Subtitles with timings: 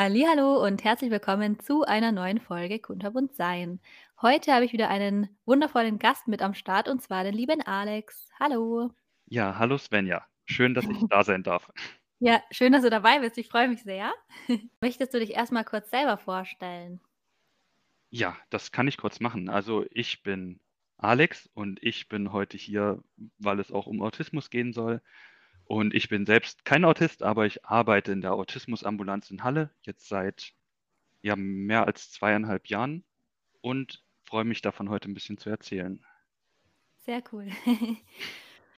[0.00, 3.80] Hallihallo und herzlich willkommen zu einer neuen Folge Kunterbunt sein.
[4.22, 8.30] Heute habe ich wieder einen wundervollen Gast mit am Start und zwar den lieben Alex.
[8.38, 8.92] Hallo.
[9.26, 10.24] Ja, hallo Svenja.
[10.44, 11.68] Schön, dass ich da sein darf.
[12.20, 13.38] Ja, schön, dass du dabei bist.
[13.38, 14.12] Ich freue mich sehr.
[14.80, 17.00] Möchtest du dich erstmal kurz selber vorstellen?
[18.10, 19.48] Ja, das kann ich kurz machen.
[19.48, 20.60] Also ich bin
[20.96, 23.02] Alex und ich bin heute hier,
[23.38, 25.02] weil es auch um Autismus gehen soll.
[25.68, 30.08] Und ich bin selbst kein Autist, aber ich arbeite in der Autismusambulanz in Halle jetzt
[30.08, 30.54] seit
[31.20, 33.04] ja, mehr als zweieinhalb Jahren
[33.60, 36.02] und freue mich davon heute ein bisschen zu erzählen.
[37.04, 37.48] Sehr cool.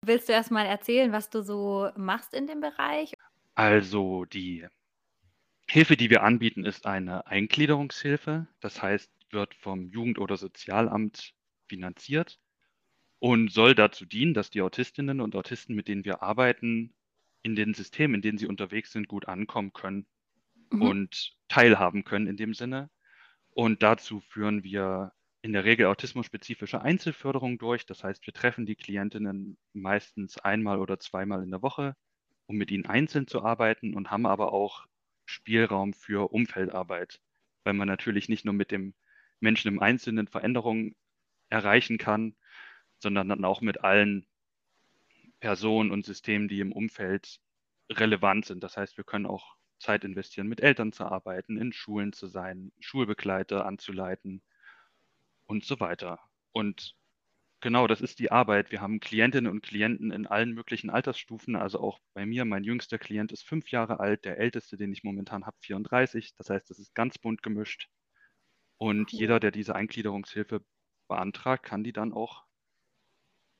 [0.02, 3.12] Willst du erstmal erzählen, was du so machst in dem Bereich?
[3.54, 4.66] Also die
[5.68, 8.48] Hilfe, die wir anbieten, ist eine Eingliederungshilfe.
[8.58, 11.34] Das heißt, wird vom Jugend- oder Sozialamt
[11.68, 12.40] finanziert
[13.20, 16.94] und soll dazu dienen, dass die Autistinnen und Autisten, mit denen wir arbeiten,
[17.42, 20.06] in den Systemen, in denen sie unterwegs sind, gut ankommen können
[20.70, 20.82] mhm.
[20.82, 22.90] und teilhaben können in dem Sinne.
[23.50, 27.86] Und dazu führen wir in der Regel autismusspezifische Einzelförderung durch.
[27.86, 31.96] Das heißt, wir treffen die Klientinnen meistens einmal oder zweimal in der Woche,
[32.46, 34.86] um mit ihnen einzeln zu arbeiten und haben aber auch
[35.26, 37.20] Spielraum für Umfeldarbeit,
[37.64, 38.94] weil man natürlich nicht nur mit dem
[39.40, 40.94] Menschen im Einzelnen Veränderungen
[41.48, 42.34] erreichen kann,
[43.00, 44.26] sondern dann auch mit allen
[45.40, 47.40] Personen und Systemen, die im Umfeld
[47.90, 48.62] relevant sind.
[48.62, 52.72] Das heißt, wir können auch Zeit investieren, mit Eltern zu arbeiten, in Schulen zu sein,
[52.78, 54.42] Schulbegleiter anzuleiten
[55.46, 56.20] und so weiter.
[56.52, 56.94] Und
[57.60, 58.70] genau, das ist die Arbeit.
[58.70, 61.56] Wir haben Klientinnen und Klienten in allen möglichen Altersstufen.
[61.56, 65.02] Also auch bei mir, mein jüngster Klient ist fünf Jahre alt, der älteste, den ich
[65.02, 66.34] momentan habe, 34.
[66.36, 67.88] Das heißt, das ist ganz bunt gemischt.
[68.76, 70.64] Und jeder, der diese Eingliederungshilfe
[71.08, 72.44] beantragt, kann die dann auch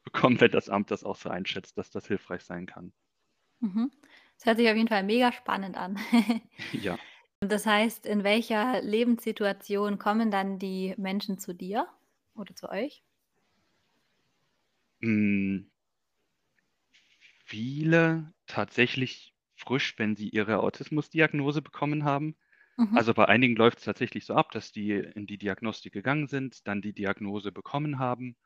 [0.05, 2.93] bekommen, wenn das Amt das auch so einschätzt, dass das hilfreich sein kann.
[3.61, 3.91] Mhm.
[4.37, 5.99] Das hört sich auf jeden Fall mega spannend an.
[6.73, 7.01] ja.
[7.41, 11.89] Das heißt, in welcher Lebenssituation kommen dann die Menschen zu dir
[12.35, 13.03] oder zu euch?
[15.03, 15.69] Hm,
[17.45, 22.37] viele tatsächlich frisch, wenn sie ihre Autismusdiagnose bekommen haben.
[22.79, 22.97] Mhm.
[22.97, 26.67] Also bei einigen läuft es tatsächlich so ab, dass die in die Diagnostik gegangen sind,
[26.67, 28.37] dann die Diagnose bekommen haben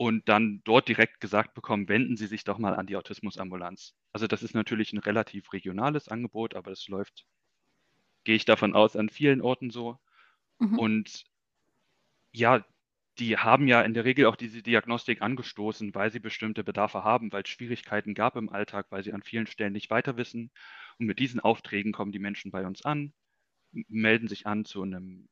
[0.00, 3.94] und dann dort direkt gesagt bekommen, wenden Sie sich doch mal an die Autismusambulanz.
[4.14, 7.26] Also das ist natürlich ein relativ regionales Angebot, aber es läuft,
[8.24, 9.98] gehe ich davon aus, an vielen Orten so.
[10.58, 10.78] Mhm.
[10.78, 11.24] Und
[12.32, 12.64] ja,
[13.18, 17.30] die haben ja in der Regel auch diese Diagnostik angestoßen, weil sie bestimmte Bedarfe haben,
[17.30, 20.50] weil es Schwierigkeiten gab im Alltag, weil sie an vielen Stellen nicht weiter wissen.
[20.98, 23.12] Und mit diesen Aufträgen kommen die Menschen bei uns an,
[23.72, 25.28] melden sich an zu einem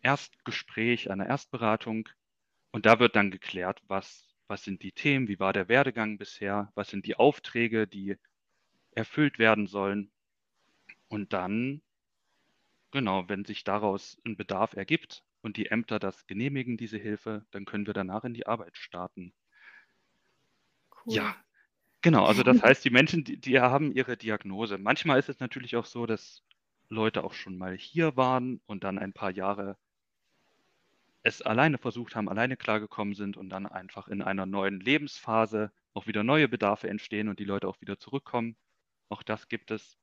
[0.00, 2.08] Erstgespräch, einer Erstberatung
[2.76, 6.70] und da wird dann geklärt, was, was sind die Themen, wie war der Werdegang bisher,
[6.74, 8.18] was sind die Aufträge, die
[8.90, 10.10] erfüllt werden sollen.
[11.08, 11.80] Und dann,
[12.90, 17.64] genau, wenn sich daraus ein Bedarf ergibt und die Ämter das genehmigen, diese Hilfe, dann
[17.64, 19.32] können wir danach in die Arbeit starten.
[21.06, 21.14] Cool.
[21.14, 21.36] Ja,
[22.02, 22.26] genau.
[22.26, 24.76] Also das heißt, die Menschen, die, die haben ihre Diagnose.
[24.76, 26.42] Manchmal ist es natürlich auch so, dass
[26.90, 29.78] Leute auch schon mal hier waren und dann ein paar Jahre
[31.26, 36.06] es alleine versucht haben, alleine klargekommen sind und dann einfach in einer neuen Lebensphase auch
[36.06, 38.56] wieder neue Bedarfe entstehen und die Leute auch wieder zurückkommen.
[39.08, 39.98] Auch das gibt es.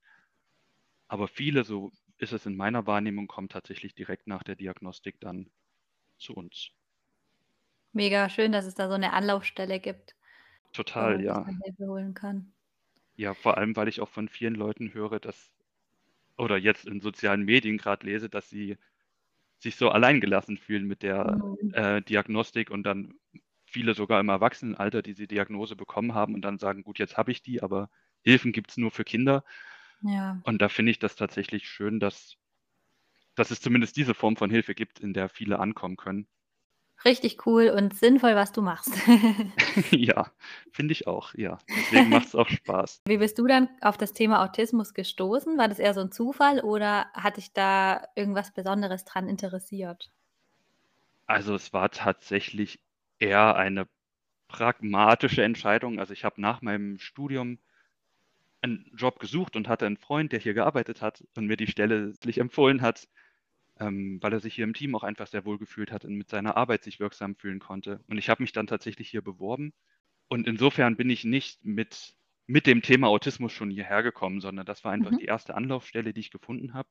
[1.08, 5.50] Aber viele, so ist es in meiner Wahrnehmung, kommen tatsächlich direkt nach der Diagnostik dann
[6.18, 6.72] zu uns.
[7.94, 10.18] Mega schön, dass es da so eine Anlaufstelle gibt.
[10.74, 11.40] Total, wo ja.
[11.40, 12.52] Man Hilfe holen kann.
[13.16, 15.54] Ja, vor allem, weil ich auch von vielen Leuten höre, dass,
[16.38, 18.78] oder jetzt in sozialen Medien gerade lese, dass sie
[19.64, 21.74] sich so alleingelassen fühlen mit der mhm.
[21.74, 23.14] äh, Diagnostik und dann
[23.66, 27.42] viele sogar im Erwachsenenalter diese Diagnose bekommen haben und dann sagen, gut, jetzt habe ich
[27.42, 27.90] die, aber
[28.22, 29.44] Hilfen gibt es nur für Kinder.
[30.02, 30.40] Ja.
[30.44, 32.36] Und da finde ich das tatsächlich schön, dass,
[33.36, 36.28] dass es zumindest diese Form von Hilfe gibt, in der viele ankommen können.
[37.06, 38.94] Richtig cool und sinnvoll, was du machst.
[39.92, 40.32] ja,
[40.72, 41.58] finde ich auch, ja.
[41.68, 43.02] Deswegen macht es auch Spaß.
[43.06, 45.58] Wie bist du dann auf das Thema Autismus gestoßen?
[45.58, 50.12] War das eher so ein Zufall oder hat dich da irgendwas Besonderes dran interessiert?
[51.26, 52.80] Also es war tatsächlich
[53.20, 53.88] eher eine
[54.48, 56.00] pragmatische Entscheidung.
[56.00, 57.60] Also ich habe nach meinem Studium
[58.62, 62.14] einen Job gesucht und hatte einen Freund, der hier gearbeitet hat und mir die Stelle
[62.24, 63.10] empfohlen hat
[63.84, 66.30] ähm, weil er sich hier im Team auch einfach sehr wohl gefühlt hat und mit
[66.30, 68.00] seiner Arbeit sich wirksam fühlen konnte.
[68.08, 69.74] Und ich habe mich dann tatsächlich hier beworben.
[70.30, 72.16] Und insofern bin ich nicht mit,
[72.48, 75.18] mit dem Thema Autismus schon hierher gekommen, sondern das war einfach mhm.
[75.18, 76.90] die erste Anlaufstelle, die ich gefunden habe.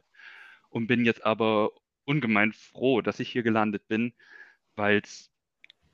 [0.68, 1.72] Und bin jetzt aber
[2.04, 4.12] ungemein froh, dass ich hier gelandet bin,
[4.76, 5.30] weil es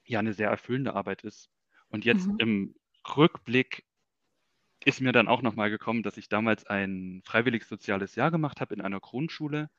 [0.05, 1.51] ja eine sehr erfüllende Arbeit ist.
[1.91, 2.37] Und jetzt mhm.
[2.39, 2.75] im
[3.17, 3.85] Rückblick
[4.85, 8.75] ist mir dann auch nochmal gekommen, dass ich damals ein freiwilliges soziales Jahr gemacht habe
[8.75, 9.71] in einer Grundschule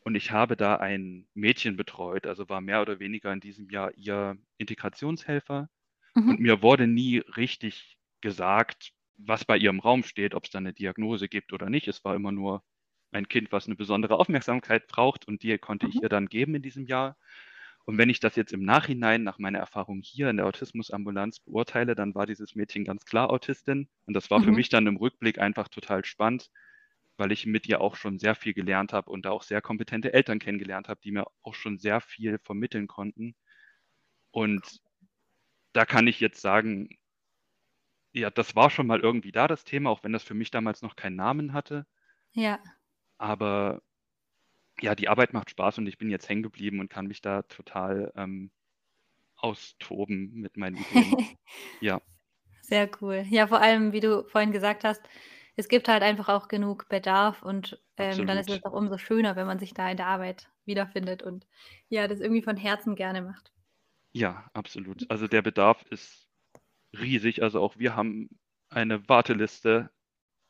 [0.00, 3.92] und ich habe da ein Mädchen betreut, also war mehr oder weniger in diesem Jahr
[3.96, 5.68] ihr Integrationshelfer.
[6.16, 6.34] Mhm.
[6.34, 10.58] Und mir wurde nie richtig gesagt, was bei ihr im Raum steht, ob es da
[10.58, 11.88] eine Diagnose gibt oder nicht.
[11.88, 12.64] Es war immer nur
[13.12, 16.02] ein Kind, was eine besondere Aufmerksamkeit braucht und die konnte ich Mhm.
[16.02, 17.16] ihr dann geben in diesem Jahr.
[17.84, 21.94] Und wenn ich das jetzt im Nachhinein nach meiner Erfahrung hier in der Autismusambulanz beurteile,
[21.94, 23.88] dann war dieses Mädchen ganz klar Autistin.
[24.06, 24.52] Und das war für Mhm.
[24.52, 26.50] mich dann im Rückblick einfach total spannend,
[27.20, 30.14] weil ich mit ihr auch schon sehr viel gelernt habe und da auch sehr kompetente
[30.14, 33.36] Eltern kennengelernt habe, die mir auch schon sehr viel vermitteln konnten.
[34.30, 34.80] Und
[35.74, 36.88] da kann ich jetzt sagen,
[38.12, 40.80] ja, das war schon mal irgendwie da, das Thema, auch wenn das für mich damals
[40.80, 41.86] noch keinen Namen hatte.
[42.32, 42.58] Ja.
[43.18, 43.82] Aber
[44.80, 47.42] ja, die Arbeit macht Spaß und ich bin jetzt hängen geblieben und kann mich da
[47.42, 48.50] total ähm,
[49.36, 51.36] austoben mit meinen Ideen.
[51.82, 52.00] ja.
[52.62, 53.26] Sehr cool.
[53.28, 55.02] Ja, vor allem, wie du vorhin gesagt hast,
[55.56, 59.36] es gibt halt einfach auch genug Bedarf und ähm, dann ist es auch umso schöner,
[59.36, 61.46] wenn man sich da in der Arbeit wiederfindet und
[61.88, 63.52] ja, das irgendwie von Herzen gerne macht.
[64.12, 65.08] Ja, absolut.
[65.10, 66.28] Also der Bedarf ist
[66.94, 67.42] riesig.
[67.42, 68.30] Also auch wir haben
[68.70, 69.90] eine Warteliste.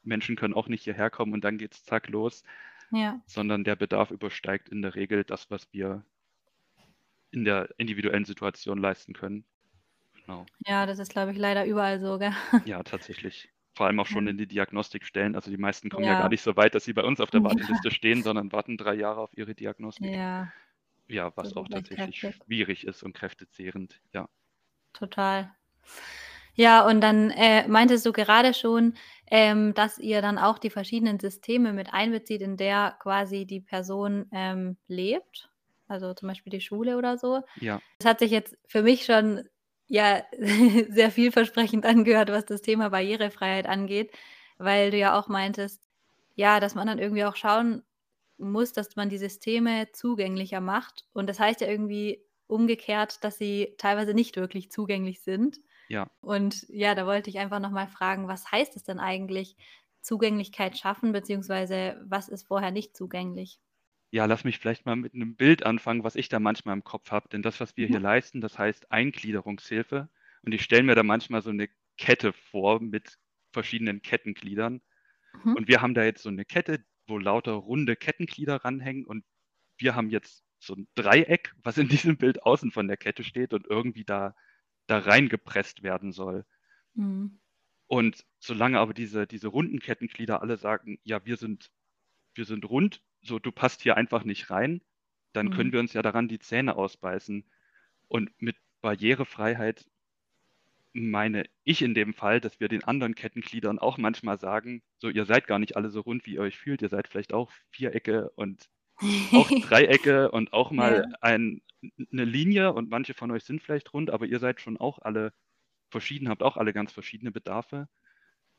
[0.03, 2.45] Menschen können auch nicht hierher kommen und dann geht's zack los,
[2.93, 3.21] Ja.
[3.27, 6.05] sondern der Bedarf übersteigt in der Regel das, was wir
[7.33, 9.45] in der individuellen Situation leisten können.
[10.15, 10.47] Genau.
[10.67, 12.33] Ja, das ist, glaube ich, leider überall so, gell?
[12.65, 13.51] Ja, tatsächlich.
[13.81, 14.33] Vor allem auch schon Ja.
[14.33, 15.35] in die Diagnostikstellen.
[15.35, 16.29] Also die meisten kommen ja gar Ja.
[16.29, 17.41] nicht so weit, dass sie bei uns auf der.
[17.81, 20.15] Warteliste stehen, sondern warten drei Jahre auf ihre Diagnostik.
[20.15, 20.53] Ja,
[21.09, 22.45] Ja, was auch tatsächlich heftig.
[22.45, 24.03] schwierig ist und kräftezehrend.
[24.13, 24.29] Ja.
[24.93, 25.51] Total.
[26.57, 28.93] Ja, und dann äh, meintest du gerade schon,
[29.31, 34.27] ähm, dass ihr dann auch die verschiedenen Systeme mit einbezieht, in der quasi die Person
[34.31, 35.49] ähm, lebt.
[35.89, 37.41] Also zum Beispiel die Schule oder so.
[37.57, 37.81] Ja.
[37.99, 39.43] Das hat sich jetzt für mich schon
[39.91, 40.23] ja
[40.89, 44.13] sehr vielversprechend angehört, was das Thema Barrierefreiheit angeht,
[44.57, 45.83] weil du ja auch meintest,
[46.37, 47.83] ja, dass man dann irgendwie auch schauen
[48.39, 51.05] muss, dass man die Systeme zugänglicher macht.
[51.13, 55.61] Und das heißt ja irgendwie umgekehrt, dass sie teilweise nicht wirklich zugänglich sind.
[55.89, 56.09] Ja.
[56.21, 59.57] Und ja, da wollte ich einfach noch mal fragen, was heißt es denn eigentlich,
[60.01, 63.61] Zugänglichkeit schaffen, beziehungsweise was ist vorher nicht zugänglich?
[64.13, 67.11] Ja, lass mich vielleicht mal mit einem Bild anfangen, was ich da manchmal im Kopf
[67.13, 67.29] habe.
[67.29, 67.91] Denn das, was wir Mhm.
[67.91, 70.09] hier leisten, das heißt Eingliederungshilfe.
[70.43, 73.19] Und ich stelle mir da manchmal so eine Kette vor mit
[73.53, 74.81] verschiedenen Kettengliedern.
[75.45, 75.55] Mhm.
[75.55, 79.07] Und wir haben da jetzt so eine Kette, wo lauter runde Kettenglieder ranhängen.
[79.07, 79.25] Und
[79.79, 83.55] wir haben jetzt so ein Dreieck, was in diesem Bild außen von der Kette steht
[83.55, 84.35] und irgendwie da,
[84.87, 86.47] da reingepresst werden soll.
[86.95, 87.41] Mhm.
[87.89, 91.71] Und solange aber diese, diese runden Kettenglieder alle sagen, ja, wir sind,
[92.35, 94.83] wir sind rund, so du passt hier einfach nicht rein,
[95.33, 95.73] dann können Mhm.
[95.73, 97.45] wir uns ja daran die Zähne ausbeißen.
[98.09, 99.87] Und mit Barrierefreiheit
[100.93, 105.25] meine ich in dem Fall, dass wir den anderen Kettengliedern auch manchmal sagen, so ihr
[105.25, 108.31] seid gar nicht alle so rund, wie ihr euch fühlt, ihr seid vielleicht auch Vierecke
[108.31, 108.69] und
[109.33, 111.17] auch Dreiecke und auch mal Ja.
[111.21, 111.63] ein,
[112.13, 115.33] eine Linie und manche von euch sind vielleicht rund, aber ihr seid schon auch alle
[115.91, 117.89] verschieden, habt auch alle ganz verschiedene Bedarfe.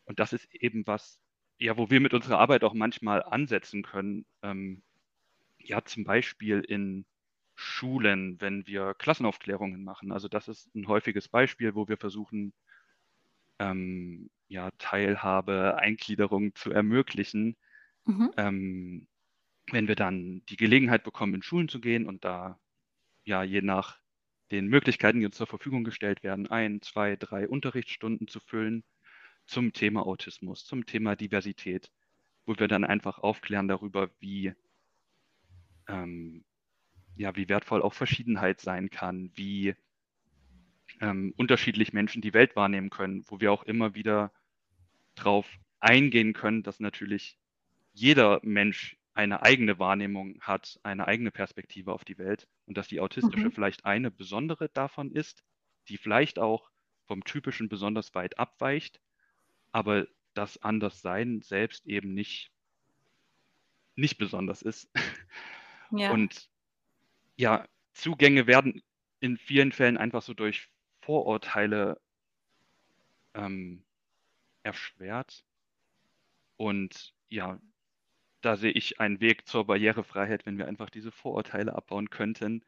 [0.05, 1.19] Und das ist eben was,
[1.61, 4.25] ja, wo wir mit unserer Arbeit auch manchmal ansetzen können.
[4.41, 4.81] Ähm,
[5.59, 7.05] ja, zum Beispiel in
[7.53, 10.11] Schulen, wenn wir Klassenaufklärungen machen.
[10.11, 12.53] Also das ist ein häufiges Beispiel, wo wir versuchen,
[13.59, 17.55] ähm, ja, Teilhabe, Eingliederung zu ermöglichen.
[18.05, 18.31] Mhm.
[18.37, 19.07] Ähm,
[19.71, 22.59] wenn wir dann die Gelegenheit bekommen, in Schulen zu gehen und da
[23.23, 23.99] ja je nach
[24.49, 28.83] den Möglichkeiten, die uns zur Verfügung gestellt werden, ein, zwei, drei Unterrichtsstunden zu füllen
[29.51, 31.91] zum Thema Autismus, zum Thema Diversität,
[32.45, 34.53] wo wir dann einfach aufklären darüber, wie,
[35.87, 36.43] ähm,
[37.15, 39.75] ja, wie wertvoll auch Verschiedenheit sein kann, wie
[41.01, 44.31] ähm, unterschiedlich Menschen die Welt wahrnehmen können, wo wir auch immer wieder
[45.15, 47.37] drauf eingehen können, dass natürlich
[47.93, 53.01] jeder Mensch eine eigene Wahrnehmung hat, eine eigene Perspektive auf die Welt und dass die
[53.01, 53.51] autistische Mhm.
[53.51, 55.43] vielleicht eine besondere davon ist,
[55.89, 56.71] die vielleicht auch
[57.07, 59.01] vom typischen besonders weit abweicht,
[59.71, 62.51] aber das Anderssein selbst eben nicht,
[63.95, 64.89] nicht besonders ist.
[65.93, 66.11] Ja.
[66.11, 66.49] Und
[67.35, 68.81] ja, Zugänge werden
[69.19, 70.69] in vielen Fällen einfach so durch
[71.01, 71.99] Vorurteile
[73.33, 73.83] ähm,
[74.63, 75.43] erschwert.
[76.55, 77.59] Und ja,
[78.41, 82.63] da sehe ich einen Weg zur Barrierefreiheit, wenn wir einfach diese Vorurteile abbauen könnten,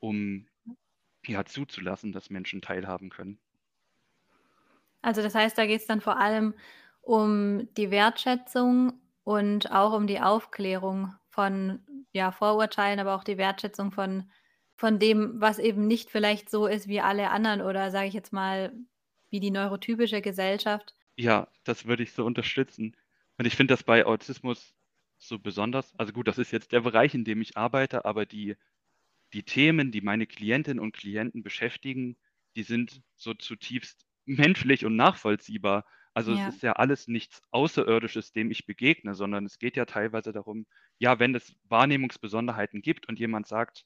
[0.00, 0.46] um
[1.26, 3.38] ja zuzulassen, dass Menschen teilhaben können.
[5.02, 6.54] Also das heißt, da geht es dann vor allem
[7.00, 11.80] um die Wertschätzung und auch um die Aufklärung von
[12.12, 14.30] ja, Vorurteilen, aber auch die Wertschätzung von,
[14.76, 18.32] von dem, was eben nicht vielleicht so ist wie alle anderen oder sage ich jetzt
[18.32, 18.72] mal,
[19.30, 20.94] wie die neurotypische Gesellschaft.
[21.16, 22.96] Ja, das würde ich so unterstützen.
[23.38, 24.74] Und ich finde das bei Autismus
[25.18, 25.94] so besonders.
[25.98, 28.56] Also gut, das ist jetzt der Bereich, in dem ich arbeite, aber die,
[29.32, 32.16] die Themen, die meine Klientinnen und Klienten beschäftigen,
[32.56, 35.84] die sind so zutiefst menschlich und nachvollziehbar.
[36.14, 36.34] Also Ja.
[36.34, 40.66] es ist ja alles nichts Außerirdisches, dem ich begegne, sondern es geht ja teilweise darum,
[40.98, 43.84] ja, wenn es Wahrnehmungsbesonderheiten gibt und jemand sagt,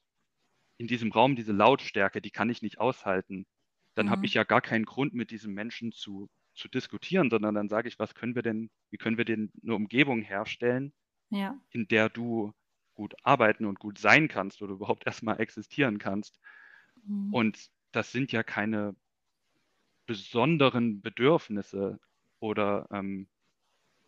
[0.79, 3.47] in diesem Raum diese Lautstärke, die kann ich nicht aushalten,
[3.95, 4.27] dann habe Mhm.
[4.27, 7.99] ich ja gar keinen Grund, mit diesem Menschen zu, zu diskutieren, sondern dann sage ich,
[7.99, 10.93] was können wir denn, wie können wir denn eine Umgebung herstellen,
[11.31, 11.61] Ja.
[11.71, 12.53] in der du
[12.95, 16.41] gut arbeiten und gut sein kannst oder überhaupt erstmal existieren kannst.
[17.07, 17.33] Mhm.
[17.33, 18.97] Und das sind ja keine
[20.13, 21.99] besonderen Bedürfnisse
[22.39, 23.29] oder ähm,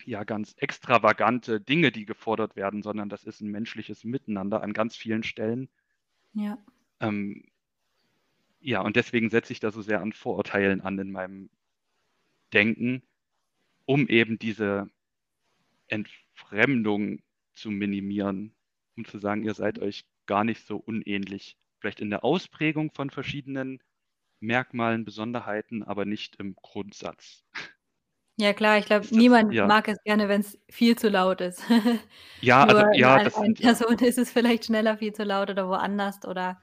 [0.05, 4.97] ja ganz extravagante Dinge, die gefordert werden, sondern das ist ein menschliches Miteinander an ganz
[4.97, 5.71] vielen Stellen.
[6.35, 6.59] Ja.
[7.01, 7.47] Ähm,
[8.61, 11.49] ja, und deswegen setze ich da so sehr an Vorurteilen an in meinem
[12.53, 13.03] Denken,
[13.87, 14.91] um eben diese
[15.89, 17.23] Entfremdung
[17.55, 18.55] zu minimieren,
[18.95, 21.57] um zu sagen, ihr seid euch gar nicht so unähnlich.
[21.79, 23.83] Vielleicht in der Ausprägung von verschiedenen
[24.45, 27.45] Merkmalen, Besonderheiten, aber nicht im Grundsatz.
[28.37, 29.67] Ja klar, ich glaube, niemand ja.
[29.67, 31.63] mag es gerne, wenn's viel zu laut ist.
[32.43, 36.25] Ja, also ja, das sind Person ist es vielleicht schneller viel zu laut oder woanders
[36.25, 36.61] oder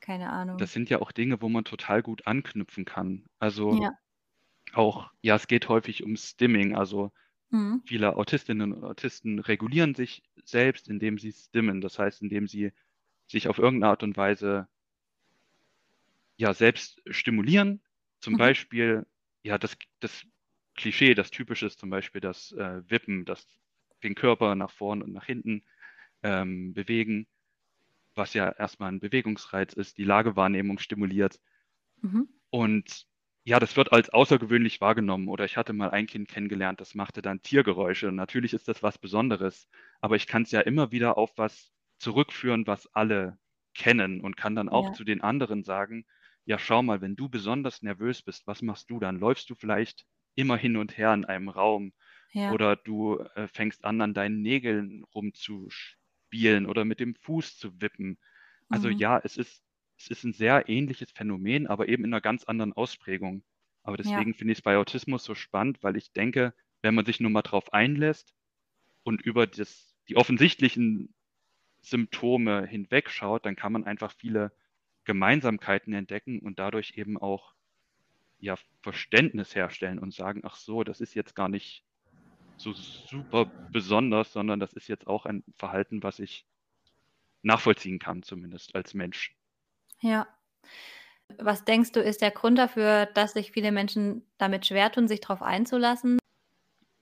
[0.00, 0.58] keine Ahnung.
[0.58, 3.26] das sind ja auch Dinge, wo man total gut anknüpfen kann.
[3.38, 3.90] Also Ja.
[4.74, 6.76] auch, ja, es geht häufig um Stimming.
[6.76, 7.12] Also
[7.50, 7.82] Mhm.
[7.86, 11.80] viele Autistinnen und Autisten regulieren sich selbst, indem sie stimmen.
[11.80, 12.72] Das heißt, indem sie
[13.28, 14.68] sich auf irgendeine Art und Weise
[16.36, 17.82] ja selbst stimulieren.
[18.20, 18.38] Zum Mhm.
[18.38, 19.06] Beispiel,
[19.42, 20.26] ja, das, das
[20.76, 23.46] Klischee, das Typische ist zum Beispiel das äh, Wippen, das
[24.02, 25.64] den Körper nach vorn und nach hinten
[26.22, 27.26] ähm, bewegen,
[28.14, 31.40] was ja erstmal ein Bewegungsreiz ist, die Lagewahrnehmung stimuliert.
[32.02, 32.22] Mhm.
[32.50, 33.06] Und
[33.44, 35.28] ja, das wird als außergewöhnlich wahrgenommen.
[35.28, 38.08] Oder ich hatte mal ein Kind kennengelernt, das machte dann Tiergeräusche.
[38.08, 39.68] Und natürlich ist das was Besonderes,
[40.00, 43.38] aber ich kann es ja immer wieder auf was zurückführen, was alle
[43.74, 44.90] kennen und kann dann auch Ja.
[44.90, 46.06] zu den anderen sagen,
[46.46, 49.18] ja, schau mal, wenn du besonders nervös bist, was machst du dann?
[49.18, 51.92] Läufst du vielleicht immer hin und her in einem Raum
[52.32, 52.56] Ja.
[52.56, 58.18] oder du äh, fängst an, an deinen Nägeln rumzuspielen oder mit dem Fuß zu wippen.
[58.68, 58.98] Also Mhm.
[58.98, 59.62] ja, es ist,
[59.98, 63.44] es ist ein sehr ähnliches Phänomen, aber eben in einer ganz anderen Ausprägung.
[63.82, 64.26] Aber Ja.
[64.26, 67.30] deswegen finde ich es bei Autismus so spannend, weil ich denke, wenn man sich nur
[67.30, 68.34] mal drauf einlässt
[69.04, 71.14] und über das, die offensichtlichen
[71.80, 74.52] Symptome hinwegschaut, dann kann man einfach viele
[75.06, 77.54] Gemeinsamkeiten entdecken und dadurch eben auch
[78.38, 81.84] ja, Verständnis herstellen und sagen, ach so, das ist jetzt gar nicht
[82.58, 86.46] so super besonders, sondern das ist jetzt auch ein Verhalten, was ich
[87.42, 89.34] nachvollziehen kann, zumindest als Mensch.
[90.00, 90.26] Ja.
[91.38, 95.20] Was denkst du, ist der Grund dafür, dass sich viele Menschen damit schwer tun, sich
[95.20, 96.18] drauf einzulassen?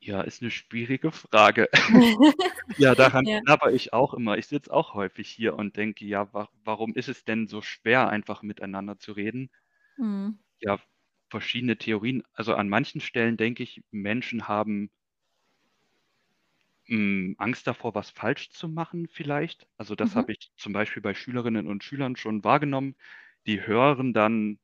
[0.05, 1.69] Ja, ist eine schwierige Frage.
[2.77, 3.41] Ja, daran Ja.
[3.43, 4.39] knabber ich auch immer.
[4.39, 8.09] Ich sitze auch häufig hier und denke, ja, wa warum ist es denn so schwer,
[8.09, 9.51] einfach miteinander zu reden?
[9.99, 10.39] Mhm.
[10.59, 10.81] Ja,
[11.31, 12.25] verschiedene Theorien.
[12.33, 14.91] Also an manchen Stellen denke ich, Menschen haben
[16.87, 19.67] hm, Angst davor, was falsch zu machen vielleicht.
[19.77, 20.17] Also das Mhm.
[20.17, 22.97] habe ich zum Beispiel bei Schülerinnen und Schülern schon wahrgenommen.
[23.47, 24.59] Die hören dann,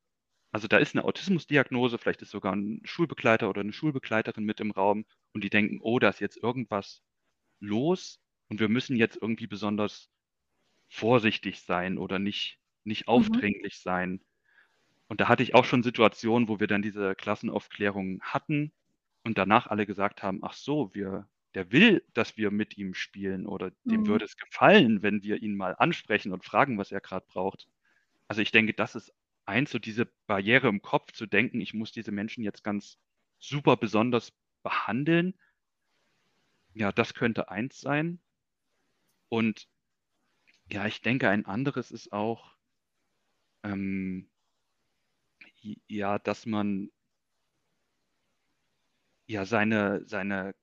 [0.52, 4.70] also da ist eine Autismusdiagnose, vielleicht ist sogar ein Schulbegleiter oder eine Schulbegleiterin mit im
[4.72, 7.02] Raum und die denken, oh, da ist jetzt irgendwas
[7.60, 8.20] los
[8.50, 10.10] und wir müssen jetzt irgendwie besonders
[10.88, 13.40] vorsichtig sein oder nicht, nicht Mhm.
[13.40, 14.24] aufdringlich sein.
[15.08, 18.72] Und da hatte ich auch schon Situationen, wo wir dann diese Klassenaufklärung hatten
[19.24, 23.46] und danach alle gesagt haben, ach so, wir, der will, dass wir mit ihm spielen
[23.46, 24.06] oder dem Mhm.
[24.06, 27.68] würde es gefallen, wenn wir ihn mal ansprechen und fragen, was er gerade braucht.
[28.28, 29.12] Also ich denke, das ist
[29.46, 32.98] eins, so diese Barriere im Kopf zu denken, ich muss diese Menschen jetzt ganz
[33.38, 35.34] super besonders behandeln.
[36.74, 38.20] Ja, das könnte eins sein.
[39.30, 39.66] Und
[40.70, 42.56] ja, ich denke, ein anderes ist auch,
[43.64, 44.28] ähm,
[45.88, 46.90] ja, dass man
[49.26, 50.54] ja seine, seine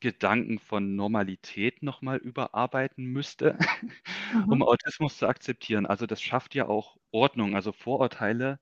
[0.00, 3.58] Gedanken von Normalität nochmal überarbeiten müsste,
[4.48, 4.62] um Mhm.
[4.62, 5.84] Autismus zu akzeptieren.
[5.86, 7.54] Also das schafft ja auch Ordnung.
[7.54, 8.58] Also Vorurteile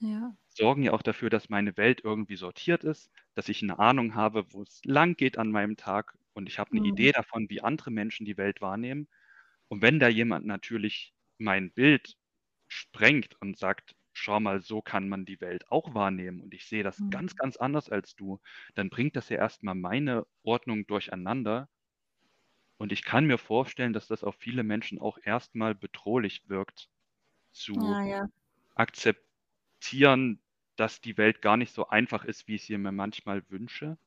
[0.00, 0.36] Ja.
[0.46, 4.52] sorgen ja auch dafür, dass meine Welt irgendwie sortiert ist, dass ich eine Ahnung habe,
[4.52, 6.82] wo es lang geht an meinem Tag und ich habe eine Mhm.
[6.82, 9.08] Idee davon, wie andere Menschen die Welt wahrnehmen.
[9.68, 12.16] Und wenn da jemand natürlich mein Bild
[12.68, 16.82] sprengt und sagt, schau mal, so kann man die Welt auch wahrnehmen und ich sehe
[16.84, 17.10] das Mhm.
[17.10, 18.40] ganz, ganz anders als du,
[18.74, 21.68] dann bringt das ja erstmal meine Ordnung durcheinander.
[22.78, 26.90] Und ich kann mir vorstellen, dass das auf viele Menschen auch erstmal bedrohlich wirkt,
[27.52, 28.26] zu Ah, ja.
[28.74, 30.42] akzeptieren,
[30.82, 33.98] dass die Welt gar nicht so einfach ist, wie ich sie mir manchmal wünsche.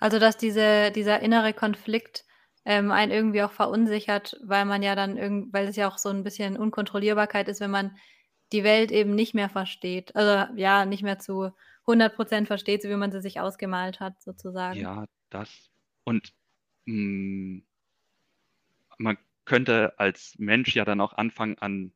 [0.00, 2.24] Also, dass diese dieser innere Konflikt,
[2.64, 6.08] ähm, einen irgendwie auch verunsichert, weil man ja dann irgend weil es ja auch so
[6.10, 7.96] 'n bisschen Unkontrollierbarkeit ist, wenn man
[8.52, 10.14] die Welt eben nicht mehr versteht.
[10.16, 11.50] Also, ja, nicht mehr zu
[11.86, 14.88] 100% versteht, so wie man sie sich ausgemalt hat sozusagen.
[14.90, 15.70] Ja, das.
[16.04, 16.32] Und,
[16.86, 17.64] hm
[18.98, 21.92] man könnte als Mensch ja dann auch anfangen, an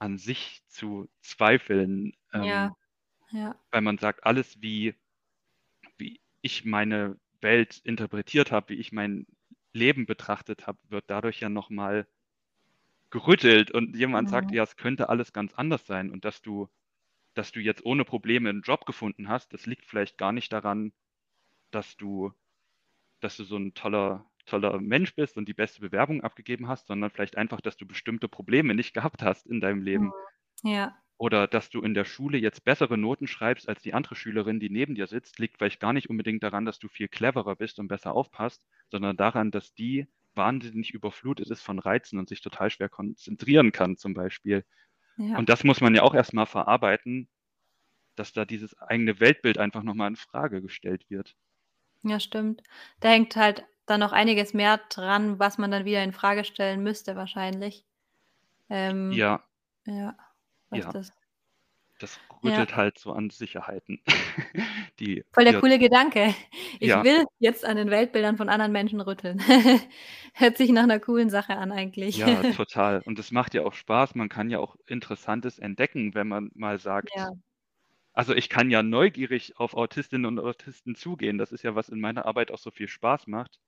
[0.00, 2.79] an sich zu zweifeln, ähm ja.
[3.70, 4.94] Weil man sagt, alles, wie
[5.98, 9.26] wie ich meine Welt interpretiert habe, wie ich mein
[9.72, 12.06] Leben betrachtet habe, wird dadurch ja noch mal
[13.12, 14.52] gerüttelt und jemand sagt: Mhm.
[14.52, 16.68] „Ja, es könnte alles ganz anders sein“ und dass du
[17.34, 20.92] dass du jetzt ohne Probleme 'n Job gefunden hast, das liegt vielleicht gar nicht daran,
[21.72, 22.32] dass du
[23.20, 27.10] dass du so 'n toller toller Mensch bist und die beste Bewerbung abgegeben hast, sondern
[27.10, 29.82] vielleicht einfach, dass du bestimmte Probleme nicht gehabt hast in deinem.
[29.82, 30.14] Leben.
[30.64, 31.02] Ja.
[31.20, 34.70] Oder dass du in der Schule jetzt bessere Noten schreibst als die andere Schülerin, die
[34.70, 37.88] neben dir sitzt, liegt vielleicht gar nicht unbedingt daran, dass du viel cleverer bist und
[37.88, 42.88] besser aufpasst, sondern daran, dass die wahnsinnig überflutet ist von Reizen und sich total schwer
[42.88, 44.64] konzentrieren kann zum Beispiel.
[45.16, 45.36] Ja.
[45.38, 47.28] Und das muss man ja auch erst mal verarbeiten,
[48.16, 51.36] dass da dieses eigene Weltbild einfach noch mal in Frage gestellt wird.
[52.02, 52.62] Ja, stimmt.
[53.00, 56.82] Da hängt halt dann noch einiges mehr dran, was man dann wieder in Frage stellen
[56.82, 57.84] müsste wahrscheinlich.
[58.70, 59.44] Ähm, Ja.
[59.86, 60.16] ja,
[60.72, 60.94] Ja.
[60.94, 61.12] das
[62.00, 62.66] Das Ja.
[62.66, 64.02] rüttelt halt so an Sicherheiten,
[65.00, 66.34] die Voll der wir coole Gedanke.
[66.80, 67.04] Ich Ja.
[67.04, 69.40] will jetzt an den Weltbildern von anderen Menschen rütteln.
[70.34, 72.22] Hört sich nach 'ner coolen Sache an eigentlich.
[72.22, 73.02] Ja, total.
[73.02, 74.16] Und es macht ja auch Spaß.
[74.16, 77.30] Man kann ja auch Interessantes entdecken, wenn man mal sagt Ja.
[78.14, 81.38] also, ich kann ja neugierig auf Autistinnen und Autisten zugehen.
[81.38, 83.60] Das ist ja, was in meiner Arbeit auch so viel Spaß macht.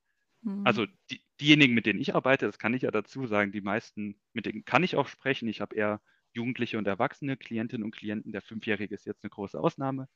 [0.64, 0.92] Also, Mhm.
[1.10, 4.46] die diejenigen, mit denen ich arbeite, das kann ich ja dazu sagen, die meisten, mit
[4.46, 5.48] denen kann ich auch sprechen.
[5.48, 6.00] Ich habe eher
[6.34, 8.32] jugendliche und erwachsene Klientinnen und Klienten.
[8.32, 10.08] Der Fünfjährige ist jetzt 'ne große Ausnahme.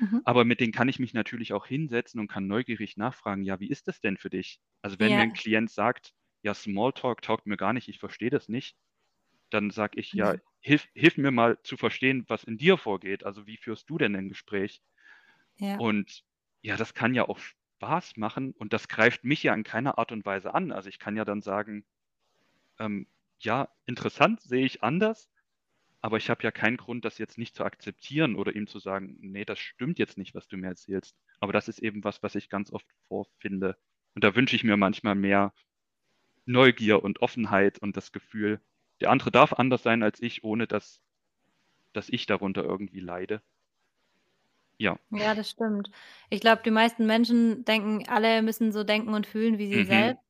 [0.00, 0.24] Mhm.
[0.24, 3.70] Aber mit denen kann ich mich natürlich auch hinsetzen und kann neugierig nachfragen: „Ja, wie
[3.70, 5.26] ist das denn für dich?“ Also, wenn mir Ja.
[5.26, 6.12] 'n Klient sagt:
[6.42, 8.76] „Ja, Smalltalk taugt mir gar nicht, ich verstehe das nicht“,
[9.50, 13.24] dann sage ich: „Ja, hilf hilf mir mal zu verstehen, was in dir vorgeht.
[13.26, 14.80] Also, wie führst du denn 'nen Gespräch?“
[15.58, 15.80] Ja.
[15.80, 16.22] Und
[16.62, 20.12] ja, das kann ja auch Spaß machen und das greift mich ja in keiner Art
[20.12, 20.72] und Weise an.
[20.72, 21.84] Also, ich kann ja dann sagen,
[22.80, 23.08] ähm:
[23.40, 25.30] „Ja, interessant, sehe ich anders,
[26.04, 29.16] aber ich habe ja keinen Grund, das jetzt nicht zu akzeptieren oder ihm zu sagen:
[29.22, 32.34] ‚Ne, das stimmt jetzt nicht, was du mir erzählst.‘“ Aber das ist eben was, was
[32.36, 33.78] ich ganz oft vorfinde.
[34.14, 35.54] Und da wünsche ich mir manchmal mehr
[36.46, 38.60] Neugier und Offenheit und das Gefühl,
[39.00, 41.00] der andere darf anders sein als ich, ohne dass
[41.94, 43.42] dass ich darunter irgendwie leide.
[44.80, 44.96] Ja.
[45.10, 45.90] Ja, das stimmt.
[46.30, 49.84] Ich glaube, die meisten Menschen denken, alle müssen so denken und fühlen wie sie Mhm.
[49.84, 50.22] selbst.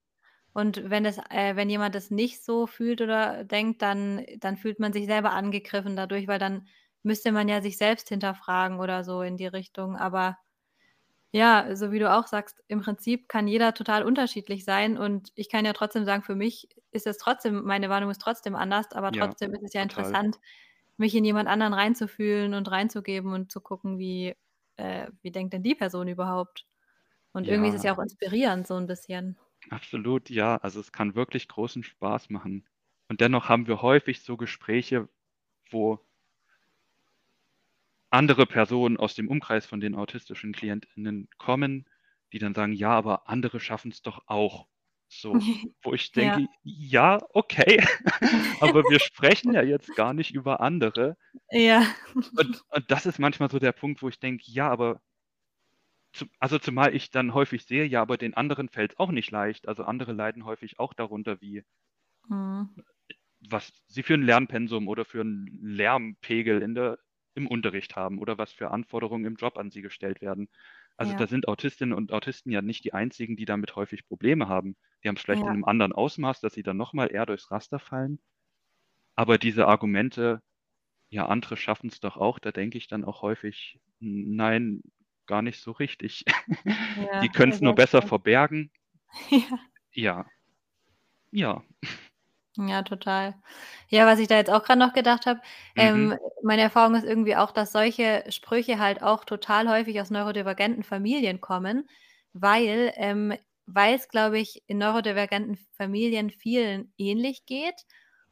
[0.55, 4.79] Und wenn das äh, wenn jemand das nicht so fühlt oder denkt, dann dann fühlt
[4.81, 6.69] man sich selber angegriffen dadurch, weil dann
[7.03, 9.97] müsste man ja sich selbst hinterfragen oder so in die Richtung.
[9.97, 10.38] Aber
[11.33, 15.51] ja, so wie du auch sagst, im Prinzip kann jeder total unterschiedlich sein und ich
[15.51, 19.11] kann ja trotzdem sagen, für mich ist es trotzdem meine Wahrnehmung ist trotzdem anders, aber
[19.11, 20.19] Ja, trotzdem ist es ja total.
[20.23, 20.38] interessant,
[20.99, 24.37] mich in jemand anderen reinzufühlen und reinzugeben und zu gucken, wie
[24.77, 26.67] äh, wie denkt denn die Person überhaupt?
[27.33, 27.85] Und irgendwie ist es Ja.
[27.85, 29.38] ja auch inspirierend so 'n bisschen.
[29.68, 30.57] Absolut, ja.
[30.57, 32.66] Also, es kann wirklich großen Spaß machen.
[33.09, 35.09] Und dennoch haben wir häufig so Gespräche,
[35.70, 36.00] wo
[38.11, 41.87] andere Personen aus dem Umkreis von den autistischen KlientInnen kommen,
[42.33, 44.68] die dann sagen: „Ja, aber andere schaffen's doch auch.“
[45.09, 45.46] So,
[45.83, 46.40] wo ich Ja.
[46.40, 47.83] denke: „Ja, okay,
[48.59, 51.16] aber wir sprechen ja jetzt gar nicht über andere.“
[51.53, 51.94] Ja.
[52.37, 55.00] Und und das ist manchmal so der Punkt, wo ich denke: „Ja, aber“
[56.14, 59.66] zu also, zumal ich dann häufig sehe, ja, aber den anderen fällt's auch nicht leicht.
[59.68, 61.64] Also, andere leiden häufig auch darunter, wie
[62.31, 62.74] Mhm.
[63.40, 66.98] was sie für 'n Lernpensum oder für 'n Lärmpegel in der
[67.37, 70.48] im Unterricht haben oder was für Anforderungen im Job an sie gestellt werden.
[70.96, 71.29] Also, da Ja.
[71.29, 74.77] sind Autistinnen und Autisten ja nicht die einzigen, die damit häufig Probleme haben.
[75.03, 75.55] Die haben's vielleicht in Ja.
[75.55, 78.20] 'nem anderen Ausmaß, dass sie dann noch mal eher durchs Raster fallen.
[79.16, 80.42] Aber diese Argumente:
[81.11, 84.83] „Ja, andere schaffen's doch auch“, da denke ich dann auch häufig: „N nein,
[85.27, 86.25] gar nicht so richtig.“
[87.23, 88.03] Die Ja, können's ist nur echt besser so.
[88.03, 88.71] verbergen.
[89.93, 90.31] Ja.
[91.33, 91.65] Ja.
[92.57, 92.83] Ja.
[92.83, 93.35] Total.
[93.89, 95.41] Ja, was ich da jetzt auch grad noch gedacht habe,
[95.77, 96.11] Mhm.
[96.11, 100.85] ähm, meine Erfahrung ist irgendwie auch, dass solche Sprüche halt auch total häufig aus neurodivergenten
[100.85, 101.89] Familien kommen,
[102.33, 103.35] weil ähm,
[103.67, 107.75] weil's, glaube ich, in neurodivergenten Familien vielen ähnlich geht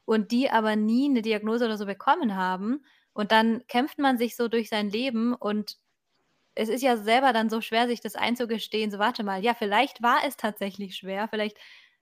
[0.04, 2.84] und die aber nie 'ne Diagnose oder so bekommen haben.
[3.14, 5.76] Und dann kämpft man sich so durch sein Leben und
[6.54, 10.02] es ist ja selber dann so schwer, sich das einzugestehen, so: „Warte mal, ja, vielleicht
[10.02, 11.28] war es tatsächlich schwer.
[11.28, 11.58] Vielleicht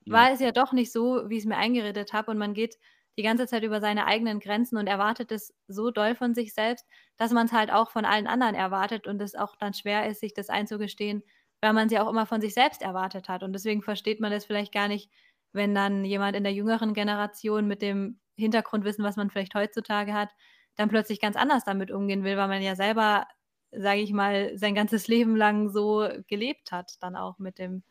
[0.06, 0.24] Ja.
[0.24, 2.76] war es ja doch nicht so, wie ich's mir eingeredet habe.“ Und man geht
[3.18, 6.86] die ganze Zeit über seine eigenen Grenzen und erwartet es so doll von sich selbst,
[7.16, 10.20] dass man es halt auch von allen anderen erwartet und es auch dann schwer ist,
[10.20, 11.22] sich das einzugestehen,
[11.60, 13.42] weil man sie auch immer von sich selbst erwartet hat.
[13.42, 15.10] Und deswegen versteht man das vielleicht gar nicht,
[15.52, 20.30] wenn dann jemand in der jüngeren Generation mit dem Hintergrundwissen, was man vielleicht heutzutage hat,
[20.76, 23.26] dann plötzlich ganz anders damit umgehen will, weil man ja selber,
[23.72, 27.82] sage ich mal, sein ganzes Leben lang so gelebt hat, dann auch mit dem,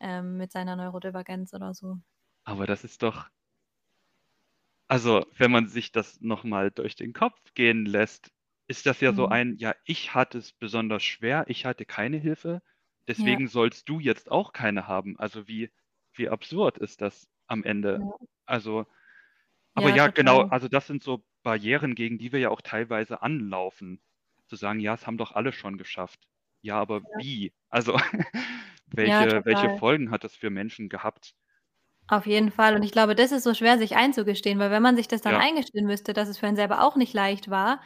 [0.00, 1.98] ähm, mit seiner Neurodivergenz oder so.
[2.44, 3.28] Aber das ist doch,
[4.88, 8.32] also wenn man sich das nochmal durch den Kopf gehen lässt,
[8.68, 9.28] ist das ja so Mhm.
[9.28, 12.62] ein, ja, ich hatte es besonders schwer, ich hatte keine Hilfe,
[13.16, 15.18] Ja, deswegen sollst du jetzt auch keine haben.
[15.18, 15.70] Also wie,
[16.14, 18.02] wie absurd ist das am Ende?
[18.02, 18.86] ja, Also,
[19.74, 23.22] aber ja, ja, genau, also das sind so Barrieren, gegen die wir ja auch teilweise
[23.22, 24.00] anlaufen.
[24.48, 26.28] Zu sagen, ja, es haben doch alle schon geschafft.
[26.62, 27.52] Ja, aber Ja, wie?
[27.68, 27.94] Also,
[29.02, 29.70] ja, welche, welche total.
[29.70, 31.34] Folgen hat das für Menschen gehabt?
[32.08, 32.74] Auf jeden Fall.
[32.76, 35.34] Und ich glaube, das ist so schwer, sich einzugestehen, weil wenn man sich das dann
[35.34, 37.80] Ja, eingestehen müsste, dass es für einen selber auch nicht leicht war,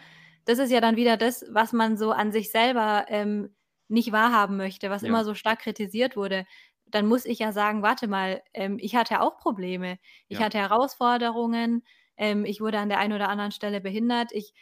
[0.45, 3.55] das ist ja dann wieder das, was man so an sich selber, ähm,
[3.89, 6.45] nicht wahrhaben möchte, was ja, immer so stark kritisiert wurde.
[6.87, 9.99] Dann muss ich ja sagen: „Warte mal, ähm, ich hatte auch Probleme.
[10.29, 11.83] Ich ja, hatte Herausforderungen,
[12.17, 14.33] ähm, ich wurde an der einen oder anderen Stelle behindert.
[14.33, 14.53] Ich“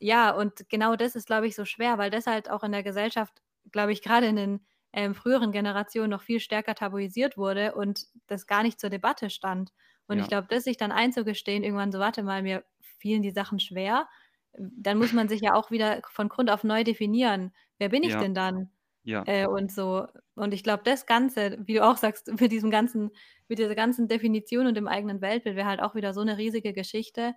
[0.00, 2.82] ja, und genau das ist, glaube ich, so schwer, weil das halt auch in der
[2.82, 8.06] Gesellschaft, glaube ich, grade in den, ähm, früheren Generationen noch viel stärker tabuisiert wurde und
[8.26, 9.72] das gar nicht zur Debatte stand.
[10.08, 12.64] Und ich ja, glaube, das sich dann einzugestehen, irgendwann so: „Warte mal, mir
[12.98, 14.08] fielen die Sachen schwer“,
[14.54, 17.52] dann muss man sich ja auch wieder von Grund auf neu definieren.
[17.78, 18.70] Wer bin ich ja, denn dann?
[19.04, 20.06] ja, Äh, und so.
[20.34, 23.10] Und ich glaube, das Ganze, wie du auch sagst, mit diesem ganzen
[23.48, 26.72] mit dieser ganzen Definition und dem eigenen Weltbild wäre halt auch wieder so 'ne riesige
[26.72, 27.34] Geschichte,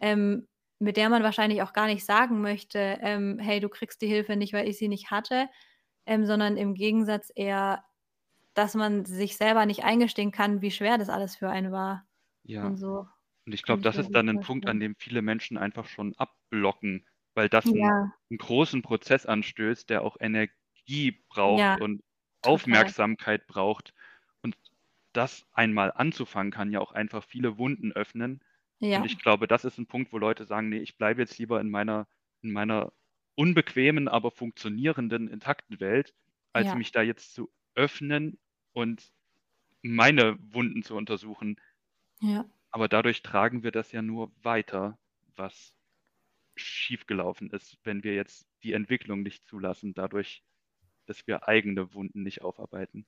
[0.00, 0.48] ähm,
[0.80, 4.36] mit der man wahrscheinlich auch gar nicht sagen möchte, ähm: „Hey, du kriegst die Hilfe
[4.36, 5.48] nicht, weil ich sie nicht hatte“,
[6.06, 7.84] ähm, sondern im Gegensatz eher,
[8.54, 12.06] dass man sich selber nicht eingestehen kann, wie schwer das alles für einen war
[12.44, 12.68] ja.
[12.68, 13.06] und so.
[13.46, 17.06] Und ich glaube, das ist dann ein Punkt, an dem viele Menschen einfach schon abblocken,
[17.34, 17.90] weil das Ja,
[18.30, 22.02] 'n großen Prozess anstößt, der auch Energie braucht ja, und
[22.42, 22.94] total.
[22.94, 23.94] Aufmerksamkeit braucht.
[24.42, 24.56] Und
[25.14, 28.44] das einmal anzufangen, kann ja auch einfach viele Wunden öffnen.
[28.92, 31.38] Und Ja, ich glaube, das ist 'n Punkt, wo Leute sagen: „Ne, ich bleibe jetzt
[31.38, 32.08] lieber in meiner
[32.42, 32.92] in meiner
[33.36, 36.14] unbequemen, aber funktionierenden, intakten Welt,
[36.52, 38.38] als ja, mich da jetzt zu öffnen
[38.72, 39.12] und
[39.82, 41.56] meine Wunden zu untersuchen.“
[42.22, 42.46] ja.
[42.72, 44.98] Aber dadurch tragen wir das ja nur weiter,
[45.36, 45.72] was
[46.56, 50.44] schiefgelaufen ist, wenn wir jetzt die Entwicklung nicht zulassen, dadurch,
[51.06, 53.06] dass wir eigene Wunden nicht aufarbeiten.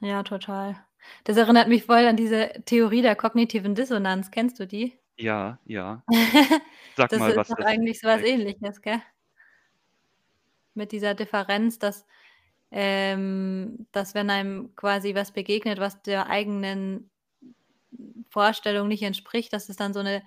[0.00, 0.76] Ja, total.
[1.24, 4.30] Das erinnert mich voll an diese Theorie der kognitiven Dissonanz.
[4.30, 4.98] Kennst du die?
[5.18, 6.04] Ja, ja.
[6.96, 8.22] Sag Das mal, ist was doch das eigentlich so was.
[8.22, 9.00] Ähnliches, gell?
[10.76, 12.04] Mit dieser Differenz, dass
[12.72, 17.10] ähm, dass wenn einem quasi was begegnet, was der eigenen
[18.30, 20.22] Vorstellung nicht entspricht, dass es dann so 'ne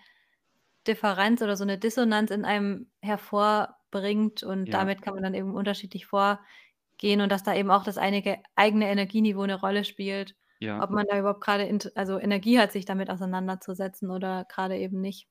[0.88, 5.56] Differenz oder so 'ne Dissonanz in einem hervorbringt und Ja, damit kann man dann eben
[5.56, 10.84] unterschiedlich vorgehen und dass da eben auch das einige eigene Energieniveau 'ne Rolle spielt, ja.
[10.84, 15.02] ob man da überhaupt grade int also Energie hat, sich damit auseinanderzusetzen oder grade eben
[15.02, 15.28] nicht.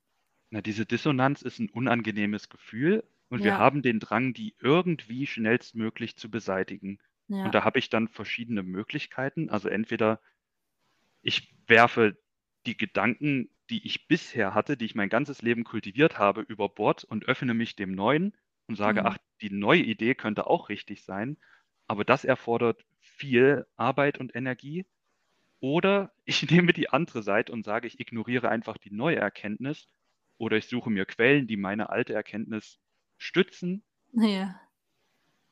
[0.51, 5.25] Na, diese Dissonanz ist 'n unangenehmes Gefühl und wir Ja, haben den Drang, die irgendwie
[5.25, 6.99] schnellstmöglich zu beseitigen.
[7.43, 9.51] Und ja, da habe ich dann verschiedene Möglichkeiten.
[9.51, 10.21] Also entweder
[11.23, 12.17] Ich werfe
[12.67, 17.05] die Gedanken, die ich bisher hatte, die ich mein ganzes Leben kultiviert habe, über Bord
[17.05, 18.35] und öffne mich dem Neuen
[18.67, 21.37] und sage: mhm, „Ach, die neue Idee könnte auch richtig sein.“
[21.87, 24.87] Aber das erfordert viel Arbeit und Energie.
[25.61, 29.89] Oder ich nehme die andere Seite und sage, ich ignoriere einfach die neue Erkenntnis
[30.39, 32.79] oder ich suche mir Quellen, die meine alte Erkenntnis
[33.19, 34.63] stützen ja,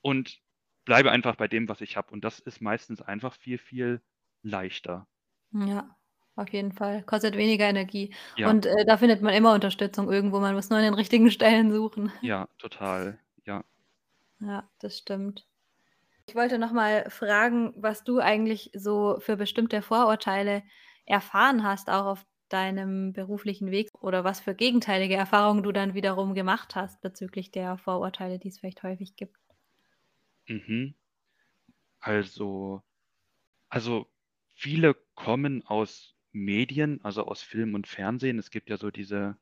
[0.03, 0.41] und
[0.85, 2.13] bleibe einfach bei dem, was ich habe.
[2.13, 4.03] Und das ist meistens einfach viel, viel
[4.43, 5.09] leichter.
[5.53, 5.97] ja,
[6.37, 7.03] auf jeden Fall.
[7.05, 10.41] Kostet weniger Energie Ja, und, äh, da findet man immer Unterstützung irgendwo.
[10.41, 12.13] Man muss nur an den richtigen Stellen suchen.
[12.21, 13.21] ja, total.
[13.47, 13.65] Ja.
[14.39, 15.45] Ja, das stimmt.
[16.29, 20.63] Ich wollte noch mal fragen, was du eigentlich so für bestimmte Vorurteile
[21.05, 26.35] erfahren hast, auch auf deinem beruflichen Weg oder was für gegenteilige Erfahrungen du dann wiederum
[26.35, 29.37] gemacht hast bezüglich der Vorurteile, die es vielleicht häufig gibt.
[30.49, 30.95] Mhm.
[32.03, 32.83] Also
[33.71, 34.11] also,
[34.55, 38.39] viele kommen aus Medien, also aus Film und Fernsehen.
[38.39, 39.39] Es gibt ja so diese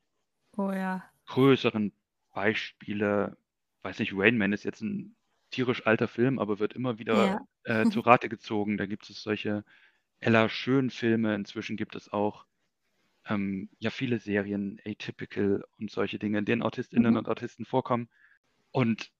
[0.57, 1.13] Oh ja.
[1.27, 1.93] größeren
[2.31, 3.37] Beispiele.
[3.81, 5.15] Weiß nicht, Rain Man ist jetzt 'n
[5.53, 7.45] tierisch alter Film, aber wird immer wieder, Ja.
[7.65, 8.77] äh, zu Rate gezogen.
[8.77, 9.63] Da gibt es solche
[10.21, 11.35] Ella Schön-Filme.
[11.35, 12.45] Inzwischen gibt es auch,
[13.27, 17.17] ähm, ja, viele Serien, Atypical und solche Dinge, in denen AutistInnen Mhm.
[17.17, 18.09] und Autisten vorkommen.
[18.71, 19.11] Und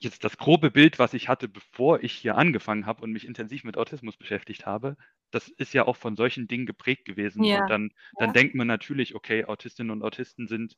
[0.00, 3.64] jetzt das grobe Bild, was ich hatte, bevor ich hier angefangen habe und mich intensiv
[3.64, 4.96] mit Autismus beschäftigt habe
[5.32, 7.50] das ist ja auch von solchen Dingen geprägt gewesen.
[7.50, 7.54] Ja.
[7.54, 8.34] Und dann, dann Ja.
[8.34, 10.76] denkt man natürlich, okay, Autistinnen und Autisten sind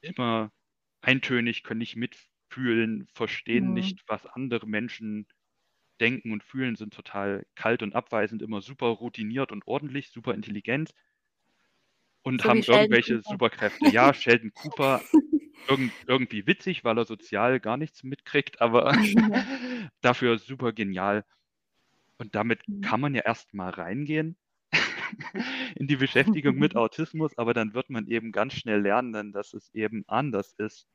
[0.00, 0.52] immer
[1.00, 1.96] eintönig, können nicht
[2.54, 3.74] mitfühlen, verstehen Mhm.
[3.74, 5.26] nicht, was andere Menschen
[6.00, 10.92] denken und fühlen, sind total kalt und abweisend, immer super routiniert und ordentlich, super intelligent
[12.22, 13.22] und So haben irgendwelche Cooper.
[13.22, 13.88] Superkräfte.
[13.88, 15.04] Ja, Sheldon Cooper,
[15.68, 18.96] irgend, irgendwie witzig, weil er sozial gar nichts mitkriegt, aber
[20.02, 21.24] dafür super genial.
[22.18, 22.82] Und damit Mhm.
[22.82, 24.38] kann man ja erstmal reingehen
[25.76, 29.72] in die Beschäftigung mit Autismus, aber dann wird man eben ganz schnell lernen, dass es
[29.74, 30.86] eben anders ist.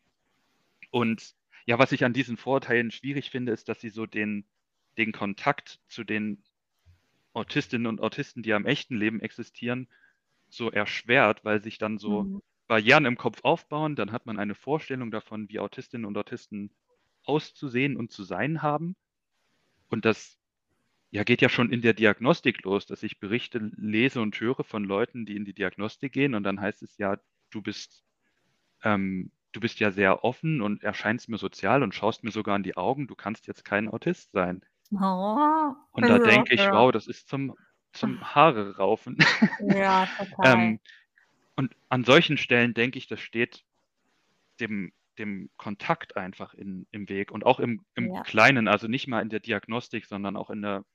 [0.92, 1.34] Und
[1.66, 4.46] ja, was ich an diesen Vorurteilen schwierig finde, ist, dass sie so den,
[4.98, 6.44] den Kontakt zu den
[7.34, 9.88] Autistinnen und Autisten, die am echten Leben existieren,
[10.50, 12.42] so erschwert, weil sich dann so Mhm.
[12.68, 13.96] Barrieren im Kopf aufbauen.
[13.96, 16.72] Dann hat man eine Vorstellung davon, wie Autistinnen und Autisten
[17.24, 18.96] auszusehen und zu sein haben.
[19.90, 20.40] Und das
[21.12, 24.84] ja, geht ja schon in der Diagnostik los, dass ich Berichte lese und höre von
[24.84, 27.20] Leuten, die in die Diagnostik gehen und dann heißt es ja,
[27.52, 28.04] du bist,
[28.84, 32.64] ähm, du bist ja sehr offen und erscheinst mir sozial und schaust mir sogar in
[32.64, 34.64] die Augen, du kannst jetzt kein Autist sein.
[34.94, 35.76] Oh.
[35.92, 37.56] Und da Ja, denke ich, wow, das ist zum,
[37.94, 39.18] zum Haare raufen.
[39.60, 40.44] Ja, total.
[40.44, 40.80] ähm,
[41.56, 43.66] und an solchen Stellen denke ich, das steht
[44.60, 48.24] dem, dem Kontakt einfach in, im Weg und auch im, im Ja.
[48.24, 50.86] Kleinen, also nicht mal in der Diagnostik, sondern auch in der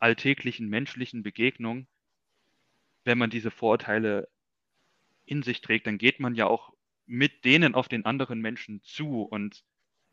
[0.00, 1.88] alltäglichen menschlichen Begegnung.
[3.04, 4.28] Wenn man diese Vorurteile
[5.26, 6.72] in sich trägt, dann geht man ja auch
[7.08, 9.64] mit denen auf den anderen Menschen zu und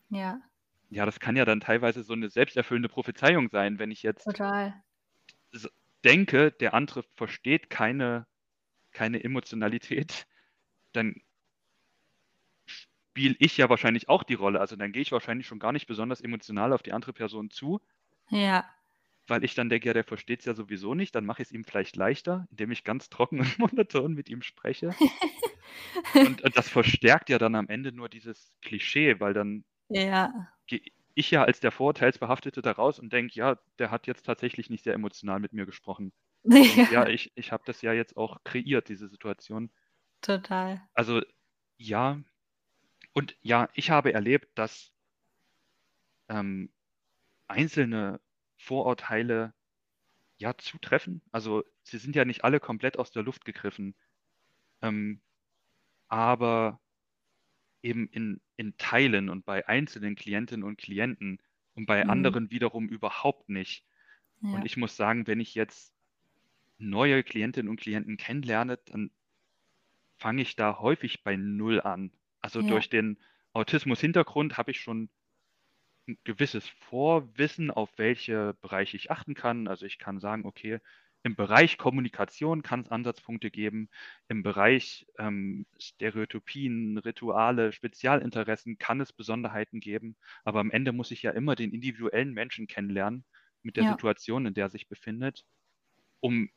[0.10, 0.42] Ja,
[0.90, 4.84] ja, das kann ja dann teilweise so eine selbsterfüllende Prophezeiung sein, wenn ich jetzt total.
[6.06, 8.28] denke, der andere versteht keine,
[8.92, 10.28] keine Emotionalität,
[10.94, 11.16] dann
[12.68, 14.60] spiele ich ja wahrscheinlich auch die Rolle.
[14.60, 17.82] Also dann gehe ich wahrscheinlich schon gar nicht besonders emotional auf die andere Person zu,
[18.30, 18.66] Ja.
[19.28, 21.16] Weil ich dann denke, ja, der versteht es ja sowieso nicht.
[21.16, 24.42] Dann mache ich es ihm vielleicht leichter, indem ich ganz trocken und monoton mit ihm
[24.42, 24.98] spreche.
[26.20, 29.64] Und, und das verstärkt ja dann am Ende nur dieses Klischee, weil dann
[29.96, 30.52] Ja.
[30.68, 30.82] gehe
[31.16, 34.84] ich ja als der Vorurteilsbehaftete da raus und denke, ja, der hat jetzt tatsächlich nicht
[34.84, 36.14] sehr emotional mit mir gesprochen.
[36.68, 39.72] Und ja, Ja, ich, ich habe das ja jetzt auch kreiert, diese Situation.
[40.22, 40.90] total.
[40.94, 41.22] Also
[41.78, 42.22] ja,
[43.14, 44.94] und ja, ich habe erlebt, dass
[46.30, 46.72] ähm,
[47.48, 48.22] einzelne
[48.66, 49.54] Vorurteile
[50.38, 51.22] ja zutreffen.
[51.32, 53.96] Also sie sind ja nicht alle komplett aus der Luft gegriffen,
[54.82, 55.22] ähm,
[56.10, 56.82] aber
[57.82, 61.42] eben in, in Teilen und bei einzelnen Klientinnen und Klienten
[61.74, 62.10] und bei Mhm.
[62.10, 63.86] anderen wiederum überhaupt nicht.
[64.42, 64.52] Ja.
[64.52, 65.94] Und ich muss sagen, wenn ich jetzt
[66.80, 69.12] neue Klientinnen und Klienten kennenlerne, dann
[70.18, 72.12] fange ich da häufig bei Null an.
[72.42, 72.64] Also Ja.
[72.64, 73.18] durch den
[73.54, 75.10] Autismus-Hintergrund habe ich schon
[76.08, 79.68] ein gewisses Vorwissen, auf welche Bereiche ich achten kann.
[79.68, 80.80] Also ich kann sagen, okay,
[81.24, 83.90] im Bereich Kommunikation kann es Ansatzpunkte geben,
[84.28, 91.24] im Bereich ähm, Stereotypien, Rituale, Spezialinteressen kann es Besonderheiten geben, aber am Ende muss ich
[91.24, 93.26] ja immer den individuellen Menschen kennenlernen
[93.64, 93.86] mit der Ja.
[93.86, 95.46] Situation, in der er sich befindet,
[96.20, 96.50] um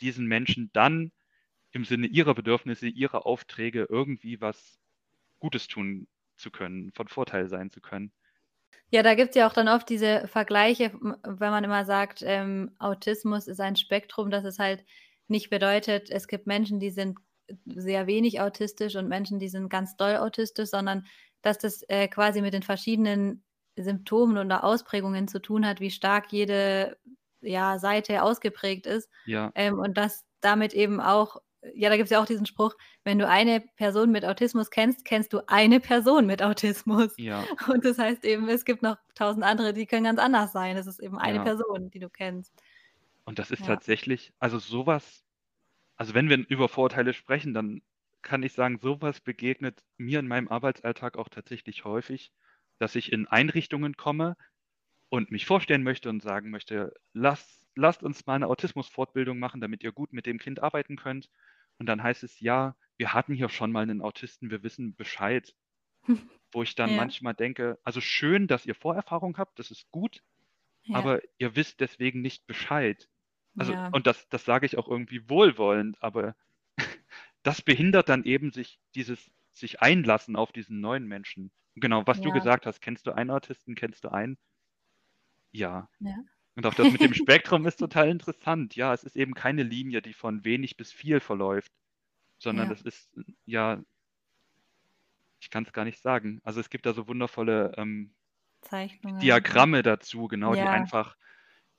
[0.00, 1.12] diesen Menschen dann
[1.72, 4.80] im Sinne ihrer Bedürfnisse, ihrer Aufträge irgendwie was
[5.40, 8.12] Gutes tun zu können, von Vorteil sein zu können.
[8.90, 13.46] Ja, da gibt's ja auch dann oft diese Vergleiche, wenn man immer sagt, ähm, Autismus
[13.46, 14.84] ist ein Spektrum, dass es halt
[15.28, 17.18] nicht bedeutet, es gibt Menschen, die sind
[17.66, 21.06] sehr wenig autistisch und Menschen, die sind ganz doll autistisch, sondern
[21.42, 23.44] dass das, äh, quasi mit den verschiedenen
[23.76, 26.98] Symptomen oder Ausprägungen zu tun hat, wie stark jede,
[27.40, 29.08] ja, Seite ausgeprägt ist.
[29.24, 31.36] Ja, Ähm, und dass damit eben auch
[31.74, 35.32] ja, da gibt's ja auch diesen Spruch: „Wenn du eine Person mit Autismus kennst, kennst
[35.32, 39.72] du eine Person mit Autismus.“ ja, Und das heißt eben, es gibt noch 1.000 andere,
[39.74, 40.76] die können ganz anders sein.
[40.76, 41.40] Es ist eben eine ja.
[41.40, 42.52] Person, die du kennst.
[43.24, 43.66] Und das ist Ja.
[43.66, 45.24] tatsächlich, also sowas,
[45.96, 47.82] also wenn wir über Vorurteile sprechen, dann
[48.22, 52.32] kann ich sagen, sowas begegnet mir in meinem Arbeitsalltag auch tatsächlich häufig,
[52.78, 54.36] dass ich in Einrichtungen komme
[55.10, 59.82] und mich vorstellen möchte und sagen möchte, lasst, lasst uns mal eine Autismusfortbildung machen, damit
[59.84, 61.30] ihr gut mit dem Kind arbeiten könnt.
[61.80, 65.56] Und dann heißt es, ja, wir hatten hier schon mal einen Autisten, wir wissen Bescheid.
[66.52, 66.96] Wo ich dann Ja.
[66.96, 70.22] manchmal denke, also schön, dass ihr Vorerfahrung habt, das ist gut,
[70.84, 70.96] Ja.
[70.96, 73.08] aber ihr wisst deswegen nicht Bescheid.
[73.56, 73.90] Also, Ja.
[73.92, 76.36] und das, das sage ich auch irgendwie wohlwollend, aber
[77.42, 81.52] das behindert dann eben sich dieses, sich einlassen auf diesen neuen Menschen.
[81.76, 82.32] Genau, was du Ja.
[82.32, 84.38] gesagt hast, kennst du einen Autisten, kennst du einen?
[85.52, 85.88] Ja.
[86.60, 88.76] Und auch das mit dem Spektrum ist total interessant.
[88.76, 91.72] Ja, es ist eben keine Linie, die von wenig bis viel verläuft,
[92.38, 92.68] sondern Ja.
[92.68, 93.10] das ist,
[93.46, 93.82] ja,
[95.40, 96.40] ich kann es gar nicht sagen.
[96.44, 98.14] Also es gibt da so wundervolle ähm.
[99.22, 100.70] Diagramme dazu, genau, die Ja.
[100.70, 101.16] einfach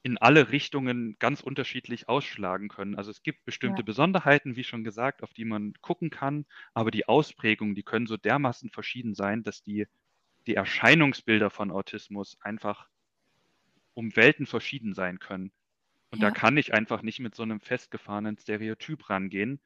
[0.04, 2.96] in alle Richtungen ganz unterschiedlich ausschlagen können.
[2.96, 3.84] Also es gibt bestimmte Ja.
[3.84, 8.18] Besonderheiten, wie schon gesagt, auf die man gucken kann, aber die Ausprägungen, die können so
[8.18, 9.88] dermaßen verschieden sein, dass die,
[10.48, 12.90] die Erscheinungsbilder von Autismus einfach
[13.94, 15.52] um Welten verschieden sein können.
[16.12, 16.32] Und da Ja.
[16.32, 19.62] kann ich einfach nicht mit so einem festgefahrenen Stereotyp rangehen,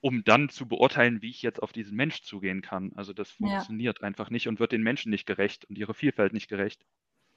[0.00, 2.92] um dann zu beurteilen, wie ich jetzt auf diesen Mensch zugehen kann.
[2.94, 3.66] Also das Ja.
[3.70, 6.86] funktioniert einfach nicht und wird den Menschen nicht gerecht und ihrer Vielfalt nicht gerecht.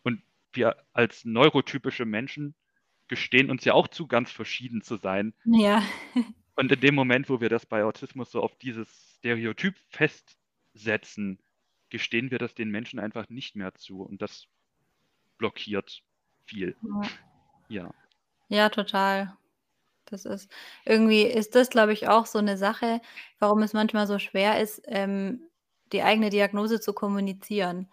[0.03, 2.55] Und wir als neurotypische Menschen
[3.09, 5.33] gestehen uns ja auch zu, ganz verschieden zu sein.
[5.45, 5.81] Ja.
[6.55, 11.39] Und in dem Moment, wo wir das bei Autismus so auf dieses Stereotyp festsetzen,
[11.89, 14.01] gestehen wir das den Menschen einfach nicht mehr zu.
[14.01, 14.47] Und das
[15.43, 16.03] blockiert
[16.45, 16.77] viel.
[16.81, 17.13] Ja.
[17.69, 17.93] Ja.
[18.51, 19.33] Ja, total.
[20.05, 20.51] Das ist
[20.85, 23.01] irgendwie ist das, glaube ich, auch so 'ne Sache,
[23.39, 25.49] warum es manchmal so schwer ist, ähm,
[25.93, 27.89] die eigene Diagnose zu kommunizieren.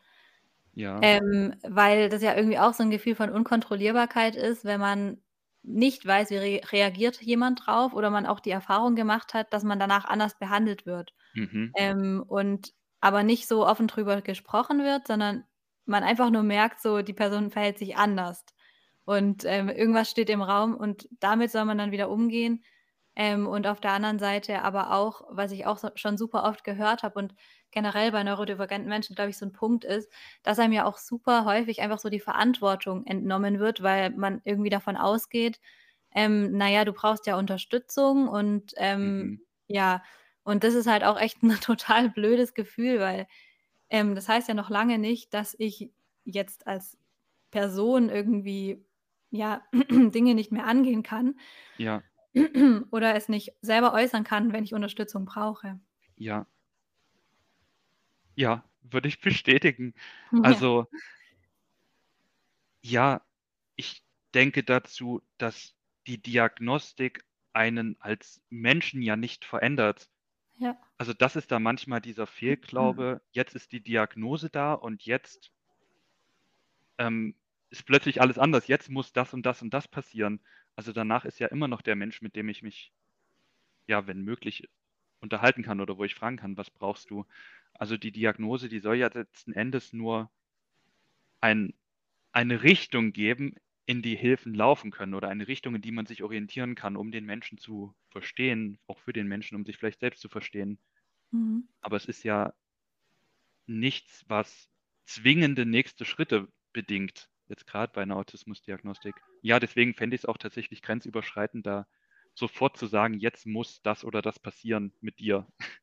[0.75, 1.03] Ja.
[1.03, 5.23] Ähm, weil das ja irgendwie auch so 'n Gefühl von Unkontrollierbarkeit ist, wenn man
[5.63, 9.63] nicht weiß, wie re reagiert jemand drauf oder man auch die Erfahrung gemacht hat, dass
[9.65, 11.15] man danach anders behandelt wird.
[11.35, 11.75] Mhm.
[11.75, 15.45] Ähm, und aber nicht so offen drüber gesprochen wird, sondern
[15.91, 18.45] man einfach nur merkt, so, die Person verhält sich anders.
[19.05, 22.65] Und, ähm, irgendwas steht im Raum und damit soll man dann wieder umgehen.
[23.17, 26.63] Ähm, und auf der anderen Seite aber auch, was ich auch so schon super oft
[26.65, 27.35] gehört habe und
[27.73, 30.11] generell bei neurodivergenten Menschen, glaube ich, so 'n Punkt ist,
[30.45, 34.71] dass einem ja auch super häufig einfach so die Verantwortung entnommen wird, weil man irgendwie
[34.71, 35.61] davon ausgeht,
[36.15, 39.41] ähm, na ja, du brauchst ja Unterstützung und, ähm, Mhm.
[39.69, 40.03] ja
[40.45, 43.27] und das ist halt auch echt 'n total blödes Gefühl, weil,
[43.91, 45.91] ähm, das heißt ja noch lange nicht, dass ich
[46.25, 46.97] jetzt als
[47.51, 48.85] Person irgendwie,
[49.31, 51.35] ja, Dinge nicht mehr angehen kann
[51.79, 52.03] Ja.
[52.91, 55.81] oder es nicht selber äußern kann, wenn ich Unterstützung brauche.
[56.17, 56.47] Ja.
[58.37, 59.95] Ja, würde ich bestätigen.
[60.33, 60.41] Ja.
[60.43, 60.87] Also
[62.83, 63.23] ja,
[63.77, 64.03] ich
[64.35, 65.75] denke dazu, dass
[66.07, 70.09] die Diagnostik einen als Menschen ja nicht verändert.
[70.61, 70.79] Ja.
[70.99, 75.51] Also, das ist da manchmal dieser Fehlglaube: „Jetzt ist die Diagnose da und jetzt“
[76.99, 77.35] „ähm,
[77.71, 78.67] ist plötzlich alles anders.
[78.69, 80.41] Jetzt muss das und das und das passieren.“
[80.77, 82.93] Also, danach ist ja immer noch der Mensch, mit dem ich mich,
[83.89, 84.69] ja, wenn möglich,
[85.21, 87.27] unterhalten kann oder wo ich fragen kann: „Was brauchst du?“
[87.75, 90.31] Also, die Diagnose, die soll ja letzten Endes nur
[91.43, 91.75] ein
[92.33, 93.55] eine Richtung geben,
[93.91, 97.11] in die Hilfen laufen können oder eine Richtung, in die man sich orientieren kann, um
[97.13, 100.79] den Menschen zu verstehen, auch für den Menschen, um sich vielleicht selbst zu verstehen.
[101.33, 101.61] Mhm.
[101.83, 102.55] Aber es ist ja
[103.67, 104.69] nichts, was
[105.07, 109.23] zwingende nächste Schritte bedingt, jetzt grad bei 'ner Autismusdiagnostik.
[109.43, 111.87] Ja, deswegen fände ich's auch tatsächlich grenzüberschreitend, da
[112.35, 115.47] sofort zu sagen: „Jetzt muss das oder das passieren mit dir.“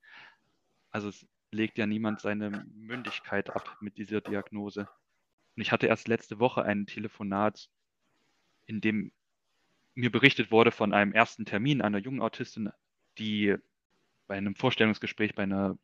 [0.92, 4.90] Also, es legt ja niemand seine Mündigkeit ab mit dieser Diagnose.
[5.56, 7.70] Und ich hatte erst letzte Woche ein Telefonat,
[8.68, 9.14] in dem
[9.96, 12.72] mir berichtet wurde von einem ersten Termin einer jungen Autistin,
[13.20, 13.56] die
[14.28, 15.78] bei 'nem Vorstellungsgespräch bei 'ner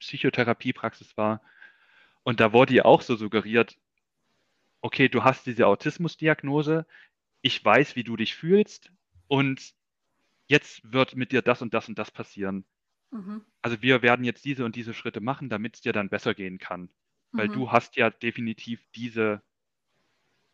[0.00, 1.42] Psychotherapiepraxis war.
[2.24, 3.78] Und da wurde ihr auch so suggeriert:
[4.84, 6.86] „Okay, du hast diese Autismusdiagnose.
[7.42, 8.92] Ich weiß, wie du dich fühlst
[9.28, 9.74] und
[10.48, 12.64] jetzt wird mit dir das und das und das passieren.
[13.12, 13.46] Mhm.
[13.64, 16.90] Also, wir werden jetzt diese und diese Schritte machen, damit's dir dann besser gehen kann,
[17.36, 17.50] weil Mhm.
[17.50, 19.42] du hast ja definitiv diese“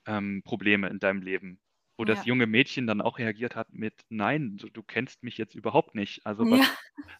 [0.06, 1.60] „ähm, Probleme in deinem Leben.“
[1.98, 2.26] Wo das Ja.
[2.26, 6.26] junge Mädchen dann auch reagiert hat mit: „Nein, du du kennst mich jetzt überhaupt nicht.
[6.26, 6.48] Also, Ja.
[6.50, 6.74] was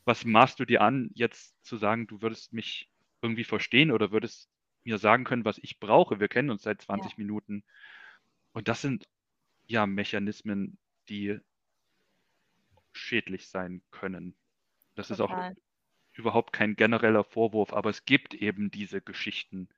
[0.05, 2.91] was maßst du dir an, jetzt zu sagen, du würdest mich
[3.23, 4.51] irgendwie verstehen oder würdest
[4.85, 6.21] mir sagen können, was ich brauche?
[6.21, 7.13] Wir kennen uns seit Ja.
[7.13, 7.65] 20 Minuten.“
[8.53, 9.07] Und das sind,
[9.67, 10.79] ja, Mechanismen,
[11.11, 11.41] die
[12.95, 14.37] schädlich sein können.
[14.97, 15.55] Das ist auch Total.
[16.15, 19.69] überhaupt kein genereller Vorwurf, aber es gibt eben diese Geschichten.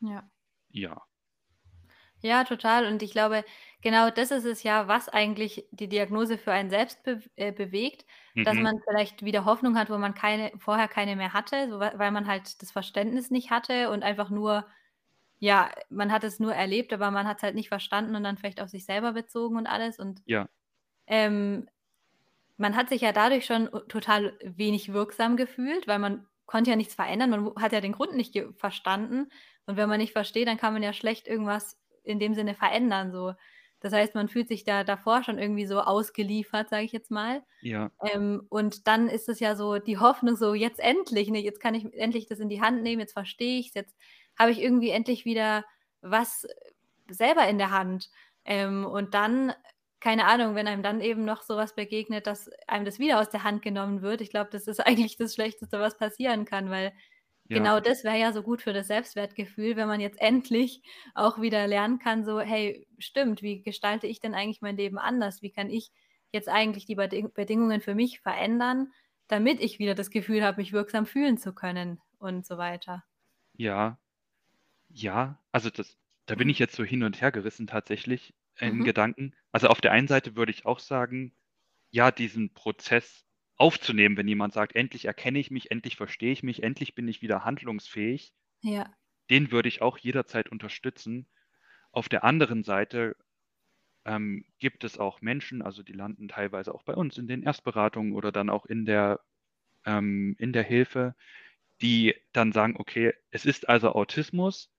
[0.00, 0.28] Ja.
[0.70, 1.06] Ja.
[2.24, 2.86] Ja, total.
[2.86, 3.44] Und ich glaube,
[3.80, 8.06] genau das ist es ja, was eigentlich die Diagnose für einen selbst bew äh, bewegt,
[8.42, 8.60] dass Mhm.
[8.60, 12.10] man vielleicht wieder Hoffnung hat, wo man keine vorher keine mehr hatte, so wei weil
[12.12, 14.66] man halt das Verständnis nicht hatte und einfach nur
[15.40, 18.60] ja, man hat es nur erlebt, aber man hat's halt nicht verstanden und dann vielleicht
[18.60, 19.98] auf sich selber bezogen und alles.
[19.98, 20.48] Und, Ja.
[21.06, 21.68] ähm,
[22.56, 26.94] man hat sich ja dadurch schon total wenig wirksam gefühlt, weil man konnte ja nichts
[26.94, 27.30] verändern.
[27.30, 29.28] Man hat ja den Grund nicht ge verstanden.
[29.66, 33.12] Und wenn man nicht versteht, dann kann man ja schlecht irgendwas in dem Sinne verändern
[33.12, 33.34] so.
[33.80, 37.42] Das heißt, man fühlt sich da davor schon irgendwie so ausgeliefert, sage ich jetzt mal.
[37.60, 37.90] Ja.
[38.04, 41.40] Ähm, und dann ist es ja so die Hoffnung so: „Jetzt endlich, ne?
[41.40, 43.96] Jetzt kann ich endlich das in die Hand nehmen, jetzt verstehe ich's, jetzt
[44.38, 45.64] habe ich irgendwie endlich wieder
[46.02, 46.46] was
[47.10, 48.10] selber in der Hand.“
[48.44, 49.52] Ähm, und dann,
[50.00, 53.30] keine Ahnung, wenn einem dann eben noch so was begegnet, dass einem das wieder aus
[53.30, 54.20] der Hand genommen wird.
[54.20, 56.92] Ich glaube, das ist eigentlich das Schlechteste, was passieren kann, weil
[57.52, 57.70] Ja.
[57.70, 60.82] genau das wäre ja so gut für das Selbstwertgefühl, wenn man jetzt endlich
[61.14, 65.42] auch wieder lernen kann, so: „Hey, stimmt, wie gestalte ich denn eigentlich mein Leben anders?
[65.42, 65.90] Wie kann ich
[66.32, 68.92] jetzt eigentlich die Beding Bedingungen für mich verändern,
[69.28, 73.04] damit ich wieder das Gefühl habe, mich wirksam fühlen zu können?“ Und so weiter.
[73.54, 73.98] Ja.
[74.88, 78.84] Ja, also das da bin ich jetzt so hin und her gerissen tatsächlich in Mhm.
[78.84, 79.34] Gedanken.
[79.52, 81.34] Also, auf der einen Seite würde ich auch sagen,
[81.90, 83.26] ja, diesen Prozess
[83.56, 87.22] aufzunehmen, wenn jemand sagt: „Endlich erkenne ich mich, endlich verstehe ich mich, endlich bin ich
[87.22, 88.96] wieder handlungsfähig“, Ja.
[89.30, 91.26] den würde ich auch jederzeit unterstützen.
[91.92, 93.16] Auf der anderen Seite,
[94.04, 98.14] ähm, gibt es auch Menschen, also die landen teilweise auch bei uns in den Erstberatungen
[98.14, 99.20] oder dann auch in der
[99.86, 101.16] ähm, in der Hilfe,
[101.82, 104.72] die dann sagen: „Okay, es ist also Autismus.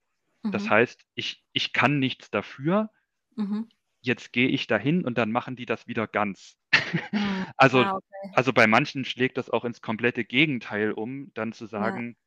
[0.51, 0.71] Das Mhm.
[0.71, 2.91] heißt, ich ich kann nichts dafür.
[3.38, 3.63] Mhm.
[4.01, 6.62] Jetzt gehe ich dahin und dann machen die das wieder ganz.“ Mhm.
[7.57, 8.34] Also Ah, okay.
[8.36, 11.91] also bei manchen schlägt das auch ins komplette Gegenteil um, dann zu Ja.
[11.91, 12.17] sagen: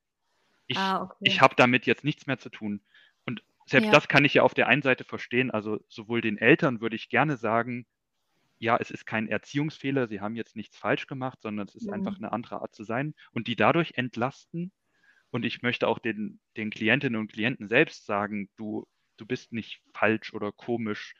[0.69, 1.43] „Ich Ah, ich okay.
[1.43, 2.83] habe damit jetzt nichts mehr zu tun.“
[3.27, 3.95] Und selbst Ja.
[3.95, 5.51] das kann ich ja auf der einen Seite verstehen.
[5.53, 7.87] Also, sowohl den Eltern würde ich gerne sagen:
[8.61, 12.19] „Ja, es ist kein Erziehungsfehler, sie haben jetzt nichts falsch gemacht, sondern es ist einfach
[12.19, 12.21] Mhm.
[12.21, 14.73] 'ne andere Art zu sein“ und die dadurch entlasten.
[15.33, 18.87] Und ich möchte auch den den Klientinnen und Klienten selbst sagen: „Du
[19.19, 21.15] du bist nicht falsch oder komisch,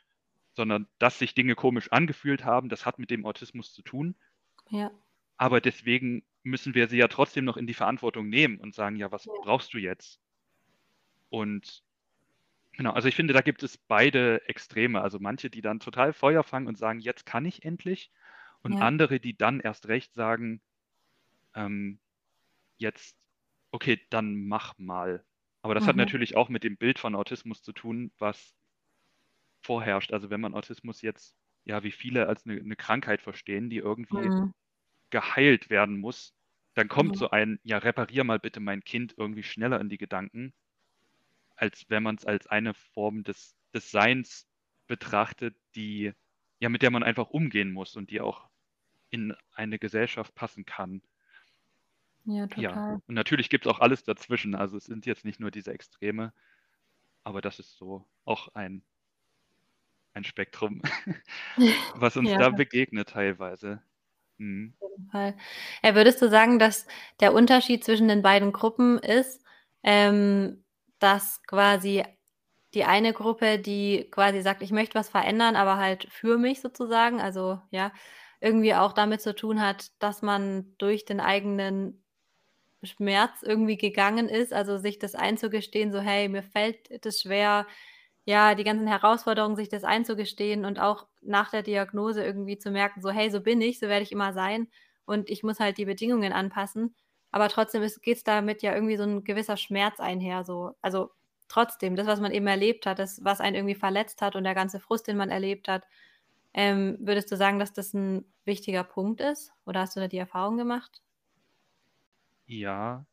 [0.57, 4.17] sondern dass sich Dinge komisch angefühlt haben, das hat mit dem Autismus zu tun.“
[4.71, 4.91] Ja.
[5.39, 9.11] Aber deswegen müssen wir sie ja trotzdem noch in die Verantwortung nehmen und sagen: „Ja,
[9.11, 9.33] was Ja.
[9.41, 10.19] brauchst du jetzt?“
[11.31, 11.83] Und
[12.73, 15.01] genau, also ich finde, da gibt es beide Extreme.
[15.01, 18.11] Also manche, die dann total Feuer fangen und sagen: „Jetzt kann ich endlich.“
[18.63, 18.81] Und Ja.
[18.81, 20.61] andere, die dann erst recht sagen,
[21.55, 22.01] ähm:
[22.79, 23.17] „Jetzt
[23.71, 25.25] okay, dann mach mal.“
[25.63, 25.97] Aber das hat Mhm.
[25.97, 28.56] natürlich auch mit dem Bild von Autismus zu tun, was
[29.67, 30.13] vorherrscht.
[30.13, 34.33] Also, wenn man Autismus jetzt, ja, wie viele als 'ne 'ne Krankheit verstehen, die irgendwie
[34.35, 34.51] Mhm.
[35.11, 36.35] geheilt werden muss,
[36.75, 37.17] dann kommt Ja.
[37.17, 40.53] so ein: „Ja, repariere mal bitte mein Kind“ irgendwie schneller in die Gedanken
[41.57, 44.47] als wenn man's als eine Form des des Seins
[44.87, 46.13] betrachtet, die
[46.59, 48.49] ja, mit der man einfach umgehen muss und die auch
[49.11, 51.01] in eine Gesellschaft passen kann.
[52.25, 52.99] Ja, Ja, total.
[53.05, 54.55] und natürlich gibt's auch alles dazwischen.
[54.55, 56.33] Also, es sind jetzt nicht nur diese Extreme,
[57.23, 58.83] aber das ist so auch ein
[60.17, 60.81] ein Spektrum,
[61.93, 62.37] was uns Ja.
[62.37, 63.81] da begegnet teilweise.
[64.37, 64.75] Mhm.
[65.11, 65.35] Fall.
[65.81, 66.85] Äh, würdest du sagen, dass
[67.19, 69.41] der Unterschied zwischen den beiden Gruppen ist,
[69.83, 70.63] ähm,
[70.99, 72.03] dass quasi
[72.73, 77.21] die eine Gruppe, die quasi sagt: „Ich möchte was verändern, aber halt für mich sozusagen“,
[77.21, 77.91] also, ja,
[78.41, 82.03] irgendwie auch damit zu tun hat, dass man durch den eigenen
[82.83, 87.67] Schmerz irgendwie gegangen ist, also sich das einzugestehen, so: „Hey, mir fällt das schwer,
[88.27, 93.01] ja, die ganzen Herausforderungen, sich das einzugestehen und auch nach der Diagnose irgendwie zu merken,
[93.01, 94.69] so: ‚Hey, so bin ich, so werde ich immer sein
[95.07, 96.95] und ich muss halt die Bedingungen anpassen.‘“
[97.31, 100.73] Aber trotzdem ist geht's damit ja irgendwie so 'n gewisser Schmerz einher so.
[100.83, 101.11] Also,
[101.49, 104.55] trotzdem, das, was man eben erlebt hat, das, was einen irgendwie verletzt hat und der
[104.55, 105.85] ganze Frust, den man erlebt hat.
[106.55, 110.17] Ähm, würdest du sagen, dass das 'n wichtiger Punkt ist oder hast du da die
[110.19, 110.99] Erfahrung gemacht?
[112.49, 113.05] Ja,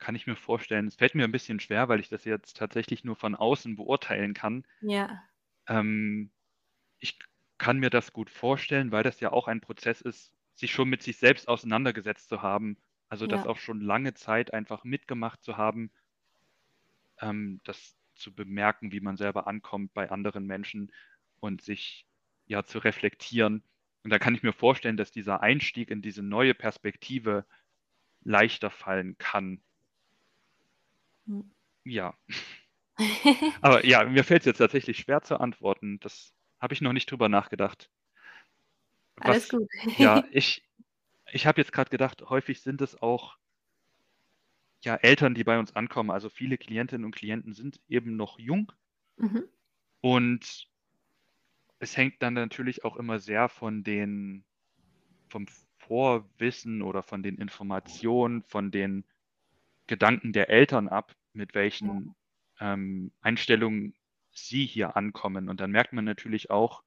[0.00, 0.86] kann ich mir vorstellen.
[0.88, 4.34] Es fällt mir 'n bisschen schwer, weil ich das jetzt tatsächlich nur von außen beurteilen
[4.34, 4.64] kann.
[4.82, 5.28] Ja.
[5.68, 6.32] Ähm,
[7.00, 7.18] ich
[7.58, 11.02] kann mir das gut vorstellen, weil das ja auch ein Prozess ist, sich schon mit
[11.02, 12.78] sich selbst auseinandergesetzt zu haben,
[13.08, 13.46] also das Ja.
[13.46, 15.92] auch schon lange Zeit einfach mitgemacht zu haben
[17.20, 20.92] ähm, das zu bemerken, wie man selber ankommt bei anderen Menschen
[21.40, 22.06] und sich,
[22.46, 23.64] ja, zu reflektieren.
[24.02, 27.46] Und da kann ich mir vorstellen, dass dieser Einstieg in diese neue Perspektive
[28.22, 29.62] leichter fallen kann.
[31.84, 32.16] Ja.
[33.60, 35.98] Aber ja, mir fällt's jetzt tatsächlich schwer zu antworten.
[36.00, 37.90] Das habe ich noch nicht drüber nachgedacht.
[39.16, 39.68] Alles Was gut.
[39.98, 40.62] ja, ich
[41.32, 43.38] ich habe jetzt grad gedacht, häufig sind es auch
[44.82, 46.10] ja, Eltern, die bei uns ankommen.
[46.10, 48.72] Also, viele Klientinnen und Klienten sind eben noch jung.
[49.16, 49.44] Mhm.
[50.00, 50.68] Und
[51.78, 54.44] es hängt dann natürlich auch immer sehr von den
[55.28, 55.46] vom
[55.78, 59.04] Vorwissen oder von den Informationen, von den
[59.86, 62.14] Gedanken der Eltern ab, mit welchen,
[62.60, 63.94] ähm, Einstellungen
[64.32, 65.48] sie hier ankommen.
[65.48, 66.82] Und dann merkt man natürlich auch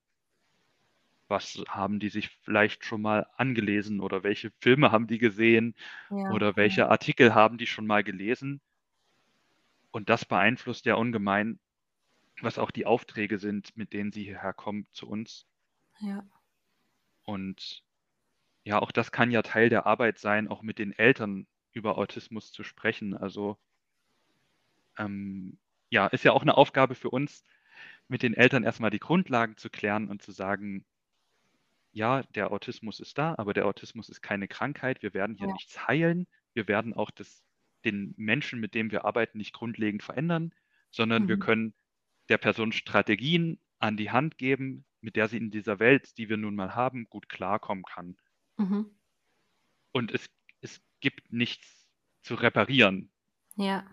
[1.27, 5.75] was haben die sich vielleicht schon mal angelesen oder welche Filme haben die gesehen
[6.09, 8.61] Ja, oder welche Artikel haben die schon mal gelesen?
[9.91, 11.57] Und das beeinflusst ja ungemein,
[12.41, 15.47] was auch die Aufträge sind, mit denen sie hierher kommen zu uns.
[15.99, 16.23] Ja.
[17.25, 17.83] Und
[18.65, 22.51] ja, auch das kann ja Teil der Arbeit sein, auch mit den Eltern über Autismus
[22.51, 23.15] zu sprechen.
[23.17, 23.57] Also
[24.97, 27.43] ähm, ja, ist ja auch 'ne Aufgabe für uns,
[28.09, 30.83] mit den Eltern erst mal die Grundlagen zu klären und zu sagen
[31.95, 35.03] „Ja, der Autismus ist da, aber der Autismus ist keine Krankheit.
[35.03, 35.53] Wir werden hier Ja.
[35.53, 36.25] nichts heilen.
[36.55, 37.43] Wir werden auch das
[37.85, 40.53] den Menschen, mit dem wir arbeiten, nicht grundlegend verändern,
[40.89, 41.37] sondern wir Mhm.
[41.37, 41.75] können
[42.29, 46.37] der Person Strategien an die Hand geben, mit der sie in dieser Welt, die wir
[46.37, 48.17] nun mal haben, gut klarkommen kann.
[48.59, 48.93] Mhm.
[49.95, 50.25] Und es,
[50.61, 51.87] es gibt nichts
[52.23, 53.11] zu reparieren.
[53.57, 53.85] Ja.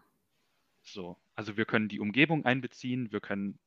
[0.93, 1.16] So.
[1.36, 3.59] Also wir können die Umgebung einbeziehen, wir können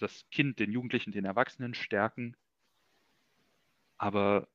[0.00, 2.36] das Kind, den Jugendlichen, den Erwachsenen stärken.
[3.98, 4.48] Aber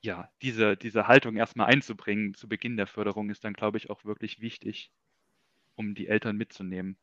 [0.00, 4.04] ja, diese, diese Haltung erstmal einzubringen zu Beginn der Förderung ist dann, glaube ich, auch
[4.04, 4.90] wirklich wichtig,
[5.76, 6.98] um die Eltern mitzunehmen.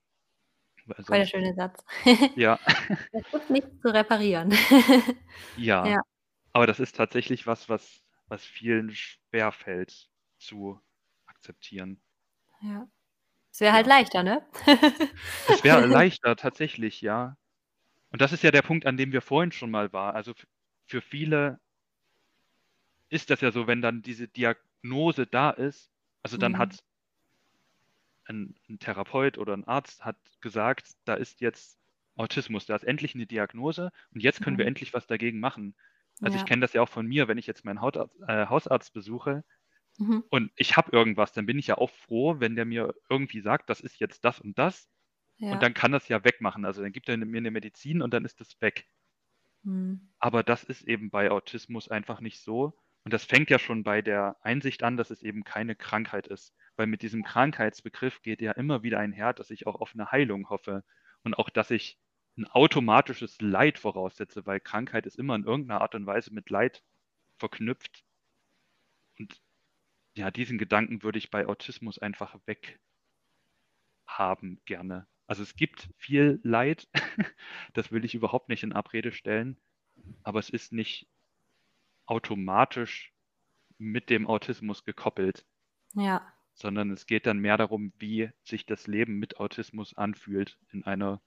[0.86, 1.84] Weil Voll der schöne Satz.
[2.36, 2.60] ja,
[3.12, 4.52] Es gibt nichts zu reparieren.
[5.58, 6.02] ja, Ja.
[6.52, 10.82] aber das ist tatsächlich was, was, was vielen schwerfällt zu
[11.26, 12.02] akzeptieren.
[12.62, 12.90] Ja.
[13.52, 13.88] Es wäre halt Ja.
[13.88, 14.42] leichter, ne?
[15.44, 17.36] Es wäre leichter, tatsächlich, ja.
[18.12, 20.16] Und das ist ja der Punkt, an dem wir vorhin schon mal waren.
[20.16, 20.34] Also
[20.88, 21.60] für viele
[23.10, 25.92] ist das ja so, wenn dann diese Diagnose da ist,
[26.24, 26.58] also dann Mhm.
[26.58, 26.80] hat
[28.26, 31.80] ein, ein Therapeut oder ein Arzt hat gesagt, da ist jetzt
[32.16, 34.68] Autismus, da ist endlich eine Diagnose und jetzt können wir Mhm.
[34.68, 35.76] endlich was dagegen machen.
[36.22, 36.46] Also ich Ja.
[36.46, 39.44] kenne das ja auch von mir, wenn ich jetzt meinen Hautarzt, äh, Hausarzt besuche
[40.00, 40.24] Mhm.
[40.30, 43.70] und ich habe irgendwas, dann bin ich ja auch froh, wenn der mir irgendwie sagt,
[43.70, 44.90] das ist jetzt das und das
[45.38, 45.52] Ja.
[45.54, 46.66] und dann kann das ja wegmachen.
[46.66, 48.88] Also dann gibt er mir eine Medizin und dann ist das weg.
[49.64, 50.10] Mhm.
[50.20, 52.78] Aber das ist eben bei Autismus einfach nicht so.
[53.04, 56.54] Und das fängt ja schon bei der Einsicht an, dass es eben keine Krankheit ist.
[56.76, 60.50] Weil mit diesem Krankheitsbegriff geht ja immer wieder einher, dass ich auch auf eine Heilung
[60.50, 60.84] hoffe
[61.24, 62.00] und auch, dass ich
[62.38, 66.84] ein automatisches Leid voraussetze, weil Krankheit ist immer in irgendeiner Art und Weise mit Leid
[67.38, 68.04] verknüpft.
[70.20, 72.78] Ja, diesen Gedanken würde ich bei Autismus einfach weg
[74.06, 75.08] haben gerne.
[75.28, 76.90] Also es gibt viel Leid,
[77.74, 79.56] das will ich überhaupt nicht in Abrede stellen,
[80.24, 81.08] aber es ist nicht
[82.06, 83.14] automatisch
[83.78, 85.46] mit dem Autismus gekoppelt,
[85.94, 86.34] Ja.
[86.54, 91.22] sondern es geht dann mehr darum, wie sich das Leben mit Autismus anfühlt in einer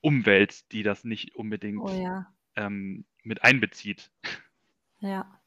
[0.00, 2.32] Umwelt, die das nicht unbedingt Oh ja.
[2.56, 4.10] ähm, mit einbezieht.
[5.00, 5.40] Ja.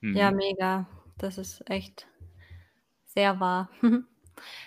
[0.00, 0.16] Mhm.
[0.16, 0.86] Ja, mega.
[1.18, 2.06] Das ist echt
[3.06, 3.70] sehr wahr.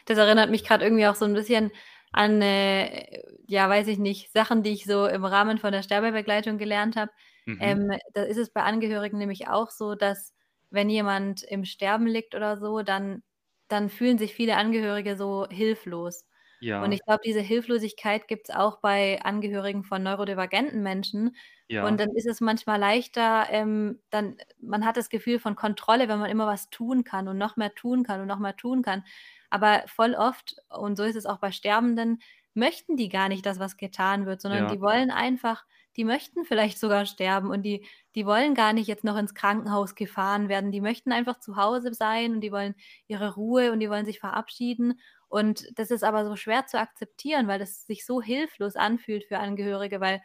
[0.06, 1.72] Das erinnert mich gerade irgendwie auch so ein bisschen
[2.12, 6.58] an, äh, ja, weiß ich nicht, Sachen, die ich so im Rahmen von der Sterbebegleitung
[6.60, 7.12] gelernt habe.
[7.46, 7.58] Mhm.
[7.60, 10.34] Ähm, da ist es bei Angehörigen nämlich auch so, dass
[10.70, 13.24] wenn jemand im Sterben liegt oder so, dann
[13.68, 16.26] dann fühlen sich viele Angehörige so hilflos.
[16.60, 21.36] Ja, Und ich glaube, diese Hilflosigkeit gibt's auch bei Angehörigen von neurodivergenten Menschen.
[21.68, 26.08] ja, Und dann ist es manchmal leichter, ähm, dann man hat das Gefühl von Kontrolle,
[26.08, 28.82] wenn man immer was tun kann und noch mehr tun kann und noch mehr tun
[28.82, 29.03] kann.
[29.49, 32.22] Aber voll oft, und so ist es auch bei Sterbenden,
[32.53, 34.68] möchten die gar nicht, dass was getan wird, sondern Ja.
[34.68, 35.66] die wollen einfach
[35.97, 37.86] die möchten vielleicht sogar sterben und die
[38.16, 40.72] die wollen gar nicht jetzt noch ins Krankenhaus gefahren werden.
[40.74, 42.76] Die möchten einfach zu Hause sein und die wollen
[43.08, 44.99] ihre Ruhe und die wollen sich verabschieden.
[45.36, 49.39] Und das ist aber so schwer zu akzeptieren, weil das sich so hilflos anfühlt für
[49.39, 50.21] Angehörige, weil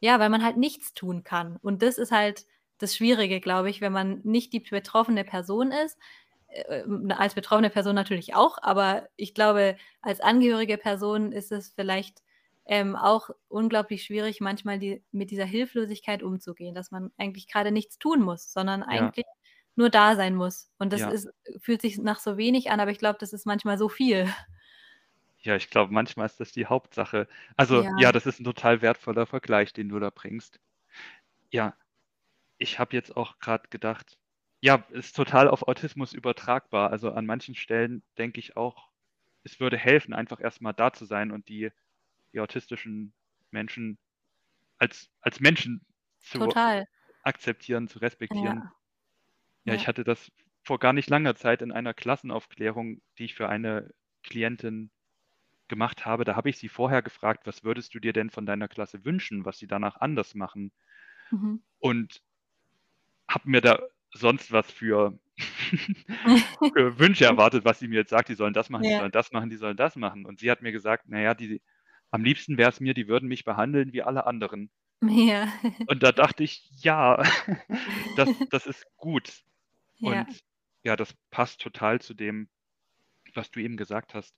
[0.00, 1.56] ja, weil man halt nichts tun kann.
[1.62, 2.46] Und das ist halt
[2.78, 5.98] das Schwierige, glaube ich, wenn man nicht die betroffene Person ist.
[6.48, 11.70] Äh, ähm, als betroffene Person natürlich auch, aber ich glaube, als angehörige Person ist es
[11.70, 12.22] vielleicht,
[12.66, 17.98] ähm, auch unglaublich schwierig, manchmal die mit dieser Hilflosigkeit umzugehen, dass man eigentlich grade nichts
[17.98, 19.12] tun muss, sondern Ja.
[19.76, 20.70] Nur da sein muss.
[20.78, 21.12] Und das Ja.
[21.12, 21.28] ist
[21.60, 24.28] fühlt sich nach so wenig an, aber ich glaube, das ist manchmal so viel.
[25.42, 27.28] Ja, ich glaube, manchmal ist das die Hauptsache.
[27.56, 27.90] Also Ja.
[27.94, 30.60] ja, das ist ein total wertvoller Vergleich, den du da bringst.
[31.52, 31.76] Ja,
[32.58, 34.18] ich habe jetzt auch gerade gedacht,
[34.62, 36.90] ja, ist total auf Autismus übertragbar.
[36.90, 38.90] Also an manchen Stellen denke ich auch,
[39.44, 41.70] es würde helfen, einfach erstmal da zu sein und die,
[42.32, 43.14] die autistischen
[43.52, 43.98] Menschen
[44.78, 45.86] als, als Menschen
[46.20, 46.86] zu Total.
[47.22, 48.64] akzeptieren, zu respektieren.
[48.64, 48.75] Ja.
[49.66, 53.48] Ja, ich hatte das vor gar nicht langer Zeit in einer Klassenaufklärung, die ich für
[53.48, 53.92] eine
[54.22, 54.90] Klientin
[55.68, 56.24] gemacht habe.
[56.24, 59.44] Da habe ich sie vorher gefragt, was würdest du dir denn von deiner Klasse wünschen,
[59.44, 60.72] was sie danach anders machen?
[61.30, 61.62] Mhm.
[61.78, 62.22] Und
[63.28, 63.78] habe mir da
[64.12, 65.18] sonst was für,
[66.72, 68.98] für Wünsche erwartet, was sie mir jetzt sagt, die sollen das machen, die Ja.
[68.98, 70.24] sollen das machen, die sollen das machen.
[70.24, 71.60] Und sie hat mir gesagt, naja, die,
[72.10, 74.70] am liebsten wäre es mir, die würden mich behandeln wie alle anderen.
[75.02, 75.48] Ja.
[75.86, 77.22] Und da dachte ich, ja,
[78.16, 79.44] das, das ist gut.
[80.00, 80.26] Ja.
[80.28, 80.40] Und
[80.84, 82.48] ja, das passt total zu dem,
[83.34, 84.36] was du eben gesagt hast.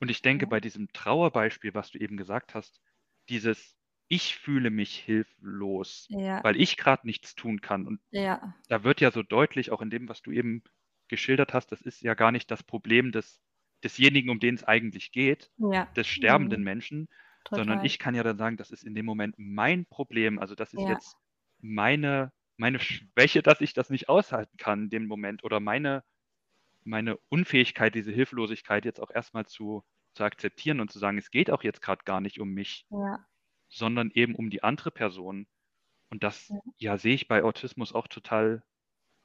[0.00, 0.48] Und ich denke, Ja.
[0.48, 2.80] bei diesem Trauerbeispiel, was du eben gesagt hast,
[3.28, 3.76] dieses
[4.10, 6.42] Ich fühle mich hilflos, Ja.
[6.42, 7.86] weil ich gerade nichts tun kann.
[7.86, 8.54] Und Ja.
[8.68, 10.62] da wird ja so deutlich, auch in dem, was du eben
[11.08, 13.42] geschildert hast, das ist ja gar nicht das Problem des,
[13.84, 15.52] desjenigen, um den es eigentlich geht,
[15.96, 16.64] des sterbenden Mhm.
[16.64, 17.08] Menschen,
[17.50, 17.86] sondern Total.
[17.86, 20.38] ich kann ja dann sagen, das ist in dem Moment mein Problem.
[20.38, 21.18] Also das ist jetzt
[21.60, 26.04] meine, meine Schwäche, dass ich das nicht aushalten kann in dem Moment oder meine,
[26.84, 29.84] meine Unfähigkeit, diese Hilflosigkeit jetzt auch erstmal zu,
[30.14, 33.26] zu akzeptieren und zu sagen, es geht auch jetzt gerade gar nicht um mich, Ja.
[33.70, 35.48] sondern eben um die andere Person.
[36.10, 36.60] Und das, Ja.
[36.78, 38.64] ja, sehe ich bei Autismus auch total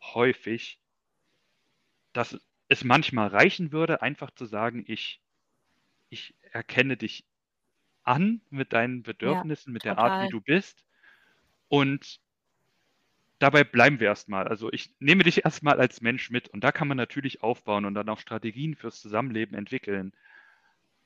[0.02, 0.82] häufig,
[2.14, 5.22] dass es manchmal reichen würde, einfach zu sagen, ich,
[6.10, 7.26] ich erkenne dich
[8.04, 10.86] an mit deinen Ja, Bedürfnissen, mit der Art, wie du bist.
[11.70, 12.22] Und
[13.44, 14.48] dabei bleiben wir erstmal.
[14.48, 17.94] Also ich nehme dich erstmal als Mensch mit und da kann man natürlich aufbauen und
[17.94, 20.14] dann auch Strategien fürs Zusammenleben entwickeln.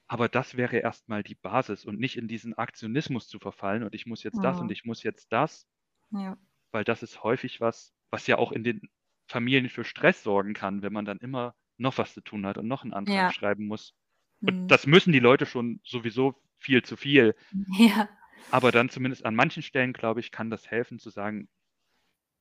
[0.07, 4.05] Aber das wäre erstmal die Basis und nicht in diesen Aktionismus zu verfallen und ich
[4.05, 5.67] muss jetzt das und ich muss jetzt das,
[6.11, 6.37] Ja.
[6.71, 8.81] weil das ist häufig was, was ja auch in den
[9.27, 12.67] Familien für Stress sorgen kann, wenn man dann immer noch was zu tun hat und
[12.67, 13.31] noch einen Antrag Ja.
[13.31, 13.93] schreiben muss.
[14.41, 14.67] Und Mhm.
[14.67, 17.35] das müssen die Leute schon sowieso viel zu viel.
[17.79, 18.07] Ja.
[18.51, 21.49] Aber dann zumindest an manchen Stellen, glaube ich, kann das helfen zu sagen,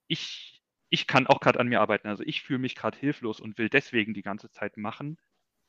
[0.08, 2.08] ich, ich kann auch gerade an mir arbeiten.
[2.08, 5.18] Also ich fühle mich gerade hilflos und will deswegen die ganze Zeit machen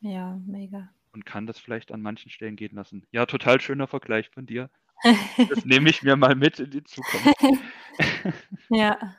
[0.02, 0.94] Ja, mega.
[1.14, 3.06] und kann das vielleicht an manchen Stellen gehen lassen.
[3.12, 4.70] Ja, total schöner Vergleich von dir.
[5.48, 7.50] Das nehme ich mir mal mit in die Zukunft.
[8.70, 9.16] Ja.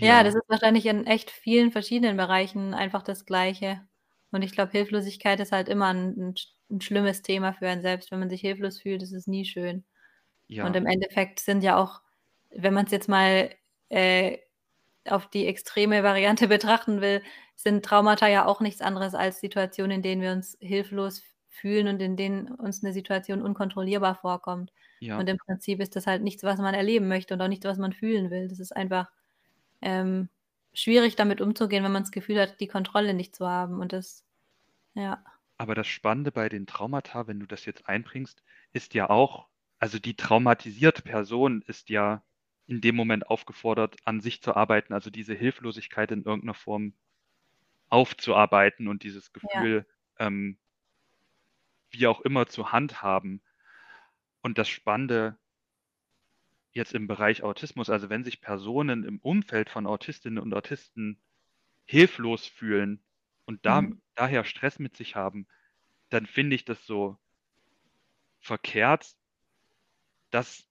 [0.00, 3.86] Ja, das Ja, ist wahrscheinlich in echt vielen verschiedenen Bereichen einfach das Gleiche.
[4.32, 7.82] Und ich glaube, Hilflosigkeit ist halt immer 'n 'n sch 'n schlimmes Thema für einen
[7.82, 8.10] selbst.
[8.10, 9.84] Wenn man sich hilflos fühlt, ist es nie schön.
[10.60, 12.02] Und ja, im Endeffekt sind ja auch,
[12.50, 13.50] wenn man's jetzt mal,
[13.90, 14.38] äh,
[15.08, 17.22] auf die extreme Variante betrachten will,
[17.56, 22.00] sind Traumata ja auch nichts anderes als Situationen, in denen wir uns hilflos fühlen und
[22.00, 24.72] in denen uns 'ne Situation unkontrollierbar vorkommt.
[25.00, 25.18] ja.
[25.18, 27.78] Und im Prinzip ist das halt nichts, was man erleben möchte und auch nichts, was
[27.78, 28.48] man fühlen will.
[28.48, 29.10] Das ist einfach,
[29.82, 30.28] ähm,
[30.74, 34.24] schwierig, damit umzugehen, wenn man das Gefühl hat, die Kontrolle nicht zu haben und das
[34.94, 35.24] ja.
[35.58, 39.98] Aber das Spannende bei den Traumata, wenn du das jetzt einbringst, ist ja auch also
[40.00, 42.22] die traumatisierte Person ist ja
[42.70, 46.94] in dem Moment aufgefordert, an sich zu arbeiten, also diese Hilflosigkeit in irgendeiner Form
[47.90, 49.70] aufzuarbeiten und dieses Ja.
[49.72, 49.86] Gefühl,
[50.18, 50.58] ähm
[51.92, 53.42] wie auch immer zu handhaben.
[54.42, 55.38] Und das Spannende
[56.72, 61.20] jetzt im Bereich Autismus, also wenn sich Personen im Umfeld von Autistinnen und Autisten
[61.86, 63.04] hilflos fühlen
[63.46, 64.00] und da Mhm.
[64.16, 65.48] daher Stress mit sich haben,
[66.10, 67.18] dann finde ich das so
[68.40, 69.16] verkehrt,
[70.30, 70.68] dass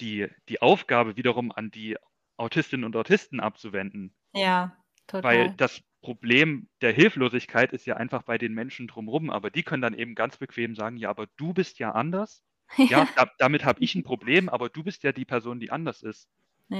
[0.00, 1.96] die die Aufgabe wiederum an die
[2.36, 4.14] Autistinnen und Autisten abzuwenden.
[4.34, 4.84] Ja,
[5.22, 5.56] Weil total.
[5.56, 9.82] das Problem der Hilflosigkeit ist ja einfach bei den Menschen drum rum, aber die können
[9.82, 12.44] dann eben ganz bequem sagen: „Ja, aber du bist ja anders.
[12.86, 13.16] Ja, Ja.
[13.16, 16.28] da damit habe ich 'n Problem, aber du bist ja die Person, die anders ist.“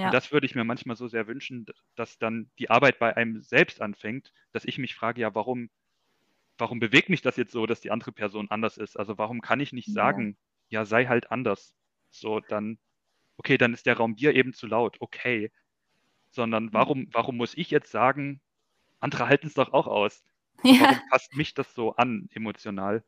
[0.03, 0.15] Und Ja.
[0.15, 3.81] das würde ich mir manchmal so sehr wünschen, dass dann die Arbeit bei einem selbst
[3.81, 5.71] anfängt, dass ich mich frage: „Ja, warum
[6.59, 8.99] warum bewegt mich das jetzt so, dass die andere Person anders ist?
[8.99, 9.93] Also, warum kann ich nicht Ja.
[9.93, 10.39] sagen:
[10.71, 11.77] ‚Ja, sei halt anders?‘“
[12.11, 12.79] So, dann
[13.39, 15.53] okay, dann ist der Raum Bier eben zu laut, okay.
[16.31, 16.87] Sondern Ja.
[16.87, 18.43] warum warum muss ich jetzt sagen:
[19.01, 20.25] „Andere halten's doch auch aus?“
[20.65, 21.07] So, warum Ja.
[21.11, 23.05] fasst mich das so an emotional?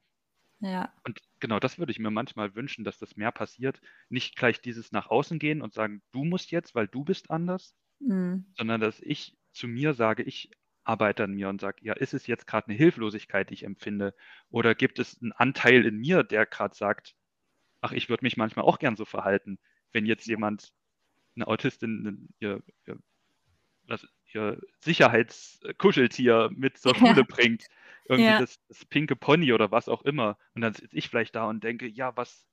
[0.60, 0.92] Ja.
[1.04, 3.80] Und genau das würde ich mir manchmal wünschen, dass das mehr passiert.
[4.08, 7.74] Nicht gleich dieses nach außen gehen und sagen: „Du musst jetzt, weil du bist anders“,
[8.00, 8.48] Mhm.
[8.58, 10.50] sondern dass ich zu mir sage ich
[10.84, 14.14] arbeite an mir und sage: „Ja, ist es jetzt grad 'ne Hilflosigkeit, die ich empfinde?
[14.50, 17.14] Oder gibt es 'n Anteil in mir, der grad sagt:
[17.82, 19.58] ‚Ach, ich würde mich manchmal auch gern so verhalten.‘“
[19.94, 20.28] Wenn jetzt Ja.
[20.28, 20.72] jemand
[21.36, 22.98] 'ne Autistin ihr ihr
[24.34, 27.14] ihr Sicherheits äh, Kuscheltier mit zur Ja.
[27.16, 27.66] Schule bringt,
[28.08, 28.36] irgendwie Ja.
[28.36, 30.38] das das pinke Pony oder was auch immer.
[30.54, 32.46] Und dann sitze ich vielleicht da und denke: „Ja, was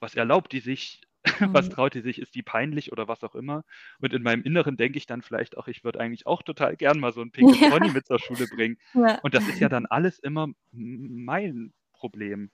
[0.00, 1.02] was erlaubt die sich?
[1.52, 1.70] Was Mhm.
[1.70, 2.20] traut die sich?
[2.20, 3.64] Ist die peinlich?“ Oder was auch immer.
[4.00, 7.00] Und in meinem Inneren denke ich dann vielleicht auch, ich würde eigentlich auch total gern
[7.00, 7.64] mal so 'n pinkes Ja.
[7.64, 8.78] Pony mit zur Schule bringen.
[8.94, 9.22] Ja.
[9.22, 12.50] Und das ist ja dann alles immer mein Problem.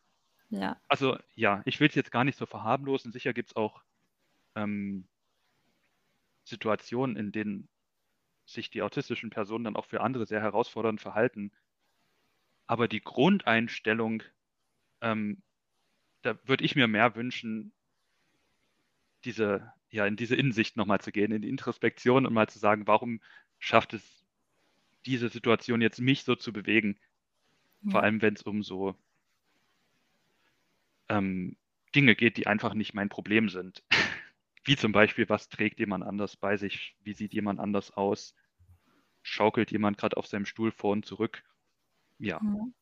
[0.51, 0.81] Ja.
[0.89, 3.12] Also, ja, ich will's jetzt gar nicht so verharmlosen.
[3.12, 3.83] Sicher gibt's auch,
[4.57, 5.07] ähm
[6.45, 7.69] Situationen, in denen
[8.47, 11.53] sich die autistischen Personen dann auch für andere sehr herausfordernd verhalten.
[12.69, 14.23] Aber die Grundeinstellung,
[15.01, 15.43] ähm,
[16.23, 17.73] da würde ich mir mehr wünschen
[19.25, 22.59] diese ja, in diese Innensicht noch mal zu gehen, in die Introspektion und mal zu
[22.59, 23.21] sagen: „Warum
[23.59, 24.25] schafft es
[25.07, 26.99] diese Situation jetzt, mich so zu bewegen?“
[27.89, 28.05] Vor Ja.
[28.05, 28.97] allem, wenn's um so
[31.09, 31.57] ähm,
[31.95, 33.83] Dinge geht, die einfach nicht mein Problem sind.
[34.67, 36.97] Wie zum Beispiel, was trägt jemand anders bei sich?
[37.01, 38.35] Wie sieht jemand anders aus?
[39.23, 41.45] Schaukelt jemand grad auf seinem Stuhl vor und zurück?
[42.19, 42.41] Ja.
[42.41, 42.75] Mhm.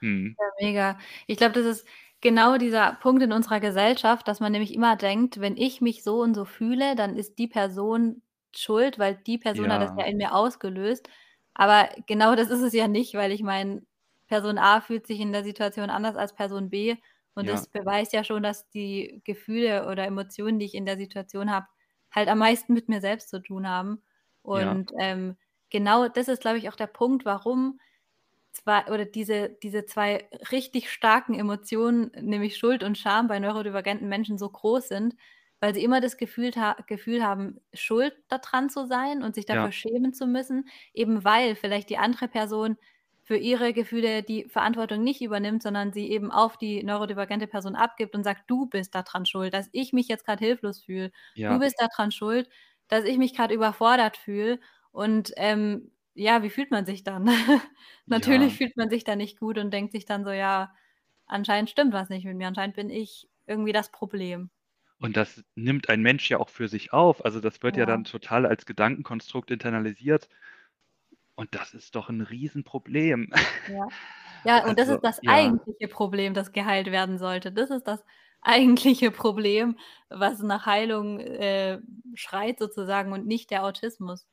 [0.00, 0.36] Mhm.
[0.38, 0.98] Ja, mega.
[1.26, 1.86] Ich glaube, das ist
[2.20, 6.20] genau dieser Punkt in unserer Gesellschaft, dass man nämlich immer denkt: „Wenn ich mich so
[6.22, 8.22] und so fühle, dann ist die Person
[8.56, 10.06] schuld, weil die Person hat das ja Ja.
[10.06, 11.08] in mir ausgelöst.“
[11.54, 13.82] Aber genau das ist es ja nicht, weil ich meine,
[14.28, 16.96] Person A fühlt sich in der Situation anders als Person B
[17.34, 17.48] und Ja.
[17.48, 21.66] das beweist ja schon, dass die Gefühle oder Emotionen, die ich in der Situation habe,
[22.12, 24.02] halt am meisten mit mir selbst zu tun haben.
[24.52, 24.76] Ja.
[24.76, 25.36] Und, ähm,
[25.70, 27.80] genau das ist, glaube ich, auch der Punkt, warum
[28.52, 34.38] zwei oder diese diese 2 richtig starken Emotionen, nämlich Schuld und Scham bei neurodivergenten Menschen
[34.38, 35.16] so groß sind,
[35.60, 39.46] weil sie immer das Gefühlt ha Gefühl haben, schuld da dran zu sein und sich
[39.46, 39.72] dafür Ja.
[39.72, 42.76] schämen zu müssen, eben weil vielleicht die andere Person
[43.22, 48.14] für ihre Gefühle die Verantwortung nicht übernimmt, sondern sie eben auf die neurodivergente Person abgibt
[48.14, 51.12] und sagt: „Du bist da dran schuld, dass ich mich jetzt grad hilflos fühle.
[51.46, 51.60] Du Ja.
[51.60, 52.48] bist da dran schuld,
[52.88, 54.60] dass ich mich grad überfordert fühle.“
[54.92, 57.24] Und, ähm, ja, wie fühlt man sich dann?
[58.06, 58.58] Natürlich Ja.
[58.58, 60.74] fühlt man sich da nicht gut und denkt sich dann so: „Ja,
[61.26, 62.48] anscheinend stimmt was nicht mit mir.
[62.48, 64.50] Anscheinend bin ich irgendwie das Problem.“
[65.00, 67.24] Und das nimmt ein Mensch ja auch für sich auf.
[67.24, 67.86] Also, das wird ja Ja.
[67.86, 70.28] dann total als Gedankenkonstrukt internalisiert.
[71.38, 73.30] Und das ist doch 'n Riesenproblem.
[73.66, 73.88] Ja.
[74.44, 75.56] Ja, und das Also, ist das ja.
[75.66, 77.52] eigentliche Problem, das geheilt werden sollte.
[77.52, 78.04] Das ist das
[78.42, 79.78] eigentliche Problem,
[80.10, 81.80] was nach Heilung, äh,
[82.14, 84.24] schreit sozusagen und nicht der Autismus.